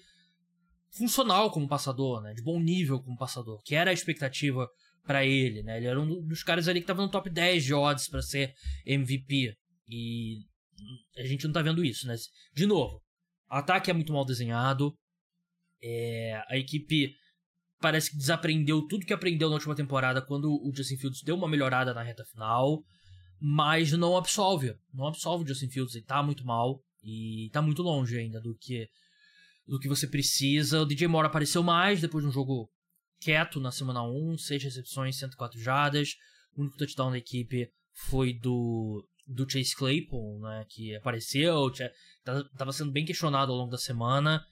funcional 0.97 1.51
como 1.51 1.69
passador, 1.69 2.23
né? 2.23 2.33
De 2.35 2.43
bom 2.43 2.61
nível 2.61 3.03
como 3.03 3.17
passador, 3.17 3.61
que 3.63 3.75
era 3.75 3.91
a 3.91 3.95
expectativa 3.95 4.69
para 5.05 5.25
ele, 5.25 5.63
né? 5.63 5.77
Ele 5.77 5.87
era 5.87 6.01
um 6.01 6.27
dos 6.27 6.43
caras 6.43 6.69
ali 6.69 6.81
que 6.81 6.85
estava 6.85 7.03
no 7.03 7.11
top 7.11 7.29
10 7.29 7.65
de 7.65 7.75
odds 7.75 8.09
para 8.09 8.23
ser 8.23 8.55
MVP. 8.87 9.55
E 9.89 10.39
a 11.17 11.25
gente 11.25 11.45
não 11.47 11.53
tá 11.53 11.63
vendo 11.63 11.85
isso, 11.85 12.07
né? 12.07 12.15
De 12.55 12.67
novo, 12.67 13.03
ataque 13.49 13.91
é 13.91 13.95
muito 13.95 14.13
mal 14.13 14.25
desenhado. 14.25 14.95
É, 15.83 16.43
a 16.49 16.57
equipe 16.57 17.13
parece 17.81 18.11
que 18.11 18.17
desaprendeu 18.17 18.87
tudo 18.87 19.05
que 19.05 19.13
aprendeu 19.13 19.49
na 19.49 19.57
última 19.57 19.75
temporada 19.75 20.23
quando 20.23 20.51
o 20.51 20.73
Justin 20.75 20.97
Fields 20.97 21.23
deu 21.23 21.37
uma 21.37 21.49
melhorada 21.49 21.93
na 21.93 22.03
reta 22.03 22.25
final. 22.25 22.83
Mas 23.39 23.93
não 23.93 24.17
absolve. 24.17 24.75
Não 24.93 25.07
absolve 25.07 25.45
o 25.45 25.49
Justin 25.49 25.69
Fields. 25.69 25.95
Ele 25.95 26.05
tá 26.05 26.23
muito 26.23 26.47
mal. 26.47 26.81
E 27.03 27.51
tá 27.53 27.61
muito 27.61 27.83
longe 27.83 28.17
ainda 28.17 28.41
do 28.41 28.57
que 28.57 28.89
do 29.67 29.79
que 29.79 29.89
você 29.89 30.07
precisa. 30.07 30.83
O 30.83 30.87
DJ 30.87 31.09
Moore 31.09 31.27
apareceu 31.27 31.63
mais 31.63 32.01
depois 32.01 32.23
de 32.23 32.29
um 32.29 32.33
jogo 32.33 32.71
quieto 33.21 33.61
na 33.61 33.71
semana 33.71 34.03
1, 34.03 34.39
6 34.39 34.65
recepções, 34.65 35.19
104 35.19 35.61
jardas. 35.61 36.15
O 36.55 36.63
único 36.63 36.77
touchdown 36.77 37.11
da 37.11 37.19
equipe 37.19 37.71
foi 37.93 38.33
do 38.33 39.07
do 39.27 39.49
Chase 39.49 39.75
Claypool, 39.75 40.39
né, 40.41 40.67
que 40.69 40.95
apareceu, 40.95 41.69
estava 41.69 42.73
sendo 42.73 42.93
bem 42.93 43.05
questionado 43.05 43.53
ao 43.53 43.59
longo 43.59 43.71
da 43.71 43.79
semana, 43.79 44.45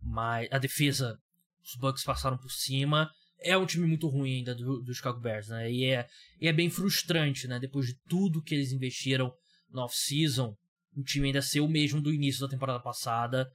mas 0.00 0.48
a 0.52 0.58
defesa, 0.58 1.18
os 1.64 1.74
Bucks 1.76 2.04
passaram 2.04 2.38
por 2.38 2.50
cima. 2.50 3.10
É 3.40 3.56
um 3.56 3.66
time 3.66 3.86
muito 3.86 4.06
ruim 4.06 4.36
ainda 4.36 4.54
do, 4.54 4.82
do 4.82 4.94
Chicago 4.94 5.20
Bears, 5.20 5.48
né, 5.48 5.70
e 5.70 5.84
é, 5.84 6.06
e 6.40 6.46
é 6.46 6.52
bem 6.52 6.70
frustrante, 6.70 7.48
né, 7.48 7.58
depois 7.58 7.86
de 7.86 7.94
tudo 8.08 8.42
que 8.42 8.54
eles 8.54 8.72
investiram 8.72 9.32
no 9.70 9.82
off-season, 9.82 10.56
o 10.96 11.02
time 11.02 11.28
ainda 11.28 11.42
ser 11.42 11.60
o 11.60 11.68
mesmo 11.68 12.00
do 12.00 12.12
início 12.12 12.40
da 12.40 12.48
temporada 12.48 12.80
passada, 12.80 13.50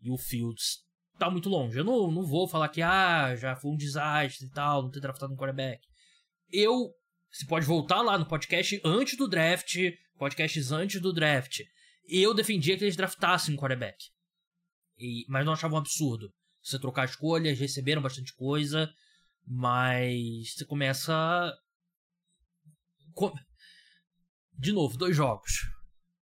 e 0.00 0.10
o 0.10 0.18
Fields 0.18 0.84
tá 1.18 1.30
muito 1.30 1.48
longe. 1.48 1.78
Eu 1.78 1.84
não, 1.84 2.10
não 2.10 2.24
vou 2.24 2.48
falar 2.48 2.68
que, 2.68 2.82
ah, 2.82 3.34
já 3.36 3.56
foi 3.56 3.70
um 3.70 3.76
desastre 3.76 4.46
e 4.46 4.50
tal, 4.50 4.82
não 4.82 4.90
ter 4.90 5.00
draftado 5.00 5.32
um 5.32 5.36
quarterback. 5.36 5.80
Eu 6.52 6.92
você 7.36 7.44
pode 7.44 7.66
voltar 7.66 8.00
lá 8.00 8.16
no 8.16 8.26
podcast 8.26 8.80
antes 8.82 9.14
do 9.14 9.28
draft, 9.28 9.76
podcasts 10.18 10.72
antes 10.72 11.02
do 11.02 11.12
draft. 11.12 11.60
Eu 12.08 12.32
defendia 12.32 12.78
que 12.78 12.84
eles 12.84 12.96
draftassem 12.96 13.54
um 13.54 13.58
quarterback. 13.58 14.06
E, 14.98 15.26
mas 15.28 15.44
não 15.44 15.52
achava 15.52 15.74
um 15.74 15.78
absurdo. 15.78 16.32
Você 16.62 16.78
trocar 16.78 17.04
escolhas, 17.04 17.58
receberam 17.58 18.00
bastante 18.00 18.34
coisa, 18.34 18.90
mas 19.46 20.54
você 20.54 20.64
começa. 20.64 21.52
De 24.58 24.72
novo, 24.72 24.96
dois 24.96 25.14
jogos. 25.14 25.52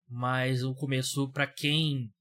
Mas 0.08 0.64
o 0.64 0.74
começo, 0.74 1.30
para 1.30 1.46
quem. 1.46 2.12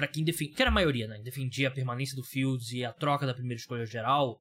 Para 0.00 0.08
quem 0.08 0.24
defende. 0.24 0.54
Que 0.54 0.62
era 0.62 0.70
a 0.70 0.74
maioria, 0.74 1.06
né? 1.06 1.20
Defendia 1.22 1.68
a 1.68 1.70
permanência 1.70 2.16
do 2.16 2.22
Fields 2.22 2.72
e 2.72 2.82
a 2.82 2.92
troca 2.92 3.26
da 3.26 3.34
primeira 3.34 3.60
escolha 3.60 3.84
geral 3.84 4.40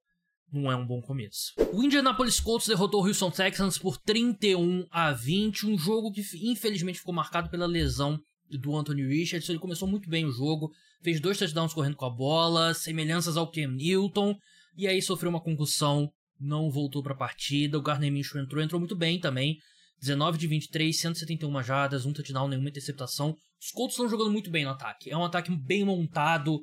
não 0.52 0.72
é 0.72 0.76
um 0.76 0.86
bom 0.86 1.02
começo. 1.02 1.54
O 1.74 1.84
Indianapolis 1.84 2.40
Colts 2.40 2.68
derrotou 2.68 3.04
o 3.04 3.08
Houston 3.08 3.30
Texans 3.30 3.78
por 3.78 3.98
31 3.98 4.88
a 4.90 5.12
20, 5.12 5.68
um 5.68 5.78
jogo 5.78 6.12
que 6.12 6.24
infelizmente 6.42 7.00
ficou 7.00 7.14
marcado 7.14 7.50
pela 7.50 7.68
lesão 7.68 8.18
do 8.50 8.76
Anthony 8.76 9.06
Richardson. 9.06 9.52
Ele 9.52 9.60
começou 9.60 9.88
muito 9.88 10.10
bem 10.10 10.26
o 10.26 10.32
jogo, 10.32 10.72
fez 11.04 11.20
dois 11.20 11.38
touchdowns 11.38 11.74
correndo 11.74 11.98
com 11.98 12.06
a 12.06 12.10
bola, 12.10 12.74
semelhanças 12.74 13.38
ao 13.38 13.52
Cam 13.52 13.68
Newton, 13.68 14.36
e 14.76 14.88
aí 14.88 15.02
sofreu 15.02 15.30
uma 15.30 15.44
concussão, 15.44 16.10
não 16.40 16.72
voltou 16.72 17.04
para 17.04 17.14
a 17.14 17.18
partida. 17.18 17.78
O 17.78 17.82
Gardner 17.82 18.12
Minshew 18.12 18.42
entrou, 18.42 18.64
entrou 18.64 18.80
muito 18.80 18.96
bem 18.96 19.20
também. 19.20 19.58
19 20.02 20.38
de 20.38 20.48
23, 20.48 20.98
171 20.98 21.64
jardas, 21.64 22.06
um 22.06 22.14
touchdown, 22.14 22.48
nenhuma 22.48 22.70
interceptação. 22.70 23.36
Os 23.60 23.72
Colts 23.72 23.96
estão 23.96 24.10
jogando 24.10 24.32
muito 24.32 24.50
bem 24.50 24.64
no 24.64 24.72
ataque. 24.72 25.12
É 25.12 25.18
um 25.18 25.24
ataque 25.24 25.56
bem 25.56 25.84
montado, 25.84 26.62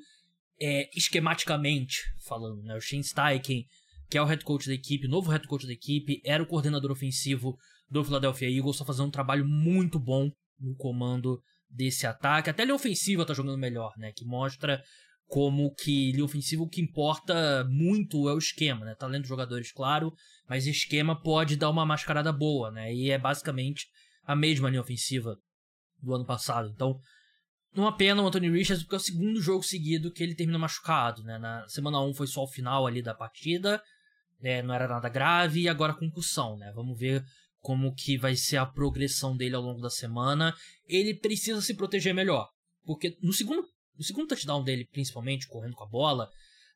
é, 0.61 0.88
esquematicamente 0.96 2.03
falando, 2.27 2.62
né? 2.62 2.75
O 2.77 2.81
Shane 2.81 3.05
Steichen, 3.05 3.64
que 4.09 4.16
é 4.16 4.22
o 4.22 4.25
head 4.25 4.42
coach 4.44 4.66
da 4.66 4.75
equipe, 4.75 5.07
novo 5.07 5.31
head 5.31 5.46
coach 5.46 5.66
da 5.66 5.72
equipe, 5.72 6.20
era 6.25 6.42
o 6.42 6.46
coordenador 6.46 6.90
ofensivo 6.90 7.57
do 7.90 8.03
Philadelphia 8.03 8.49
Eagles, 8.51 8.77
está 8.77 8.85
fazendo 8.85 9.09
um 9.09 9.11
trabalho 9.11 9.46
muito 9.46 9.99
bom 9.99 10.31
no 10.59 10.75
comando 10.77 11.40
desse 11.68 12.07
ataque. 12.07 12.49
Até 12.49 12.64
a 12.64 12.75
ofensiva 12.75 13.22
está 13.22 13.35
jogando 13.35 13.59
melhor, 13.59 13.92
né? 13.99 14.12
Que 14.12 14.25
mostra 14.25 14.83
como 15.27 15.75
que 15.75 16.12
linha 16.12 16.25
ofensiva 16.25 16.62
o 16.62 16.69
que 16.69 16.81
importa 16.81 17.65
muito 17.69 18.29
é 18.29 18.33
o 18.33 18.39
esquema, 18.39 18.85
né? 18.85 18.95
Talento 18.95 19.23
dos 19.23 19.29
jogadores, 19.29 19.73
claro, 19.73 20.12
mas 20.49 20.67
esquema 20.67 21.21
pode 21.21 21.57
dar 21.57 21.71
uma 21.71 21.85
mascarada 21.85 22.33
boa, 22.33 22.71
né? 22.71 22.95
E 22.95 23.11
é 23.11 23.19
basicamente 23.19 23.87
a 24.25 24.37
mesma 24.37 24.69
linha 24.69 24.81
ofensiva 24.81 25.37
do 26.01 26.15
ano 26.15 26.25
passado. 26.25 26.71
Então, 26.75 26.99
uma 27.75 27.97
pena 27.97 28.23
o 28.23 28.27
Anthony 28.27 28.51
Richards, 28.51 28.85
porque 28.85 28.95
é 28.95 28.99
o 28.99 29.01
segundo 29.01 29.41
jogo 29.41 29.62
seguido 29.62 30.12
que 30.12 30.23
ele 30.23 30.35
termina 30.35 30.59
machucado, 30.59 31.23
né? 31.23 31.39
Na 31.39 31.69
semana 31.69 32.01
1 32.01 32.15
foi 32.15 32.27
só 32.27 32.45
o 32.45 32.49
final 32.49 32.87
ali 32.87 33.03
da 33.03 33.15
partida, 33.15 33.83
né? 34.41 34.62
não 34.62 34.75
era 34.75 34.89
nada 34.89 35.09
grave, 35.09 35.62
e 35.62 35.69
agora 35.69 35.95
concussão, 35.95 36.57
né? 36.57 36.73
Vamos 36.75 36.99
ver 36.99 37.25
como 37.59 37.95
que 37.95 38.17
vai 38.17 38.37
ser 38.37 38.59
a 38.59 38.67
progressão 38.67 39.37
dele 39.37 39.57
ao 39.57 39.62
longo 39.62 39.81
da 39.81 39.91
semana. 39.91 40.55
Ele 40.87 41.15
precisa 41.15 41.61
se 41.61 41.75
proteger 41.75 42.15
melhor, 42.15 42.49
porque 42.85 43.17
no 43.21 43.33
segundo, 43.33 43.67
no 43.97 44.05
segundo 44.05 44.29
touchdown 44.29 44.63
dele, 44.63 44.89
principalmente, 44.91 45.49
correndo 45.49 45.75
com 45.75 45.85
a 45.85 45.89
bola, 45.89 46.29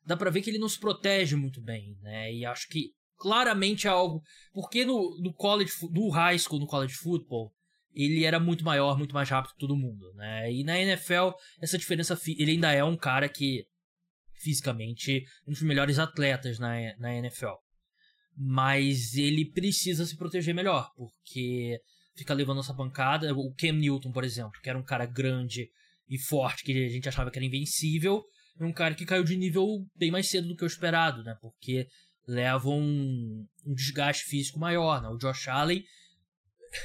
dá 0.05 0.17
pra 0.17 0.29
ver 0.29 0.41
que 0.41 0.49
ele 0.49 0.59
não 0.59 0.69
se 0.69 0.79
protege 0.79 1.35
muito 1.35 1.61
bem, 1.61 1.97
né? 2.01 2.33
E 2.33 2.45
acho 2.45 2.67
que 2.67 2.91
claramente 3.17 3.87
é 3.87 3.89
algo... 3.89 4.21
Porque 4.53 4.83
no, 4.83 5.17
no 5.21 5.33
college, 5.33 5.71
no 5.91 6.09
high 6.09 6.37
school, 6.37 6.59
no 6.59 6.67
college 6.67 6.95
football, 6.95 7.53
ele 7.93 8.23
era 8.23 8.39
muito 8.39 8.63
maior, 8.63 8.97
muito 8.97 9.13
mais 9.13 9.29
rápido 9.29 9.53
que 9.53 9.59
todo 9.59 9.75
mundo, 9.75 10.13
né? 10.15 10.51
E 10.51 10.63
na 10.63 10.79
NFL, 10.79 11.31
essa 11.61 11.77
diferença, 11.77 12.19
ele 12.25 12.51
ainda 12.51 12.71
é 12.71 12.83
um 12.83 12.97
cara 12.97 13.27
que, 13.29 13.65
fisicamente, 14.33 15.23
um 15.47 15.51
dos 15.51 15.61
melhores 15.61 15.99
atletas 15.99 16.57
na, 16.57 16.73
na 16.97 17.13
NFL. 17.15 17.55
Mas 18.35 19.15
ele 19.15 19.45
precisa 19.51 20.05
se 20.05 20.17
proteger 20.17 20.55
melhor, 20.55 20.89
porque 20.95 21.79
fica 22.15 22.33
levando 22.33 22.61
essa 22.61 22.73
pancada. 22.73 23.33
O 23.35 23.53
Cam 23.53 23.73
Newton, 23.73 24.11
por 24.11 24.23
exemplo, 24.23 24.59
que 24.63 24.69
era 24.69 24.79
um 24.79 24.83
cara 24.83 25.05
grande 25.05 25.69
e 26.11 26.19
forte, 26.19 26.63
que 26.63 26.85
a 26.85 26.89
gente 26.89 27.07
achava 27.07 27.31
que 27.31 27.39
era 27.39 27.45
invencível, 27.45 28.21
é 28.59 28.65
um 28.65 28.73
cara 28.73 28.93
que 28.93 29.05
caiu 29.05 29.23
de 29.23 29.37
nível 29.37 29.65
bem 29.95 30.11
mais 30.11 30.29
cedo 30.29 30.49
do 30.49 30.55
que 30.55 30.63
o 30.63 30.67
esperado, 30.67 31.23
né? 31.23 31.35
Porque 31.41 31.87
leva 32.27 32.69
um, 32.69 33.47
um 33.65 33.73
desgaste 33.73 34.25
físico 34.25 34.59
maior, 34.59 35.01
né? 35.01 35.07
O 35.07 35.17
Josh 35.17 35.47
Allen 35.47 35.81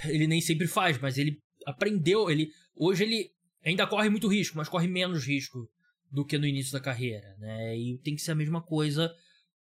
ele 0.04 0.26
nem 0.26 0.40
sempre 0.40 0.66
faz, 0.66 0.98
mas 0.98 1.18
ele 1.18 1.38
aprendeu, 1.66 2.30
ele 2.30 2.48
hoje 2.74 3.04
ele 3.04 3.30
ainda 3.64 3.86
corre 3.86 4.08
muito 4.08 4.28
risco, 4.28 4.56
mas 4.56 4.68
corre 4.68 4.86
menos 4.86 5.26
risco 5.26 5.68
do 6.10 6.24
que 6.24 6.38
no 6.38 6.46
início 6.46 6.72
da 6.72 6.80
carreira, 6.80 7.36
né? 7.38 7.76
E 7.76 7.98
tem 7.98 8.14
que 8.14 8.22
ser 8.22 8.30
a 8.30 8.36
mesma 8.36 8.62
coisa 8.62 9.12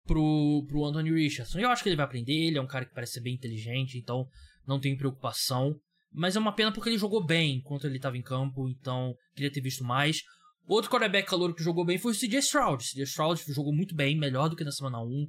pro, 0.06 0.66
pro 0.68 0.86
Anthony 0.86 1.12
Richardson. 1.12 1.60
Eu 1.60 1.70
acho 1.70 1.84
que 1.84 1.90
ele 1.90 1.96
vai 1.96 2.06
aprender, 2.06 2.34
ele 2.34 2.58
é 2.58 2.62
um 2.62 2.68
cara 2.68 2.86
que 2.86 2.94
parece 2.96 3.14
ser 3.14 3.22
bem 3.22 3.36
inteligente, 3.36 3.98
então 3.98 4.28
não 4.66 4.80
tem 4.80 4.98
preocupação. 4.98 5.80
Mas 6.12 6.36
é 6.36 6.40
uma 6.40 6.54
pena 6.54 6.72
porque 6.72 6.90
ele 6.90 6.98
jogou 6.98 7.24
bem 7.26 7.58
enquanto 7.58 7.86
ele 7.86 7.96
estava 7.96 8.18
em 8.18 8.22
campo, 8.22 8.68
então 8.70 9.16
queria 9.34 9.52
ter 9.52 9.62
visto 9.62 9.84
mais. 9.84 10.22
Outro 10.68 10.92
quarterback 10.92 11.30
calor 11.30 11.56
que 11.56 11.64
jogou 11.64 11.86
bem 11.86 11.98
foi 11.98 12.12
o 12.12 12.16
CJ 12.16 12.40
Stroud. 12.40 12.84
CJ 12.84 13.04
Stroud 13.04 13.42
jogou 13.54 13.74
muito 13.74 13.96
bem, 13.96 14.18
melhor 14.18 14.50
do 14.50 14.56
que 14.56 14.64
na 14.64 14.72
semana 14.72 15.02
1. 15.02 15.28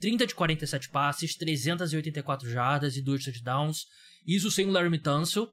30 0.00 0.26
de 0.26 0.34
47 0.34 0.90
passes, 0.90 1.36
384 1.36 2.50
jardas 2.50 2.96
e 2.96 3.02
2 3.02 3.24
touchdowns. 3.24 3.86
Isso 4.26 4.50
sem 4.50 4.66
o 4.66 4.70
Larry 4.70 4.98
Tunsil, 4.98 5.48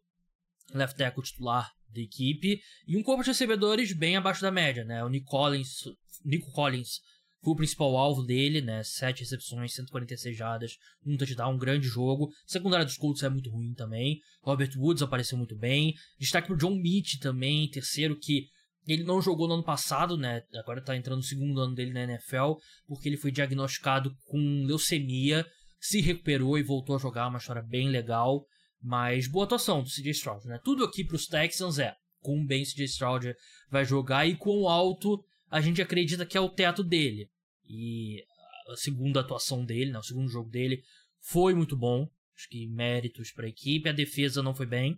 left 0.73 0.97
tackle 0.97 1.23
titular 1.23 1.71
da 1.89 2.01
equipe, 2.01 2.61
e 2.87 2.97
um 2.97 3.03
corpo 3.03 3.23
de 3.23 3.29
recebedores 3.29 3.93
bem 3.93 4.15
abaixo 4.15 4.41
da 4.41 4.51
média, 4.51 4.83
né? 4.83 5.03
O 5.03 5.09
Nick 5.09 5.25
Collins, 5.25 5.83
Nico 6.23 6.51
Collins 6.51 7.01
foi 7.43 7.53
o 7.53 7.55
principal 7.55 7.97
alvo 7.97 8.23
dele, 8.23 8.61
né? 8.61 8.83
7 8.83 9.21
recepções, 9.21 9.73
146 9.73 10.37
jardas, 10.37 10.77
um 11.05 11.17
touchdown, 11.17 11.55
um 11.55 11.57
grande 11.57 11.87
jogo. 11.87 12.29
A 12.29 12.51
secundária 12.51 12.85
dos 12.85 12.97
Colts 12.97 13.23
é 13.23 13.29
muito 13.29 13.49
ruim 13.49 13.73
também. 13.73 14.19
Robert 14.41 14.71
Woods 14.77 15.01
apareceu 15.01 15.37
muito 15.37 15.57
bem. 15.57 15.93
Destaque 16.19 16.47
pro 16.47 16.57
John 16.57 16.75
Mitch 16.75 17.19
também, 17.19 17.69
terceiro 17.69 18.17
que 18.17 18.47
ele 18.87 19.03
não 19.03 19.21
jogou 19.21 19.47
no 19.47 19.55
ano 19.55 19.63
passado, 19.63 20.17
né? 20.17 20.43
Agora 20.55 20.83
tá 20.83 20.95
entrando 20.95 21.17
no 21.17 21.23
segundo 21.23 21.59
ano 21.61 21.75
dele 21.75 21.93
na 21.93 22.03
NFL, 22.03 22.53
porque 22.87 23.09
ele 23.09 23.17
foi 23.17 23.31
diagnosticado 23.31 24.11
com 24.25 24.65
leucemia, 24.65 25.45
se 25.79 26.01
recuperou 26.01 26.57
e 26.57 26.63
voltou 26.63 26.95
a 26.95 26.99
jogar, 26.99 27.27
uma 27.27 27.37
história 27.37 27.61
bem 27.61 27.89
legal. 27.89 28.45
Mas 28.81 29.27
boa 29.27 29.45
atuação 29.45 29.83
do 29.83 29.89
CJ 29.89 30.11
Stroud, 30.11 30.47
né? 30.47 30.59
Tudo 30.63 30.83
aqui 30.83 31.03
pros 31.03 31.27
Texans 31.27 31.77
é 31.77 31.93
com 32.19 32.45
bem 32.45 32.63
CJ 32.63 32.85
Stroud 32.85 33.35
vai 33.69 33.85
jogar 33.85 34.27
e 34.27 34.35
quão 34.35 34.67
alto 34.67 35.23
a 35.51 35.59
gente 35.59 35.81
acredita 35.81 36.25
que 36.25 36.37
é 36.37 36.41
o 36.41 36.49
teto 36.49 36.81
dele. 36.81 37.29
E 37.67 38.23
a 38.69 38.75
segunda 38.77 39.19
atuação 39.19 39.65
dele, 39.65 39.91
né, 39.91 39.99
o 39.99 40.03
segundo 40.03 40.29
jogo 40.29 40.49
dele 40.49 40.81
foi 41.19 41.53
muito 41.53 41.77
bom. 41.77 42.07
Acho 42.35 42.47
que 42.49 42.67
méritos 42.67 43.31
para 43.33 43.45
a 43.45 43.49
equipe. 43.49 43.89
A 43.89 43.93
defesa 43.93 44.41
não 44.41 44.55
foi 44.55 44.65
bem. 44.65 44.97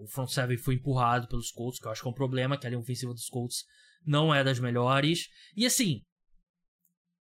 o 0.00 0.06
front 0.06 0.28
seven 0.28 0.58
foi 0.58 0.74
empurrado 0.74 1.26
pelos 1.26 1.50
Colts, 1.50 1.80
que 1.80 1.86
eu 1.86 1.90
acho 1.90 2.02
que 2.02 2.08
é 2.08 2.10
um 2.10 2.14
problema, 2.14 2.58
que 2.58 2.66
a 2.66 2.70
linha 2.70 2.80
ofensiva 2.80 3.14
dos 3.14 3.28
Colts 3.28 3.64
não 4.04 4.32
é 4.32 4.44
das 4.44 4.60
melhores. 4.60 5.26
E 5.56 5.64
assim, 5.64 6.02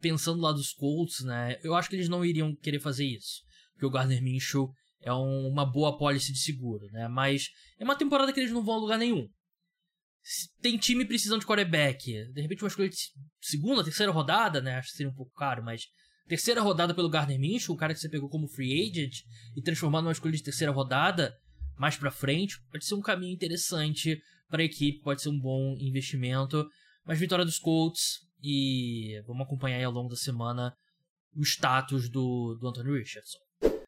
pensando 0.00 0.40
lá 0.40 0.52
dos 0.52 0.72
Colts, 0.72 1.24
né, 1.24 1.58
eu 1.64 1.74
acho 1.74 1.90
que 1.90 1.96
eles 1.96 2.08
não 2.08 2.24
iriam 2.24 2.54
querer 2.54 2.78
fazer 2.78 3.04
isso. 3.04 3.42
Porque 3.72 3.86
o 3.86 3.90
Gardner 3.90 4.22
Minshew 4.22 4.70
é 5.00 5.12
um, 5.12 5.48
uma 5.48 5.66
boa 5.66 5.98
policy 5.98 6.32
de 6.32 6.38
seguro, 6.38 6.86
né? 6.92 7.08
Mas 7.08 7.48
é 7.78 7.84
uma 7.84 7.96
temporada 7.96 8.32
que 8.32 8.38
eles 8.38 8.52
não 8.52 8.62
vão 8.62 8.76
a 8.76 8.78
lugar 8.78 8.98
nenhum. 8.98 9.28
Tem 10.60 10.76
time 10.76 11.04
precisando 11.04 11.40
de 11.40 11.46
quarterback. 11.46 12.32
De 12.32 12.40
repente, 12.40 12.62
uma 12.62 12.68
escolha 12.68 12.88
de 12.88 12.96
segunda, 13.40 13.84
terceira 13.84 14.12
rodada, 14.12 14.60
né? 14.60 14.76
Acho 14.76 14.90
que 14.90 14.96
seria 14.96 15.10
um 15.10 15.14
pouco 15.14 15.32
caro, 15.32 15.62
mas 15.64 15.86
terceira 16.28 16.60
rodada 16.60 16.94
pelo 16.94 17.08
Gardner 17.08 17.38
Minshew, 17.38 17.74
o 17.74 17.78
cara 17.78 17.92
que 17.92 18.00
você 18.00 18.08
pegou 18.08 18.28
como 18.28 18.48
free 18.48 18.88
agent, 18.88 19.22
e 19.56 19.62
transformar 19.62 20.02
numa 20.02 20.12
escolha 20.12 20.36
de 20.36 20.42
terceira 20.42 20.72
rodada 20.72 21.36
mais 21.76 21.96
pra 21.96 22.10
frente, 22.10 22.60
pode 22.70 22.84
ser 22.84 22.94
um 22.94 23.00
caminho 23.00 23.34
interessante 23.34 24.20
para 24.48 24.62
a 24.62 24.64
equipe, 24.64 25.00
pode 25.00 25.22
ser 25.22 25.30
um 25.30 25.38
bom 25.38 25.76
investimento. 25.80 26.68
Mas 27.04 27.18
vitória 27.18 27.44
dos 27.44 27.58
Colts 27.58 28.20
e 28.42 29.20
vamos 29.26 29.42
acompanhar 29.42 29.78
aí 29.78 29.84
ao 29.84 29.92
longo 29.92 30.08
da 30.08 30.16
semana 30.16 30.76
o 31.34 31.42
status 31.42 32.08
do, 32.08 32.56
do 32.60 32.68
Anthony 32.68 32.98
Richardson. 32.98 33.38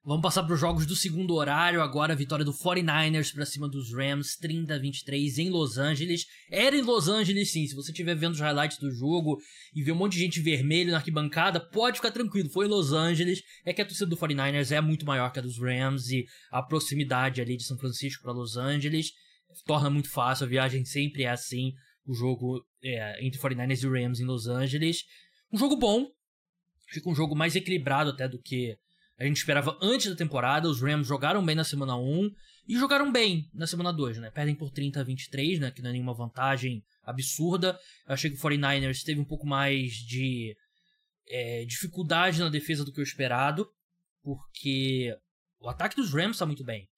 Vamos 0.04 0.22
passar 0.22 0.42
para 0.42 0.54
os 0.54 0.58
jogos 0.58 0.84
do 0.84 0.96
segundo 0.96 1.32
horário. 1.34 1.80
Agora 1.80 2.16
vitória 2.16 2.44
do 2.44 2.52
49ers 2.52 3.32
para 3.32 3.46
cima 3.46 3.68
dos 3.68 3.94
Rams, 3.94 4.36
30 4.36 4.74
a 4.74 4.78
23 4.78 5.38
em 5.38 5.48
Los 5.48 5.78
Angeles. 5.78 6.26
Era 6.50 6.74
em 6.74 6.82
Los 6.82 7.06
Angeles, 7.06 7.52
sim. 7.52 7.68
Se 7.68 7.74
você 7.76 7.92
estiver 7.92 8.16
vendo 8.16 8.32
os 8.32 8.40
highlights 8.40 8.78
do 8.78 8.90
jogo 8.90 9.38
e 9.72 9.80
ver 9.80 9.92
um 9.92 9.96
monte 9.96 10.14
de 10.14 10.18
gente 10.18 10.40
vermelho 10.40 10.90
na 10.90 10.96
arquibancada, 10.96 11.60
pode 11.60 11.98
ficar 11.98 12.10
tranquilo. 12.10 12.50
Foi 12.50 12.66
em 12.66 12.68
Los 12.68 12.92
Angeles. 12.92 13.44
É 13.64 13.72
que 13.72 13.80
a 13.80 13.84
torcida 13.84 14.10
do 14.10 14.16
49ers 14.16 14.72
é 14.72 14.80
muito 14.80 15.06
maior 15.06 15.30
que 15.30 15.38
a 15.38 15.42
dos 15.42 15.60
Rams 15.60 16.10
e 16.10 16.26
a 16.50 16.60
proximidade 16.60 17.40
ali 17.40 17.56
de 17.56 17.62
São 17.62 17.78
Francisco 17.78 18.24
para 18.24 18.32
Los 18.32 18.56
Angeles 18.56 19.12
torna 19.64 19.88
muito 19.88 20.10
fácil. 20.10 20.46
A 20.46 20.48
viagem 20.48 20.84
sempre 20.84 21.22
é 21.22 21.30
assim. 21.30 21.74
O 22.04 22.12
jogo 22.12 22.66
é, 22.82 23.24
entre 23.24 23.40
49ers 23.40 23.84
e 23.84 24.02
Rams 24.02 24.18
em 24.18 24.24
Los 24.24 24.48
Angeles. 24.48 25.04
Um 25.52 25.56
jogo 25.56 25.76
bom. 25.76 26.08
Fica 26.88 27.08
um 27.08 27.14
jogo 27.14 27.36
mais 27.36 27.54
equilibrado 27.54 28.10
até 28.10 28.26
do 28.26 28.42
que 28.42 28.76
a 29.22 29.26
gente 29.26 29.36
esperava 29.36 29.78
antes 29.80 30.10
da 30.10 30.16
temporada. 30.16 30.68
Os 30.68 30.82
Rams 30.82 31.06
jogaram 31.06 31.44
bem 31.44 31.54
na 31.54 31.62
semana 31.62 31.96
1 31.96 32.30
e 32.66 32.76
jogaram 32.76 33.12
bem 33.12 33.48
na 33.54 33.68
semana 33.68 33.92
2, 33.92 34.18
né? 34.18 34.32
Perdem 34.32 34.54
por 34.54 34.70
30 34.70 35.00
a 35.00 35.04
23, 35.04 35.60
né? 35.60 35.70
Que 35.70 35.80
não 35.80 35.90
é 35.90 35.92
nenhuma 35.92 36.12
vantagem 36.12 36.82
absurda. 37.04 37.78
Eu 38.06 38.14
achei 38.14 38.28
que 38.28 38.36
o 38.36 38.40
49ers 38.40 39.04
teve 39.04 39.20
um 39.20 39.24
pouco 39.24 39.46
mais 39.46 39.92
de 39.92 40.56
é, 41.28 41.64
dificuldade 41.64 42.40
na 42.40 42.48
defesa 42.48 42.84
do 42.84 42.92
que 42.92 43.00
o 43.00 43.02
esperado, 43.02 43.68
porque 44.24 45.16
o 45.60 45.68
ataque 45.68 45.94
dos 45.94 46.12
Rams 46.12 46.32
está 46.32 46.44
muito 46.44 46.64
bem. 46.64 46.88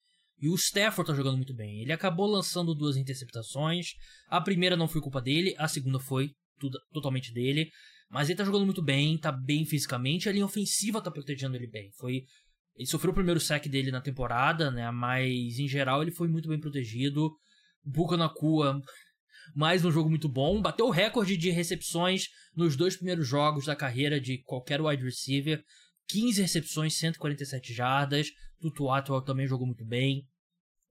E 0.41 0.49
o 0.49 0.55
Stafford 0.55 1.07
tá 1.07 1.15
jogando 1.15 1.37
muito 1.37 1.53
bem. 1.53 1.81
Ele 1.81 1.93
acabou 1.93 2.25
lançando 2.25 2.73
duas 2.73 2.97
interceptações. 2.97 3.93
A 4.29 4.41
primeira 4.41 4.75
não 4.75 4.87
foi 4.87 4.99
culpa 4.99 5.21
dele, 5.21 5.53
a 5.59 5.67
segunda 5.67 5.99
foi 5.99 6.31
tudo, 6.59 6.79
totalmente 6.91 7.31
dele. 7.31 7.69
Mas 8.09 8.29
ele 8.29 8.37
tá 8.37 8.43
jogando 8.43 8.65
muito 8.65 8.81
bem, 8.81 9.17
tá 9.17 9.31
bem 9.31 9.65
fisicamente, 9.65 10.29
a 10.29 10.31
linha 10.31 10.45
ofensiva 10.45 11.01
tá 11.01 11.11
protegendo 11.11 11.55
ele 11.55 11.67
bem. 11.67 11.91
Foi 11.97 12.23
ele 12.75 12.87
sofreu 12.87 13.11
o 13.11 13.15
primeiro 13.15 13.39
sack 13.39 13.69
dele 13.69 13.89
na 13.89 14.01
temporada, 14.01 14.69
né? 14.69 14.91
Mas 14.91 15.57
em 15.57 15.67
geral 15.67 16.01
ele 16.01 16.11
foi 16.11 16.27
muito 16.27 16.49
bem 16.49 16.59
protegido. 16.59 17.31
Buca 17.83 18.17
na 18.17 18.27
cua, 18.27 18.81
mais 19.55 19.85
um 19.85 19.91
jogo 19.91 20.09
muito 20.09 20.27
bom. 20.27 20.61
Bateu 20.61 20.87
o 20.87 20.91
recorde 20.91 21.37
de 21.37 21.49
recepções 21.49 22.27
nos 22.55 22.75
dois 22.75 22.95
primeiros 22.95 23.27
jogos 23.27 23.65
da 23.65 23.75
carreira 23.75 24.19
de 24.19 24.39
qualquer 24.39 24.81
wide 24.81 25.03
receiver. 25.03 25.63
15 26.07 26.41
recepções, 26.41 26.97
147 26.97 27.73
jardas. 27.73 28.27
Tutu 28.59 28.89
Atwell 28.89 29.21
também 29.21 29.47
jogou 29.47 29.65
muito 29.65 29.85
bem. 29.85 30.27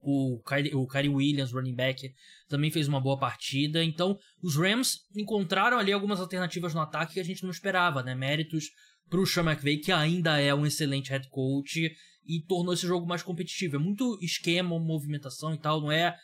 O 0.07 0.43
Kyrie, 0.47 0.75
o 0.75 0.87
Kyrie 0.87 1.09
Williams, 1.09 1.53
running 1.53 1.75
back, 1.75 2.13
também 2.47 2.71
fez 2.71 2.87
uma 2.87 3.01
boa 3.01 3.19
partida. 3.19 3.83
Então, 3.83 4.19
os 4.43 4.55
Rams 4.55 4.99
encontraram 5.17 5.79
ali 5.79 5.93
algumas 5.93 6.21
alternativas 6.21 6.75
no 6.75 6.81
ataque 6.81 7.15
que 7.15 7.21
a 7.21 7.25
gente 7.25 7.43
não 7.43 7.51
esperava, 7.51 8.03
né? 8.03 8.15
Méritos 8.15 8.67
pro 9.09 9.27
Sean 9.27 9.45
McVay, 9.45 9.79
que 9.79 9.91
ainda 9.91 10.39
é 10.39 10.55
um 10.55 10.67
excelente 10.67 11.11
head 11.11 11.29
coach 11.31 11.91
e 12.27 12.43
tornou 12.47 12.75
esse 12.75 12.87
jogo 12.87 13.07
mais 13.07 13.23
competitivo. 13.23 13.77
É 13.77 13.79
muito 13.79 14.19
esquema, 14.21 14.79
movimentação 14.79 15.55
e 15.55 15.59
tal, 15.59 15.81
não 15.81 15.91
é 15.91 16.15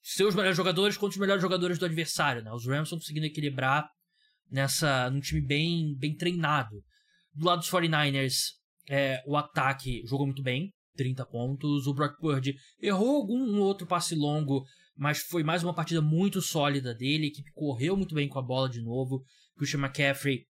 seus 0.00 0.34
melhores 0.34 0.56
jogadores 0.56 0.96
contra 0.96 1.14
os 1.14 1.20
melhores 1.20 1.42
jogadores 1.42 1.78
do 1.78 1.84
adversário, 1.84 2.42
né? 2.42 2.52
Os 2.52 2.66
Rams 2.66 2.86
estão 2.86 2.98
conseguindo 2.98 3.26
equilibrar 3.26 3.88
nessa 4.50 5.08
num 5.10 5.20
time 5.20 5.40
bem, 5.40 5.96
bem 5.98 6.16
treinado. 6.16 6.82
Do 7.34 7.46
lado 7.46 7.60
dos 7.60 7.70
49ers, 7.70 8.52
é, 8.88 9.22
o 9.26 9.36
ataque 9.36 10.02
jogou 10.06 10.26
muito 10.26 10.42
bem, 10.42 10.72
30 10.96 11.24
pontos. 11.26 11.86
O 11.86 11.94
Brock 11.94 12.18
Purdy 12.18 12.56
errou 12.80 13.16
algum 13.16 13.58
outro 13.60 13.86
passe 13.86 14.14
longo, 14.14 14.64
mas 14.96 15.18
foi 15.18 15.42
mais 15.42 15.62
uma 15.62 15.74
partida 15.74 16.00
muito 16.00 16.40
sólida 16.40 16.94
dele. 16.94 17.24
A 17.24 17.28
equipe 17.28 17.50
correu 17.52 17.96
muito 17.96 18.14
bem 18.14 18.28
com 18.28 18.38
a 18.38 18.42
bola 18.42 18.68
de 18.68 18.80
novo. 18.80 19.24
Christian 19.56 19.80
McCaffrey, 19.80 20.46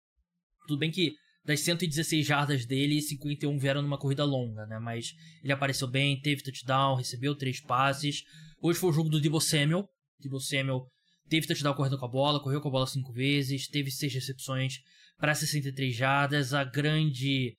tudo 0.68 0.80
bem 0.80 0.92
que 0.92 1.14
das 1.44 1.60
116 1.62 2.26
jardas 2.26 2.66
dele, 2.66 3.02
51 3.02 3.58
vieram 3.58 3.82
numa 3.82 3.98
corrida 3.98 4.24
longa, 4.24 4.66
né? 4.68 4.78
Mas 4.80 5.14
ele 5.44 5.52
apareceu 5.52 5.88
bem, 5.88 6.20
teve 6.22 6.44
touchdown, 6.44 6.96
recebeu 6.96 7.36
três 7.36 7.60
passes. 7.60 8.24
Hoje 8.62 8.80
foi 8.80 8.92
o 8.92 8.94
jogo 8.94 9.10
do 9.10 9.20
Debo 9.20 9.42
Samuel. 9.42 9.90
Debo 10.20 10.40
Samuel 10.40 10.86
teve 11.28 11.48
touchdown 11.48 11.74
correndo 11.74 11.98
com 11.98 12.06
a 12.06 12.10
bola, 12.10 12.42
correu 12.42 12.62
com 12.62 12.68
a 12.68 12.72
bola 12.72 12.86
cinco 12.86 13.12
vezes, 13.12 13.68
teve 13.68 13.90
seis 13.90 14.14
recepções 14.14 14.76
para 15.18 15.34
63 15.34 15.96
jardas. 15.96 16.54
A 16.54 16.64
grande 16.64 17.58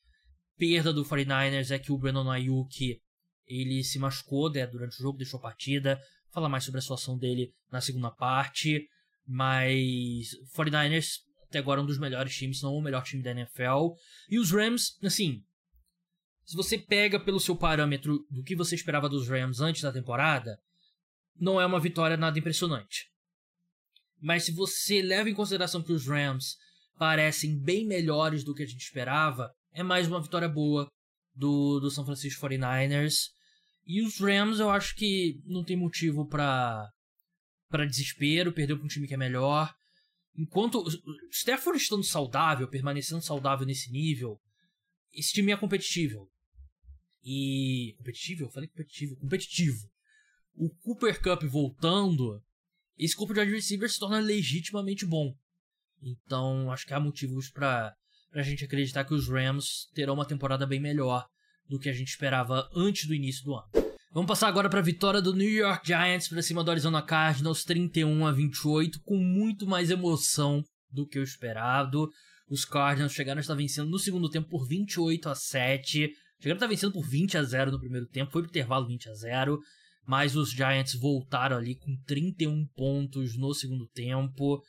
perda 0.56 0.92
do 0.92 1.04
49ers 1.04 1.70
é 1.70 1.78
que 1.78 1.92
o 1.92 1.98
Brandon 1.98 2.30
Ayuk 2.30 3.00
ele 3.46 3.82
se 3.84 3.98
machucou 3.98 4.50
né, 4.50 4.66
durante 4.66 4.94
o 4.94 5.02
jogo, 5.02 5.18
deixou 5.18 5.38
a 5.38 5.42
partida. 5.42 6.00
Falar 6.30 6.48
mais 6.48 6.64
sobre 6.64 6.78
a 6.78 6.82
situação 6.82 7.18
dele 7.18 7.52
na 7.70 7.80
segunda 7.80 8.10
parte. 8.10 8.88
Mas 9.26 10.30
49ers 10.56 11.20
até 11.52 11.58
agora 11.58 11.80
é 11.80 11.82
um 11.82 11.86
dos 11.86 11.98
melhores 11.98 12.34
times, 12.34 12.58
se 12.58 12.62
não 12.62 12.74
o 12.74 12.82
melhor 12.82 13.04
time 13.04 13.22
da 13.22 13.30
NFL. 13.30 13.94
E 14.30 14.38
os 14.38 14.50
Rams, 14.50 14.96
assim, 15.02 15.44
se 16.44 16.56
você 16.56 16.78
pega 16.78 17.20
pelo 17.20 17.38
seu 17.38 17.54
parâmetro 17.54 18.26
do 18.30 18.42
que 18.42 18.56
você 18.56 18.74
esperava 18.74 19.08
dos 19.08 19.28
Rams 19.28 19.60
antes 19.60 19.82
da 19.82 19.92
temporada, 19.92 20.58
não 21.38 21.60
é 21.60 21.66
uma 21.66 21.78
vitória 21.78 22.16
nada 22.16 22.38
impressionante. 22.38 23.10
Mas 24.18 24.44
se 24.44 24.52
você 24.52 25.02
leva 25.02 25.28
em 25.28 25.34
consideração 25.34 25.82
que 25.82 25.92
os 25.92 26.06
Rams 26.06 26.56
parecem 26.98 27.58
bem 27.58 27.86
melhores 27.86 28.44
do 28.44 28.54
que 28.54 28.62
a 28.62 28.66
gente 28.66 28.82
esperava, 28.82 29.52
é 29.72 29.82
mais 29.82 30.06
uma 30.06 30.20
vitória 30.20 30.48
boa 30.48 30.90
do, 31.34 31.80
do 31.80 31.90
São 31.90 32.04
Francisco 32.04 32.46
49ers. 32.46 33.30
E 33.86 34.02
os 34.02 34.18
Rams 34.18 34.60
eu 34.60 34.70
acho 34.70 34.94
que 34.94 35.40
não 35.44 35.64
tem 35.64 35.76
motivo 35.76 36.26
para 36.26 36.90
para 37.68 37.86
desespero, 37.86 38.52
perdeu 38.52 38.76
para 38.76 38.84
um 38.84 38.88
time 38.88 39.08
que 39.08 39.14
é 39.14 39.16
melhor. 39.16 39.74
Enquanto 40.36 40.84
Stafford 41.30 41.80
estando 41.80 42.04
saudável, 42.04 42.68
permanecendo 42.68 43.22
saudável 43.22 43.66
nesse 43.66 43.90
nível, 43.90 44.38
esse 45.12 45.32
time 45.32 45.52
é 45.52 45.56
competitivo. 45.56 46.30
E. 47.24 47.94
Competitivo? 47.96 48.44
Eu 48.44 48.50
falei 48.50 48.68
competitivo. 48.68 49.16
Competitivo. 49.16 49.90
O 50.54 50.68
Cooper 50.68 51.20
Cup 51.22 51.42
voltando, 51.44 52.42
esse 52.98 53.16
corpo 53.16 53.32
de 53.32 53.40
wide 53.40 53.52
receiver 53.52 53.90
se 53.90 53.98
torna 53.98 54.20
legitimamente 54.20 55.06
bom. 55.06 55.34
Então, 56.02 56.70
acho 56.70 56.86
que 56.86 56.92
há 56.92 57.00
motivos 57.00 57.48
para 57.48 57.94
pra 58.32 58.42
gente 58.42 58.64
acreditar 58.64 59.04
que 59.04 59.14
os 59.14 59.28
Rams 59.28 59.88
terão 59.94 60.14
uma 60.14 60.26
temporada 60.26 60.66
bem 60.66 60.80
melhor 60.80 61.26
do 61.68 61.78
que 61.78 61.88
a 61.88 61.92
gente 61.92 62.08
esperava 62.08 62.68
antes 62.74 63.06
do 63.06 63.14
início 63.14 63.44
do 63.44 63.54
ano. 63.54 63.68
Vamos 64.10 64.28
passar 64.28 64.48
agora 64.48 64.68
para 64.68 64.80
a 64.80 64.82
vitória 64.82 65.22
do 65.22 65.34
New 65.34 65.48
York 65.48 65.86
Giants 65.86 66.28
para 66.28 66.42
cima 66.42 66.64
do 66.64 66.70
Arizona 66.70 67.00
Cardinals, 67.00 67.64
31 67.64 68.26
a 68.26 68.32
28, 68.32 69.00
com 69.04 69.16
muito 69.16 69.66
mais 69.66 69.90
emoção 69.90 70.64
do 70.90 71.06
que 71.06 71.18
o 71.18 71.22
esperado. 71.22 72.10
Os 72.48 72.64
Cardinals 72.64 73.12
chegaram 73.12 73.38
a 73.38 73.40
estar 73.40 73.54
vencendo 73.54 73.88
no 73.88 73.98
segundo 73.98 74.28
tempo 74.28 74.48
por 74.48 74.66
28 74.66 75.28
a 75.28 75.34
7. 75.34 76.10
Chegaram 76.38 76.56
a 76.56 76.58
estar 76.58 76.66
vencendo 76.66 76.92
por 76.92 77.06
20 77.06 77.38
a 77.38 77.42
0 77.42 77.72
no 77.72 77.80
primeiro 77.80 78.06
tempo, 78.06 78.32
foi 78.32 78.42
pro 78.42 78.50
intervalo 78.50 78.86
20 78.86 79.08
a 79.08 79.14
0. 79.14 79.58
Mas 80.06 80.36
os 80.36 80.50
Giants 80.50 80.94
voltaram 80.94 81.56
ali 81.56 81.76
com 81.76 81.96
31 82.06 82.66
pontos 82.74 83.36
no 83.38 83.54
segundo 83.54 83.86
tempo. 83.94 84.62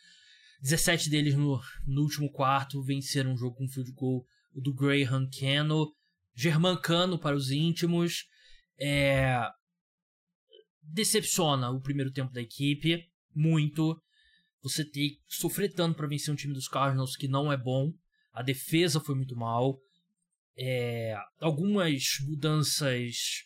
17 0.63 1.09
deles 1.09 1.35
no, 1.35 1.61
no 1.85 2.03
último 2.03 2.31
quarto 2.31 2.81
venceram 2.81 3.33
o 3.33 3.37
jogo 3.37 3.57
com 3.57 3.65
um 3.65 3.69
field 3.69 3.91
goal 3.91 4.25
do 4.55 4.73
Graham 4.73 5.29
Cano. 5.29 5.93
Germancano 6.33 7.19
para 7.19 7.35
os 7.35 7.51
íntimos. 7.51 8.25
É... 8.79 9.45
Decepciona 10.81 11.69
o 11.69 11.81
primeiro 11.81 12.11
tempo 12.11 12.31
da 12.31 12.41
equipe, 12.41 13.05
muito. 13.35 14.01
Você 14.61 14.85
tem 14.85 15.09
que 15.09 15.19
sofrer 15.27 15.73
tanto 15.73 15.97
para 15.97 16.07
vencer 16.07 16.33
um 16.33 16.37
time 16.37 16.53
dos 16.53 16.69
Cardinals 16.69 17.17
que 17.17 17.27
não 17.27 17.51
é 17.51 17.57
bom. 17.57 17.91
A 18.31 18.41
defesa 18.41 19.01
foi 19.01 19.15
muito 19.15 19.35
mal. 19.35 19.77
É... 20.57 21.13
Algumas 21.41 22.19
mudanças 22.21 23.43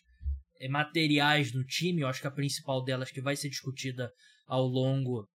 é, 0.60 0.70
materiais 0.70 1.52
no 1.52 1.66
time, 1.66 2.02
eu 2.02 2.08
acho 2.08 2.22
que 2.22 2.28
a 2.28 2.32
principal 2.32 2.84
delas 2.84 3.10
que 3.10 3.22
vai 3.22 3.36
ser 3.36 3.50
discutida 3.50 4.14
ao 4.46 4.68
longo 4.68 5.28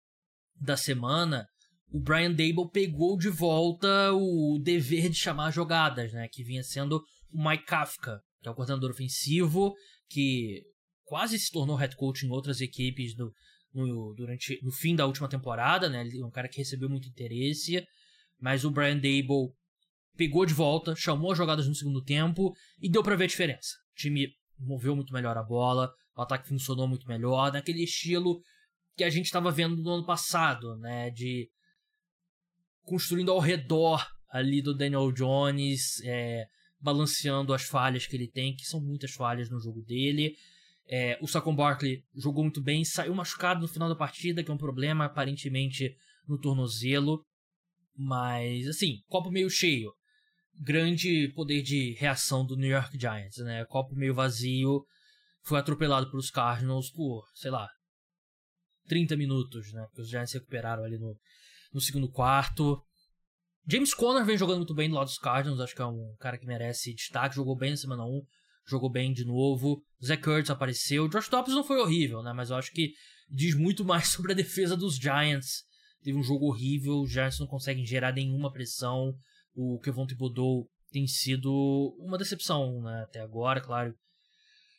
da 0.55 0.77
semana, 0.77 1.49
o 1.93 2.01
Brian 2.01 2.31
Dable 2.31 2.71
pegou 2.73 3.17
de 3.17 3.29
volta 3.29 4.13
o 4.13 4.59
dever 4.63 5.09
de 5.09 5.17
chamar 5.17 5.51
jogadas, 5.51 6.13
né, 6.13 6.29
que 6.29 6.45
vinha 6.45 6.63
sendo 6.63 7.03
o 7.33 7.49
Mike 7.49 7.65
Kafka, 7.65 8.21
que 8.41 8.49
é 8.49 8.51
o 8.51 8.55
coordenador 8.55 8.91
ofensivo, 8.91 9.75
que 10.09 10.63
quase 11.05 11.39
se 11.39 11.51
tornou 11.51 11.77
head 11.77 11.97
coach 11.97 12.25
em 12.25 12.31
outras 12.31 12.61
equipes 12.61 13.17
no, 13.17 13.33
no, 13.75 14.15
durante, 14.15 14.61
no 14.63 14.71
fim 14.71 14.95
da 14.95 15.07
última 15.07 15.29
temporada, 15.29 15.89
né? 15.89 16.03
Ele 16.03 16.21
é 16.21 16.25
um 16.25 16.31
cara 16.31 16.49
que 16.49 16.59
recebeu 16.59 16.89
muito 16.89 17.09
interesse, 17.09 17.85
mas 18.39 18.65
o 18.65 18.71
Brian 18.71 18.97
Dable 18.97 19.53
pegou 20.17 20.47
de 20.47 20.55
volta, 20.55 20.95
chamou 20.95 21.33
as 21.33 21.39
jogadas 21.39 21.67
no 21.67 21.75
segundo 21.75 22.03
tempo 22.03 22.55
e 22.81 22.89
deu 22.89 23.03
para 23.03 23.17
ver 23.17 23.25
a 23.25 23.29
diferença. 23.29 23.75
O 23.93 23.97
time 23.97 24.29
moveu 24.59 24.95
muito 24.95 25.13
melhor 25.13 25.37
a 25.37 25.43
bola, 25.43 25.93
o 26.17 26.23
ataque 26.23 26.49
funcionou 26.49 26.87
muito 26.87 27.07
melhor, 27.09 27.53
naquele 27.53 27.83
estilo 27.83 28.41
que 28.97 29.03
a 29.03 29.11
gente 29.11 29.27
estava 29.27 29.51
vendo 29.51 29.77
no 29.83 29.91
ano 29.91 30.07
passado, 30.07 30.77
né? 30.77 31.11
De 31.11 31.49
construindo 32.85 33.31
ao 33.31 33.39
redor 33.39 34.07
ali 34.31 34.63
do 34.63 34.75
Daniel 34.75 35.11
Jones, 35.13 36.01
é, 36.05 36.47
balanceando 36.81 37.53
as 37.53 37.63
falhas 37.63 38.07
que 38.07 38.17
ele 38.17 38.29
tem, 38.29 38.55
que 38.55 38.65
são 38.65 38.81
muitas 38.81 39.13
falhas 39.13 39.51
no 39.51 39.61
jogo 39.61 39.83
dele. 39.83 40.37
É, 40.89 41.19
o 41.21 41.29
Saquon 41.29 41.55
Barkley 41.55 42.03
jogou 42.17 42.43
muito 42.43 42.61
bem, 42.61 42.85
saiu 42.85 43.15
machucado 43.15 43.61
no 43.61 43.69
final 43.69 43.89
da 43.89 43.95
partida, 43.95 44.43
que 44.43 44.51
é 44.51 44.55
um 44.55 44.59
problema 44.59 45.05
aparentemente 45.05 45.97
no 46.27 46.39
tornozelo. 46.39 47.25
Mas, 47.95 48.67
assim, 48.67 49.03
copo 49.07 49.31
meio 49.31 49.51
cheio. 49.51 49.93
Grande 50.59 51.29
poder 51.35 51.63
de 51.63 51.95
reação 51.95 52.45
do 52.45 52.57
New 52.57 52.71
York 52.71 52.99
Giants, 52.99 53.39
né? 53.39 53.65
Copo 53.67 53.95
meio 53.95 54.15
vazio. 54.15 54.85
Foi 55.43 55.59
atropelado 55.59 56.11
pelos 56.11 56.31
Cardinals 56.31 56.91
por, 56.91 57.25
sei 57.35 57.51
lá, 57.51 57.69
30 58.87 59.17
minutos, 59.17 59.73
né? 59.73 59.85
Porque 59.87 60.03
os 60.03 60.09
Giants 60.09 60.33
recuperaram 60.33 60.85
ali 60.85 60.99
no, 60.99 61.17
no 61.73 61.81
segundo 61.81 62.11
quarto. 62.11 62.83
James 63.67 63.95
Conner 63.95 64.25
vem 64.25 64.37
jogando 64.37 64.59
muito 64.59 64.75
bem 64.75 64.89
do 64.89 64.95
lado 64.95 65.07
dos 65.07 65.19
Cardinals, 65.19 65.61
acho 65.61 65.75
que 65.75 65.83
é 65.83 65.87
um 65.87 66.15
cara 66.19 66.39
que 66.39 66.47
merece 66.47 66.95
destaque, 66.95 67.37
jogou 67.37 67.57
bem 67.57 67.71
na 67.71 67.77
semana 67.77 68.05
1, 68.05 68.23
jogou 68.67 68.91
bem 68.91 69.13
de 69.13 69.25
novo. 69.25 69.83
Zach 70.05 70.23
Kurtz 70.23 70.51
apareceu. 70.51 71.09
Josh 71.09 71.29
Dobbs 71.29 71.55
não 71.55 71.65
foi 71.65 71.79
horrível, 71.79 72.23
né? 72.23 72.33
Mas 72.33 72.51
eu 72.51 72.57
acho 72.57 72.73
que 72.73 72.93
diz 73.29 73.55
muito 73.55 73.85
mais 73.85 74.09
sobre 74.13 74.33
a 74.33 74.35
defesa 74.35 74.77
dos 74.77 74.97
Giants. 74.97 75.65
Teve 76.03 76.19
um 76.19 76.23
jogo 76.23 76.47
horrível, 76.47 77.01
os 77.01 77.13
Giants 77.13 77.39
não 77.39 77.47
conseguem 77.47 77.85
gerar 77.85 78.13
nenhuma 78.13 78.51
pressão. 78.51 79.15
O 79.55 79.79
Kevon 79.81 80.07
Thibodeau 80.07 80.69
tem 80.91 81.07
sido 81.07 81.95
uma 81.99 82.19
decepção, 82.19 82.81
né? 82.83 83.03
Até 83.03 83.21
agora, 83.21 83.61
claro. 83.61 83.95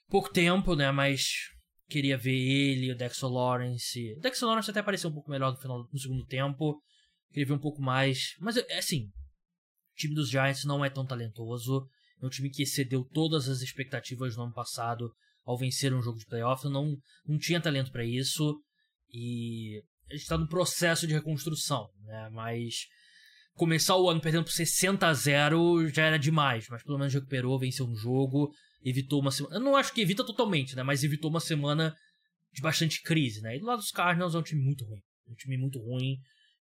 Pouco 0.10 0.32
tempo, 0.32 0.76
né? 0.76 0.92
Mas 0.92 1.50
queria 1.92 2.18
ver 2.18 2.34
ele, 2.34 2.92
o 2.92 2.96
Dexter 2.96 3.30
Lawrence. 3.30 4.14
O 4.18 4.20
Dexter 4.22 4.48
Lawrence 4.48 4.72
até 4.72 4.80
apareceu 4.80 5.10
um 5.10 5.14
pouco 5.14 5.30
melhor 5.30 5.52
no, 5.52 5.58
final, 5.58 5.88
no 5.92 6.00
segundo 6.00 6.26
tempo. 6.26 6.82
Queria 7.32 7.48
ver 7.48 7.54
um 7.54 7.60
pouco 7.60 7.82
mais. 7.82 8.36
Mas, 8.39 8.58
é 8.58 8.78
assim, 8.78 9.06
o 9.06 9.96
time 9.96 10.16
dos 10.16 10.30
Giants 10.30 10.64
não 10.64 10.84
é 10.84 10.89
tão 10.89 11.06
talentoso. 11.06 11.86
É 12.22 12.26
um 12.26 12.30
time 12.30 12.50
que 12.50 12.64
excedeu 12.64 13.04
todas 13.04 13.50
as 13.50 13.62
expectativas 13.62 14.36
no 14.36 14.44
ano 14.44 14.54
passado 14.54 15.12
ao 15.46 15.58
vencer 15.58 15.94
um 15.94 16.02
jogo 16.02 16.18
de 16.18 16.26
playoff. 16.26 16.64
Não, 16.68 16.96
não 17.26 17.38
tinha 17.38 17.60
talento 17.60 17.92
para 17.92 18.06
isso. 18.06 18.62
E 19.10 19.84
a 20.10 20.14
gente 20.14 20.24
está 20.24 20.38
no 20.38 20.48
processo 20.48 21.06
de 21.06 21.14
reconstrução, 21.14 21.89
né? 22.06 22.30
Mas 22.32 22.88
começar 23.56 23.98
o 23.98 24.10
ano 24.10 24.22
perdendo 24.22 24.46
por 24.46 24.54
60 24.54 25.06
a 25.06 25.14
0 25.14 25.89
já 25.89 26.06
era 26.06 26.18
demais. 26.18 26.68
Mas 26.70 26.84
pelo 26.84 26.98
menos 26.98 27.14
recuperou, 27.14 27.60
venceu 27.60 27.86
um 27.86 27.96
jogo, 27.96 28.52
evitou 28.84 29.22
uma 29.22 29.32
semana. 29.32 29.56
Eu 29.56 29.60
não 29.60 29.76
acho 29.76 29.94
que 29.94 30.02
evita 30.02 30.26
totalmente, 30.26 30.76
né? 30.76 30.84
Mas 30.84 31.04
evitou 31.04 31.30
uma 31.30 31.40
semana 31.40 31.96
de 32.54 32.62
bastante 32.62 33.02
crise, 33.02 33.42
né? 33.42 33.56
E 33.56 33.60
do 33.60 33.66
lado 33.66 33.80
dos 33.80 33.92
Cardinals 33.92 34.36
é 34.36 34.38
um 34.38 34.44
time 34.44 34.62
muito 34.62 34.86
ruim. 34.86 35.02
Um 35.28 35.36
time 35.36 35.58
muito 35.58 35.80
ruim 35.80 36.18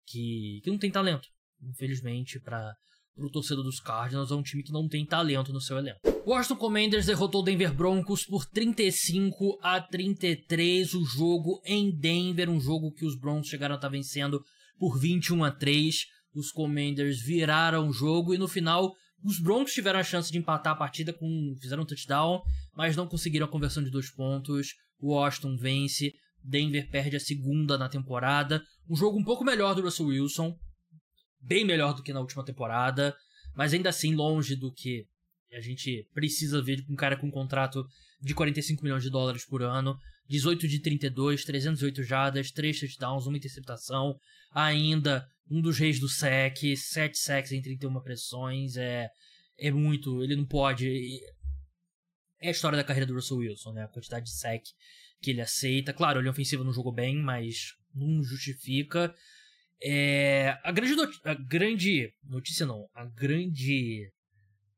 que, 0.05 0.61
que 0.63 0.69
não 0.69 0.77
tem 0.77 0.91
talento. 0.91 1.27
Infelizmente, 1.61 2.39
para 2.39 2.73
o 3.17 3.29
torcedor 3.29 3.63
dos 3.63 3.79
Cardinals, 3.79 4.31
é 4.31 4.35
um 4.35 4.43
time 4.43 4.63
que 4.63 4.71
não 4.71 4.87
tem 4.87 5.05
talento 5.05 5.51
no 5.51 5.61
seu 5.61 5.77
elenco. 5.77 5.99
Washington 6.25 6.55
Commanders 6.57 7.05
derrotou 7.05 7.43
Denver 7.43 7.73
Broncos 7.73 8.25
por 8.25 8.45
35 8.45 9.59
a 9.61 9.81
33. 9.81 10.93
O 10.93 11.05
jogo 11.05 11.61
em 11.65 11.91
Denver, 11.97 12.49
um 12.49 12.59
jogo 12.59 12.93
que 12.93 13.05
os 13.05 13.17
Broncos 13.17 13.49
chegaram 13.49 13.75
a 13.75 13.77
estar 13.77 13.89
vencendo 13.89 14.43
por 14.77 14.99
21 14.99 15.43
a 15.43 15.51
3. 15.51 15.95
Os 16.35 16.51
Commanders 16.51 17.21
viraram 17.21 17.87
o 17.87 17.93
jogo 17.93 18.33
e 18.33 18.37
no 18.37 18.47
final 18.47 18.93
os 19.23 19.39
Broncos 19.39 19.73
tiveram 19.73 19.99
a 19.99 20.03
chance 20.03 20.31
de 20.31 20.37
empatar 20.37 20.73
a 20.73 20.75
partida 20.75 21.11
com 21.13 21.55
fizeram 21.59 21.83
um 21.83 21.85
touchdown, 21.85 22.41
mas 22.73 22.95
não 22.95 23.07
conseguiram 23.07 23.45
a 23.45 23.49
conversão 23.49 23.83
de 23.83 23.89
dois 23.89 24.09
pontos. 24.09 24.75
O 24.99 25.13
Washington 25.13 25.57
vence 25.57 26.13
Denver 26.43 26.89
perde 26.89 27.15
a 27.15 27.19
segunda 27.19 27.77
na 27.77 27.89
temporada. 27.89 28.63
Um 28.89 28.95
jogo 28.95 29.19
um 29.19 29.23
pouco 29.23 29.43
melhor 29.43 29.75
do 29.75 29.81
Russell 29.81 30.07
Wilson. 30.07 30.57
Bem 31.41 31.65
melhor 31.65 31.93
do 31.93 32.03
que 32.03 32.13
na 32.13 32.19
última 32.19 32.43
temporada. 32.43 33.15
Mas 33.55 33.73
ainda 33.73 33.89
assim 33.89 34.15
longe 34.15 34.55
do 34.55 34.71
que 34.71 35.05
a 35.51 35.61
gente 35.61 36.07
precisa 36.13 36.61
ver 36.61 36.77
de 36.77 36.91
um 36.91 36.95
cara 36.95 37.17
com 37.17 37.27
um 37.27 37.31
contrato 37.31 37.85
de 38.21 38.33
45 38.33 38.83
milhões 38.83 39.03
de 39.03 39.09
dólares 39.09 39.45
por 39.45 39.61
ano. 39.61 39.97
18 40.27 40.67
de 40.67 40.79
32, 40.79 41.43
308 41.43 42.03
jardas, 42.03 42.51
3 42.51 42.79
touchdowns, 42.79 43.25
uma 43.25 43.37
interceptação. 43.37 44.15
Ainda 44.51 45.29
um 45.49 45.61
dos 45.61 45.77
reis 45.77 45.99
do 45.99 46.07
sec, 46.07 46.57
7 46.75 47.17
sacks 47.17 47.51
em 47.51 47.61
31 47.61 47.99
pressões. 48.01 48.77
É, 48.77 49.09
é 49.57 49.71
muito. 49.71 50.23
Ele 50.23 50.35
não 50.35 50.45
pode. 50.45 51.19
É 52.39 52.47
a 52.47 52.51
história 52.51 52.77
da 52.77 52.83
carreira 52.83 53.05
do 53.05 53.13
Russell 53.13 53.37
Wilson, 53.37 53.73
né? 53.73 53.83
A 53.83 53.87
quantidade 53.87 54.25
de 54.25 54.31
sec 54.31 54.63
que 55.21 55.31
ele 55.31 55.41
aceita. 55.41 55.93
Claro, 55.93 56.19
a 56.19 56.21
linha 56.21 56.31
ofensiva 56.31 56.63
não 56.63 56.73
jogou 56.73 56.93
bem, 56.93 57.15
mas 57.15 57.73
não 57.93 58.23
justifica. 58.23 59.13
É, 59.81 60.57
a, 60.63 60.71
grande 60.71 60.95
a 61.23 61.33
grande 61.33 62.13
notícia, 62.23 62.65
não, 62.65 62.89
a 62.93 63.05
grande. 63.05 64.11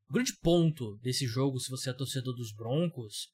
O 0.09 0.13
grande 0.13 0.34
ponto 0.41 0.97
desse 0.97 1.26
jogo, 1.26 1.59
se 1.59 1.69
você 1.69 1.89
é 1.89 1.93
torcedor 1.93 2.36
dos 2.36 2.51
Broncos, 2.53 3.30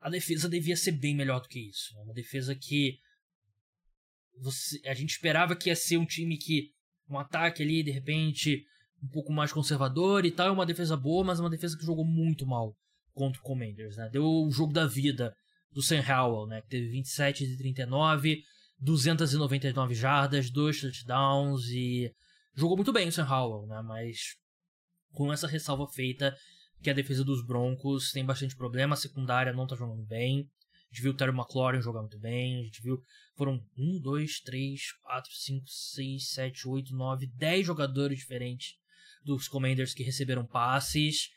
a 0.00 0.10
defesa 0.10 0.48
devia 0.48 0.76
ser 0.76 0.92
bem 0.92 1.14
melhor 1.14 1.40
do 1.40 1.48
que 1.48 1.68
isso. 1.68 1.94
Né? 1.94 2.02
Uma 2.02 2.14
defesa 2.14 2.54
que 2.54 2.98
você, 4.40 4.80
a 4.86 4.94
gente 4.94 5.10
esperava 5.10 5.56
que 5.56 5.68
ia 5.68 5.76
ser 5.76 5.96
um 5.96 6.06
time 6.06 6.36
que 6.36 6.70
um 7.08 7.18
ataque 7.18 7.62
ali, 7.62 7.82
de 7.82 7.90
repente, 7.90 8.64
um 9.02 9.08
pouco 9.08 9.32
mais 9.32 9.52
conservador 9.52 10.24
e 10.24 10.30
tal, 10.30 10.52
uma 10.52 10.66
defesa 10.66 10.96
boa, 10.96 11.24
mas 11.24 11.40
uma 11.40 11.50
defesa 11.50 11.76
que 11.76 11.84
jogou 11.84 12.04
muito 12.04 12.46
mal 12.46 12.74
contra 13.14 13.40
o 13.40 13.42
Commanders, 13.42 13.96
né? 13.96 14.08
Deu 14.12 14.24
o 14.24 14.50
jogo 14.50 14.72
da 14.72 14.86
vida 14.86 15.34
do 15.72 15.82
Sam 15.82 16.02
Howell, 16.02 16.46
né? 16.46 16.60
Que 16.62 16.68
teve 16.68 16.88
27 16.90 17.46
de 17.46 17.56
39, 17.56 18.42
299 18.78 19.94
jardas, 19.94 20.50
dois 20.50 20.80
touchdowns 20.80 21.66
e 21.68 22.12
jogou 22.54 22.76
muito 22.76 22.92
bem 22.92 23.08
o 23.08 23.12
Sam 23.12 23.28
Howell, 23.28 23.66
né? 23.66 23.82
Mas 23.82 24.36
com 25.12 25.32
essa 25.32 25.46
ressalva 25.46 25.86
feita 25.88 26.36
que 26.82 26.90
a 26.90 26.94
defesa 26.94 27.24
dos 27.24 27.44
Broncos 27.44 28.12
tem 28.12 28.24
bastante 28.24 28.56
problema, 28.56 28.94
a 28.94 28.96
secundária 28.96 29.52
não 29.52 29.66
tá 29.66 29.74
jogando 29.74 30.04
bem. 30.04 30.48
A 30.90 30.94
gente 30.94 31.02
viu 31.02 31.12
o 31.12 31.14
Terry 31.14 31.32
McLaurin 31.32 31.82
jogar 31.82 32.00
muito 32.00 32.18
bem, 32.18 32.60
a 32.60 32.64
gente 32.64 32.82
viu 32.82 33.02
foram 33.36 33.62
1, 33.76 34.00
2, 34.00 34.40
3, 34.40 34.92
4, 35.02 35.32
5, 35.32 35.64
6, 35.68 36.28
7, 36.30 36.68
8, 36.68 36.94
9, 36.94 37.26
10 37.26 37.66
jogadores 37.66 38.18
diferentes 38.18 38.76
dos 39.24 39.46
Commanders 39.46 39.94
que 39.94 40.02
receberam 40.02 40.44
passes. 40.44 41.30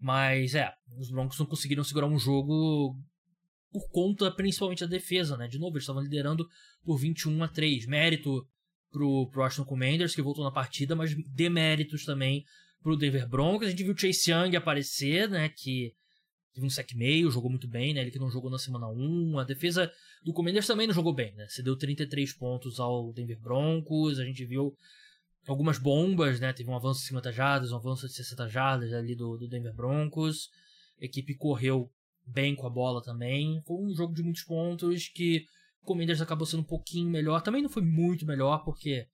Mas 0.00 0.54
é, 0.54 0.72
os 0.98 1.10
Broncos 1.10 1.38
não 1.38 1.46
conseguiram 1.46 1.84
segurar 1.84 2.06
um 2.06 2.18
jogo 2.18 2.98
por 3.72 3.88
conta 3.90 4.30
principalmente 4.30 4.80
da 4.80 4.86
defesa, 4.86 5.36
né? 5.36 5.48
De 5.48 5.58
novo, 5.58 5.76
eles 5.76 5.82
estavam 5.82 6.02
liderando 6.02 6.48
por 6.84 6.96
21 6.96 7.42
a 7.42 7.48
3. 7.48 7.86
Mérito 7.86 8.46
pro, 8.90 9.28
pro 9.28 9.42
Washington 9.42 9.64
Commanders, 9.64 10.14
que 10.14 10.22
voltou 10.22 10.44
na 10.44 10.50
partida, 10.50 10.94
mas 10.94 11.14
deméritos 11.34 12.04
também 12.04 12.44
pro 12.82 12.96
Denver 12.96 13.28
Broncos. 13.28 13.66
A 13.66 13.70
gente 13.70 13.82
viu 13.82 13.92
o 13.92 13.98
Chase 13.98 14.30
Young 14.30 14.56
aparecer, 14.56 15.28
né? 15.28 15.48
Que, 15.48 15.92
teve 16.54 16.66
um 16.66 16.70
sec 16.70 16.94
meio, 16.94 17.30
jogou 17.30 17.50
muito 17.50 17.68
bem, 17.68 17.92
né? 17.92 18.00
Ele 18.00 18.10
que 18.10 18.18
não 18.18 18.30
jogou 18.30 18.50
na 18.50 18.58
semana 18.58 18.88
1. 18.88 19.38
A 19.38 19.44
defesa 19.44 19.92
do 20.24 20.32
Commanders 20.32 20.66
também 20.66 20.86
não 20.86 20.94
jogou 20.94 21.12
bem, 21.12 21.34
né? 21.34 21.46
Cedeu 21.48 21.76
33 21.76 22.32
pontos 22.34 22.80
ao 22.80 23.12
Denver 23.12 23.38
Broncos. 23.40 24.18
A 24.18 24.24
gente 24.24 24.44
viu 24.44 24.74
algumas 25.46 25.78
bombas, 25.78 26.40
né? 26.40 26.52
Teve 26.52 26.70
um 26.70 26.76
avanço 26.76 27.00
de 27.00 27.08
50 27.08 27.32
jardas, 27.32 27.72
um 27.72 27.76
avanço 27.76 28.06
de 28.06 28.14
60 28.14 28.48
jardas 28.48 28.92
ali 28.92 29.14
do, 29.14 29.36
do 29.36 29.48
Denver 29.48 29.74
Broncos. 29.74 30.48
A 31.00 31.04
equipe 31.04 31.34
correu 31.34 31.90
bem 32.26 32.54
com 32.54 32.66
a 32.66 32.70
bola 32.70 33.02
também. 33.02 33.60
Foi 33.66 33.76
um 33.76 33.94
jogo 33.94 34.14
de 34.14 34.22
muitos 34.22 34.44
pontos 34.44 35.08
que 35.08 35.44
o 35.82 35.86
Commanders 35.86 36.20
acabou 36.20 36.46
sendo 36.46 36.60
um 36.60 36.66
pouquinho 36.66 37.10
melhor. 37.10 37.42
Também 37.42 37.62
não 37.62 37.68
foi 37.68 37.82
muito 37.82 38.24
melhor, 38.24 38.64
porque 38.64 39.06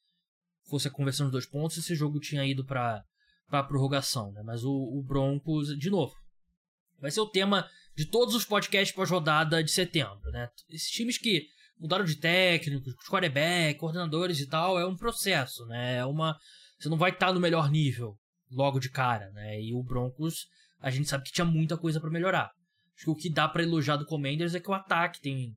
fosse 0.68 0.88
a 0.88 0.90
conversão 0.90 1.26
de 1.26 1.32
dois 1.32 1.46
pontos, 1.46 1.76
esse 1.76 1.94
jogo 1.94 2.20
tinha 2.20 2.46
ido 2.46 2.64
para 2.64 3.02
para 3.48 3.64
prorrogação, 3.64 4.30
né? 4.30 4.42
Mas 4.44 4.62
o, 4.62 4.70
o, 4.70 5.02
Broncos, 5.02 5.76
de 5.76 5.90
novo, 5.90 6.14
vai 7.00 7.10
ser 7.10 7.20
o 7.20 7.26
tema 7.26 7.68
de 7.96 8.06
todos 8.06 8.34
os 8.34 8.44
podcasts 8.44 8.94
pós-rodada 8.94 9.62
de 9.62 9.70
setembro, 9.70 10.30
né? 10.30 10.48
Esses 10.68 10.90
times 10.90 11.18
que 11.18 11.46
mudaram 11.78 12.04
de 12.04 12.16
técnicos, 12.16 12.94
quarterback, 13.08 13.78
coordenadores 13.78 14.40
e 14.40 14.46
tal, 14.46 14.78
é 14.78 14.86
um 14.86 14.96
processo, 14.96 15.64
né? 15.66 15.96
É 15.96 16.04
uma 16.04 16.36
você 16.78 16.88
não 16.88 16.96
vai 16.96 17.10
estar 17.10 17.32
no 17.32 17.40
melhor 17.40 17.70
nível 17.70 18.16
logo 18.50 18.78
de 18.78 18.90
cara, 18.90 19.30
né? 19.32 19.60
E 19.60 19.74
o 19.74 19.82
Broncos, 19.82 20.46
a 20.80 20.90
gente 20.90 21.08
sabe 21.08 21.24
que 21.24 21.32
tinha 21.32 21.44
muita 21.44 21.76
coisa 21.76 22.00
para 22.00 22.10
melhorar. 22.10 22.50
Acho 22.96 23.04
que 23.04 23.10
o 23.10 23.14
que 23.14 23.30
dá 23.30 23.48
para 23.48 23.62
elogiar 23.62 23.96
do 23.96 24.06
Commanders 24.06 24.54
é 24.54 24.60
que 24.60 24.70
o 24.70 24.74
ataque 24.74 25.20
tem 25.20 25.54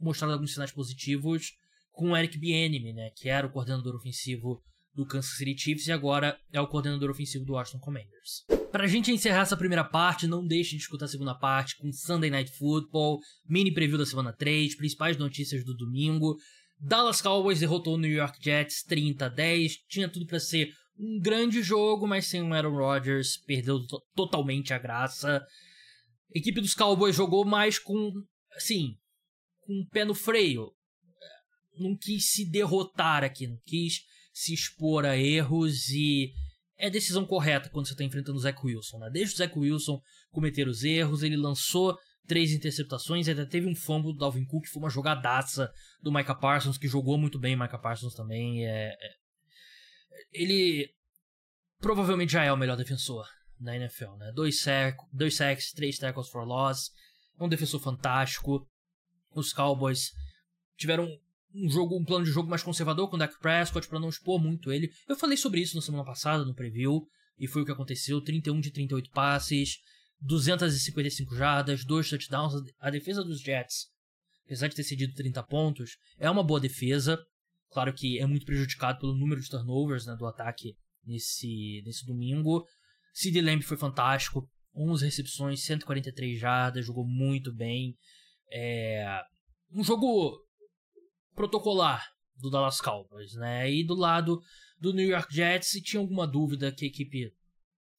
mostrado 0.00 0.32
alguns 0.32 0.52
sinais 0.52 0.72
positivos 0.72 1.52
com 1.90 2.10
o 2.10 2.16
Eric 2.16 2.38
Bieniemy, 2.38 2.92
né, 2.92 3.10
que 3.16 3.28
era 3.28 3.46
o 3.46 3.50
coordenador 3.50 3.94
ofensivo 3.94 4.62
do 4.94 5.04
Kansas 5.04 5.36
City 5.36 5.56
Chiefs 5.58 5.86
e 5.86 5.92
agora 5.92 6.38
é 6.52 6.60
o 6.60 6.66
coordenador 6.66 7.10
ofensivo 7.10 7.44
do 7.44 7.54
Washington 7.54 7.80
Commanders. 7.80 8.44
Pra 8.70 8.86
gente 8.86 9.10
encerrar 9.10 9.42
essa 9.42 9.56
primeira 9.56 9.84
parte, 9.84 10.26
não 10.26 10.46
deixe 10.46 10.76
de 10.76 10.82
escutar 10.82 11.06
a 11.06 11.08
segunda 11.08 11.34
parte 11.34 11.76
com 11.76 11.92
Sunday 11.92 12.30
Night 12.30 12.50
Football, 12.56 13.20
mini 13.48 13.72
preview 13.72 13.98
da 13.98 14.06
semana 14.06 14.32
3, 14.32 14.76
principais 14.76 15.16
notícias 15.16 15.64
do 15.64 15.76
domingo. 15.76 16.36
Dallas 16.78 17.20
Cowboys 17.20 17.60
derrotou 17.60 17.94
o 17.94 17.98
New 17.98 18.10
York 18.10 18.38
Jets 18.42 18.82
30 18.82 19.26
a 19.26 19.28
10, 19.28 19.76
tinha 19.88 20.08
tudo 20.08 20.26
para 20.26 20.40
ser 20.40 20.72
um 20.98 21.18
grande 21.20 21.62
jogo, 21.62 22.06
mas 22.06 22.26
sem 22.26 22.42
o 22.42 22.52
Aaron 22.52 22.76
Rodgers, 22.76 23.36
perdeu 23.38 23.80
totalmente 24.14 24.72
a 24.72 24.78
graça. 24.78 25.38
A 26.34 26.38
equipe 26.38 26.60
dos 26.60 26.74
Cowboys 26.74 27.16
jogou 27.16 27.44
mais 27.44 27.78
com, 27.78 28.12
assim, 28.56 28.96
com 29.60 29.80
o 29.80 29.88
pé 29.88 30.04
no 30.04 30.14
freio. 30.14 30.72
Não 31.78 31.96
quis 31.96 32.30
se 32.30 32.48
derrotar 32.48 33.24
aqui, 33.24 33.46
não 33.46 33.58
quis 33.64 34.02
se 34.34 34.52
expor 34.52 35.06
a 35.06 35.16
erros 35.16 35.88
e 35.90 36.32
é 36.76 36.90
decisão 36.90 37.24
correta 37.24 37.70
quando 37.70 37.86
você 37.86 37.92
está 37.94 38.02
enfrentando 38.02 38.36
o 38.36 38.40
Zach 38.40 38.58
Wilson, 38.62 38.98
né? 38.98 39.08
Deixa 39.08 39.32
o 39.32 39.36
Zach 39.36 39.56
Wilson 39.56 40.02
cometer 40.32 40.66
os 40.66 40.82
erros, 40.82 41.22
ele 41.22 41.36
lançou 41.36 41.96
três 42.26 42.50
interceptações, 42.50 43.28
ainda 43.28 43.46
teve 43.46 43.68
um 43.68 43.76
fumble 43.76 44.12
do 44.12 44.18
Dalvin 44.18 44.44
Cook, 44.44 44.66
foi 44.66 44.82
uma 44.82 44.90
jogadaça 44.90 45.72
do 46.02 46.12
Micah 46.12 46.34
Parsons, 46.34 46.76
que 46.76 46.88
jogou 46.88 47.16
muito 47.16 47.38
bem, 47.38 47.54
Micah 47.54 47.78
Parsons 47.78 48.14
também, 48.14 48.66
é, 48.66 48.88
é... 48.88 49.10
ele 50.32 50.90
provavelmente 51.78 52.32
já 52.32 52.42
é 52.42 52.52
o 52.52 52.56
melhor 52.56 52.76
defensor 52.76 53.28
na 53.60 53.76
NFL, 53.76 54.16
né? 54.16 54.32
Dois, 54.34 54.60
sack, 54.60 54.98
dois 55.12 55.36
sacks, 55.36 55.72
três 55.72 55.96
tackles 55.96 56.28
for 56.28 56.44
loss, 56.44 56.90
é 57.38 57.44
um 57.44 57.48
defensor 57.48 57.80
fantástico, 57.80 58.68
os 59.32 59.52
Cowboys 59.52 60.10
tiveram 60.76 61.08
um 61.54 61.70
jogo, 61.70 61.96
um 61.96 62.04
plano 62.04 62.24
de 62.24 62.32
jogo 62.32 62.50
mais 62.50 62.62
conservador 62.62 63.08
com 63.08 63.16
o 63.16 63.18
Dak 63.18 63.38
Prescott 63.38 63.86
para 63.88 64.00
não 64.00 64.08
expor 64.08 64.42
muito 64.42 64.72
ele. 64.72 64.92
Eu 65.08 65.16
falei 65.16 65.36
sobre 65.36 65.60
isso 65.60 65.76
na 65.76 65.82
semana 65.82 66.04
passada 66.04 66.44
no 66.44 66.54
preview 66.54 67.06
e 67.38 67.46
foi 67.46 67.62
o 67.62 67.64
que 67.64 67.72
aconteceu, 67.72 68.20
31 68.20 68.60
de 68.60 68.70
38 68.70 69.10
passes, 69.10 69.78
255 70.20 71.34
jardas, 71.36 71.84
dois 71.84 72.08
touchdowns. 72.08 72.54
A 72.80 72.90
defesa 72.90 73.22
dos 73.22 73.40
Jets, 73.40 73.88
apesar 74.44 74.68
de 74.68 74.74
ter 74.74 74.82
cedido 74.82 75.14
30 75.14 75.42
pontos, 75.44 75.96
é 76.18 76.28
uma 76.28 76.42
boa 76.42 76.60
defesa. 76.60 77.18
Claro 77.70 77.92
que 77.92 78.18
é 78.18 78.26
muito 78.26 78.46
prejudicado 78.46 79.00
pelo 79.00 79.14
número 79.14 79.40
de 79.40 79.48
turnovers 79.48 80.06
né, 80.06 80.16
do 80.16 80.26
ataque 80.26 80.76
nesse, 81.04 81.82
nesse 81.84 82.04
domingo. 82.04 82.64
Sid 83.12 83.40
Lamb 83.40 83.62
foi 83.62 83.76
fantástico, 83.76 84.48
11 84.74 85.04
recepções, 85.04 85.64
143 85.64 86.38
jardas, 86.38 86.86
jogou 86.86 87.06
muito 87.06 87.52
bem. 87.52 87.96
É 88.50 89.22
um 89.72 89.82
jogo 89.82 90.43
protocolar 91.34 92.06
do 92.36 92.50
Dallas 92.50 92.80
Cowboys, 92.80 93.34
né? 93.34 93.70
E 93.70 93.84
do 93.84 93.94
lado 93.94 94.40
do 94.78 94.92
New 94.92 95.08
York 95.08 95.34
Jets, 95.34 95.68
se 95.68 95.82
tinha 95.82 96.00
alguma 96.00 96.26
dúvida 96.26 96.72
que 96.72 96.84
a 96.84 96.88
equipe 96.88 97.32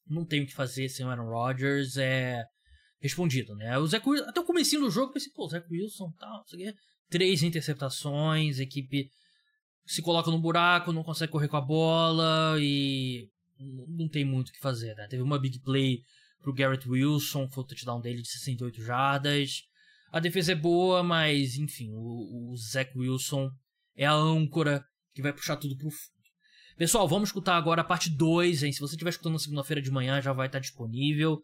não 0.07 0.25
tem 0.25 0.43
o 0.43 0.45
que 0.45 0.53
fazer 0.53 0.89
sem 0.89 1.05
o 1.05 1.09
Aaron 1.09 1.29
Rodgers, 1.29 1.97
é 1.97 2.43
respondido, 2.99 3.55
né? 3.55 3.77
O 3.77 3.87
Zach 3.87 4.07
Wilson, 4.07 4.29
até 4.29 4.39
o 4.39 4.45
comecinho 4.45 4.81
do 4.81 4.89
jogo, 4.89 5.09
eu 5.09 5.13
pensei, 5.13 5.31
pô, 5.31 5.45
o 5.45 5.49
Zach 5.49 5.65
Wilson, 5.69 6.11
tal, 6.19 6.37
não 6.37 6.45
sei 6.47 6.59
o 6.59 6.71
quê. 6.71 6.79
Três 7.09 7.43
interceptações, 7.43 8.59
equipe 8.59 9.09
se 9.85 10.01
coloca 10.01 10.31
no 10.31 10.39
buraco, 10.39 10.91
não 10.91 11.03
consegue 11.03 11.31
correr 11.31 11.47
com 11.47 11.57
a 11.57 11.61
bola 11.61 12.57
e 12.59 13.29
não 13.59 14.09
tem 14.09 14.25
muito 14.25 14.49
o 14.49 14.51
que 14.51 14.59
fazer, 14.59 14.95
né? 14.95 15.07
Teve 15.07 15.21
uma 15.21 15.39
big 15.39 15.59
play 15.59 16.01
pro 16.41 16.53
Garrett 16.53 16.87
Wilson, 16.87 17.47
foi 17.47 17.63
o 17.63 17.67
touchdown 17.67 18.01
dele 18.01 18.21
de 18.21 18.27
68 18.27 18.81
jardas. 18.81 19.63
A 20.15 20.21
defesa 20.21 20.53
é 20.53 20.55
boa, 20.55 21.03
mas 21.03 21.57
enfim, 21.57 21.91
o, 21.91 22.51
o 22.51 22.55
Zach 22.55 22.89
Wilson 22.97 23.51
é 23.97 24.05
a 24.05 24.13
âncora 24.13 24.81
que 25.13 25.21
vai 25.21 25.33
puxar 25.33 25.57
tudo 25.57 25.75
pro 25.75 25.91
fundo. 25.91 26.23
Pessoal, 26.77 27.05
vamos 27.05 27.27
escutar 27.27 27.57
agora 27.57 27.81
a 27.81 27.83
parte 27.83 28.09
2, 28.09 28.63
hein? 28.63 28.71
Se 28.71 28.79
você 28.79 28.95
estiver 28.95 29.09
escutando 29.09 29.33
na 29.33 29.39
segunda-feira 29.39 29.81
de 29.81 29.91
manhã, 29.91 30.21
já 30.21 30.31
vai 30.31 30.47
estar 30.47 30.59
disponível. 30.59 31.43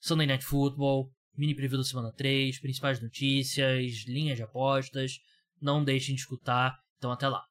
Sunday 0.00 0.26
Night 0.26 0.44
Football, 0.44 1.08
mini 1.36 1.54
preview 1.54 1.78
da 1.78 1.84
semana 1.84 2.12
3, 2.12 2.58
principais 2.58 3.00
notícias, 3.00 4.04
linhas 4.08 4.36
de 4.36 4.42
apostas. 4.42 5.20
Não 5.62 5.84
deixem 5.84 6.12
de 6.12 6.22
escutar. 6.22 6.76
Então 6.98 7.12
até 7.12 7.28
lá. 7.28 7.44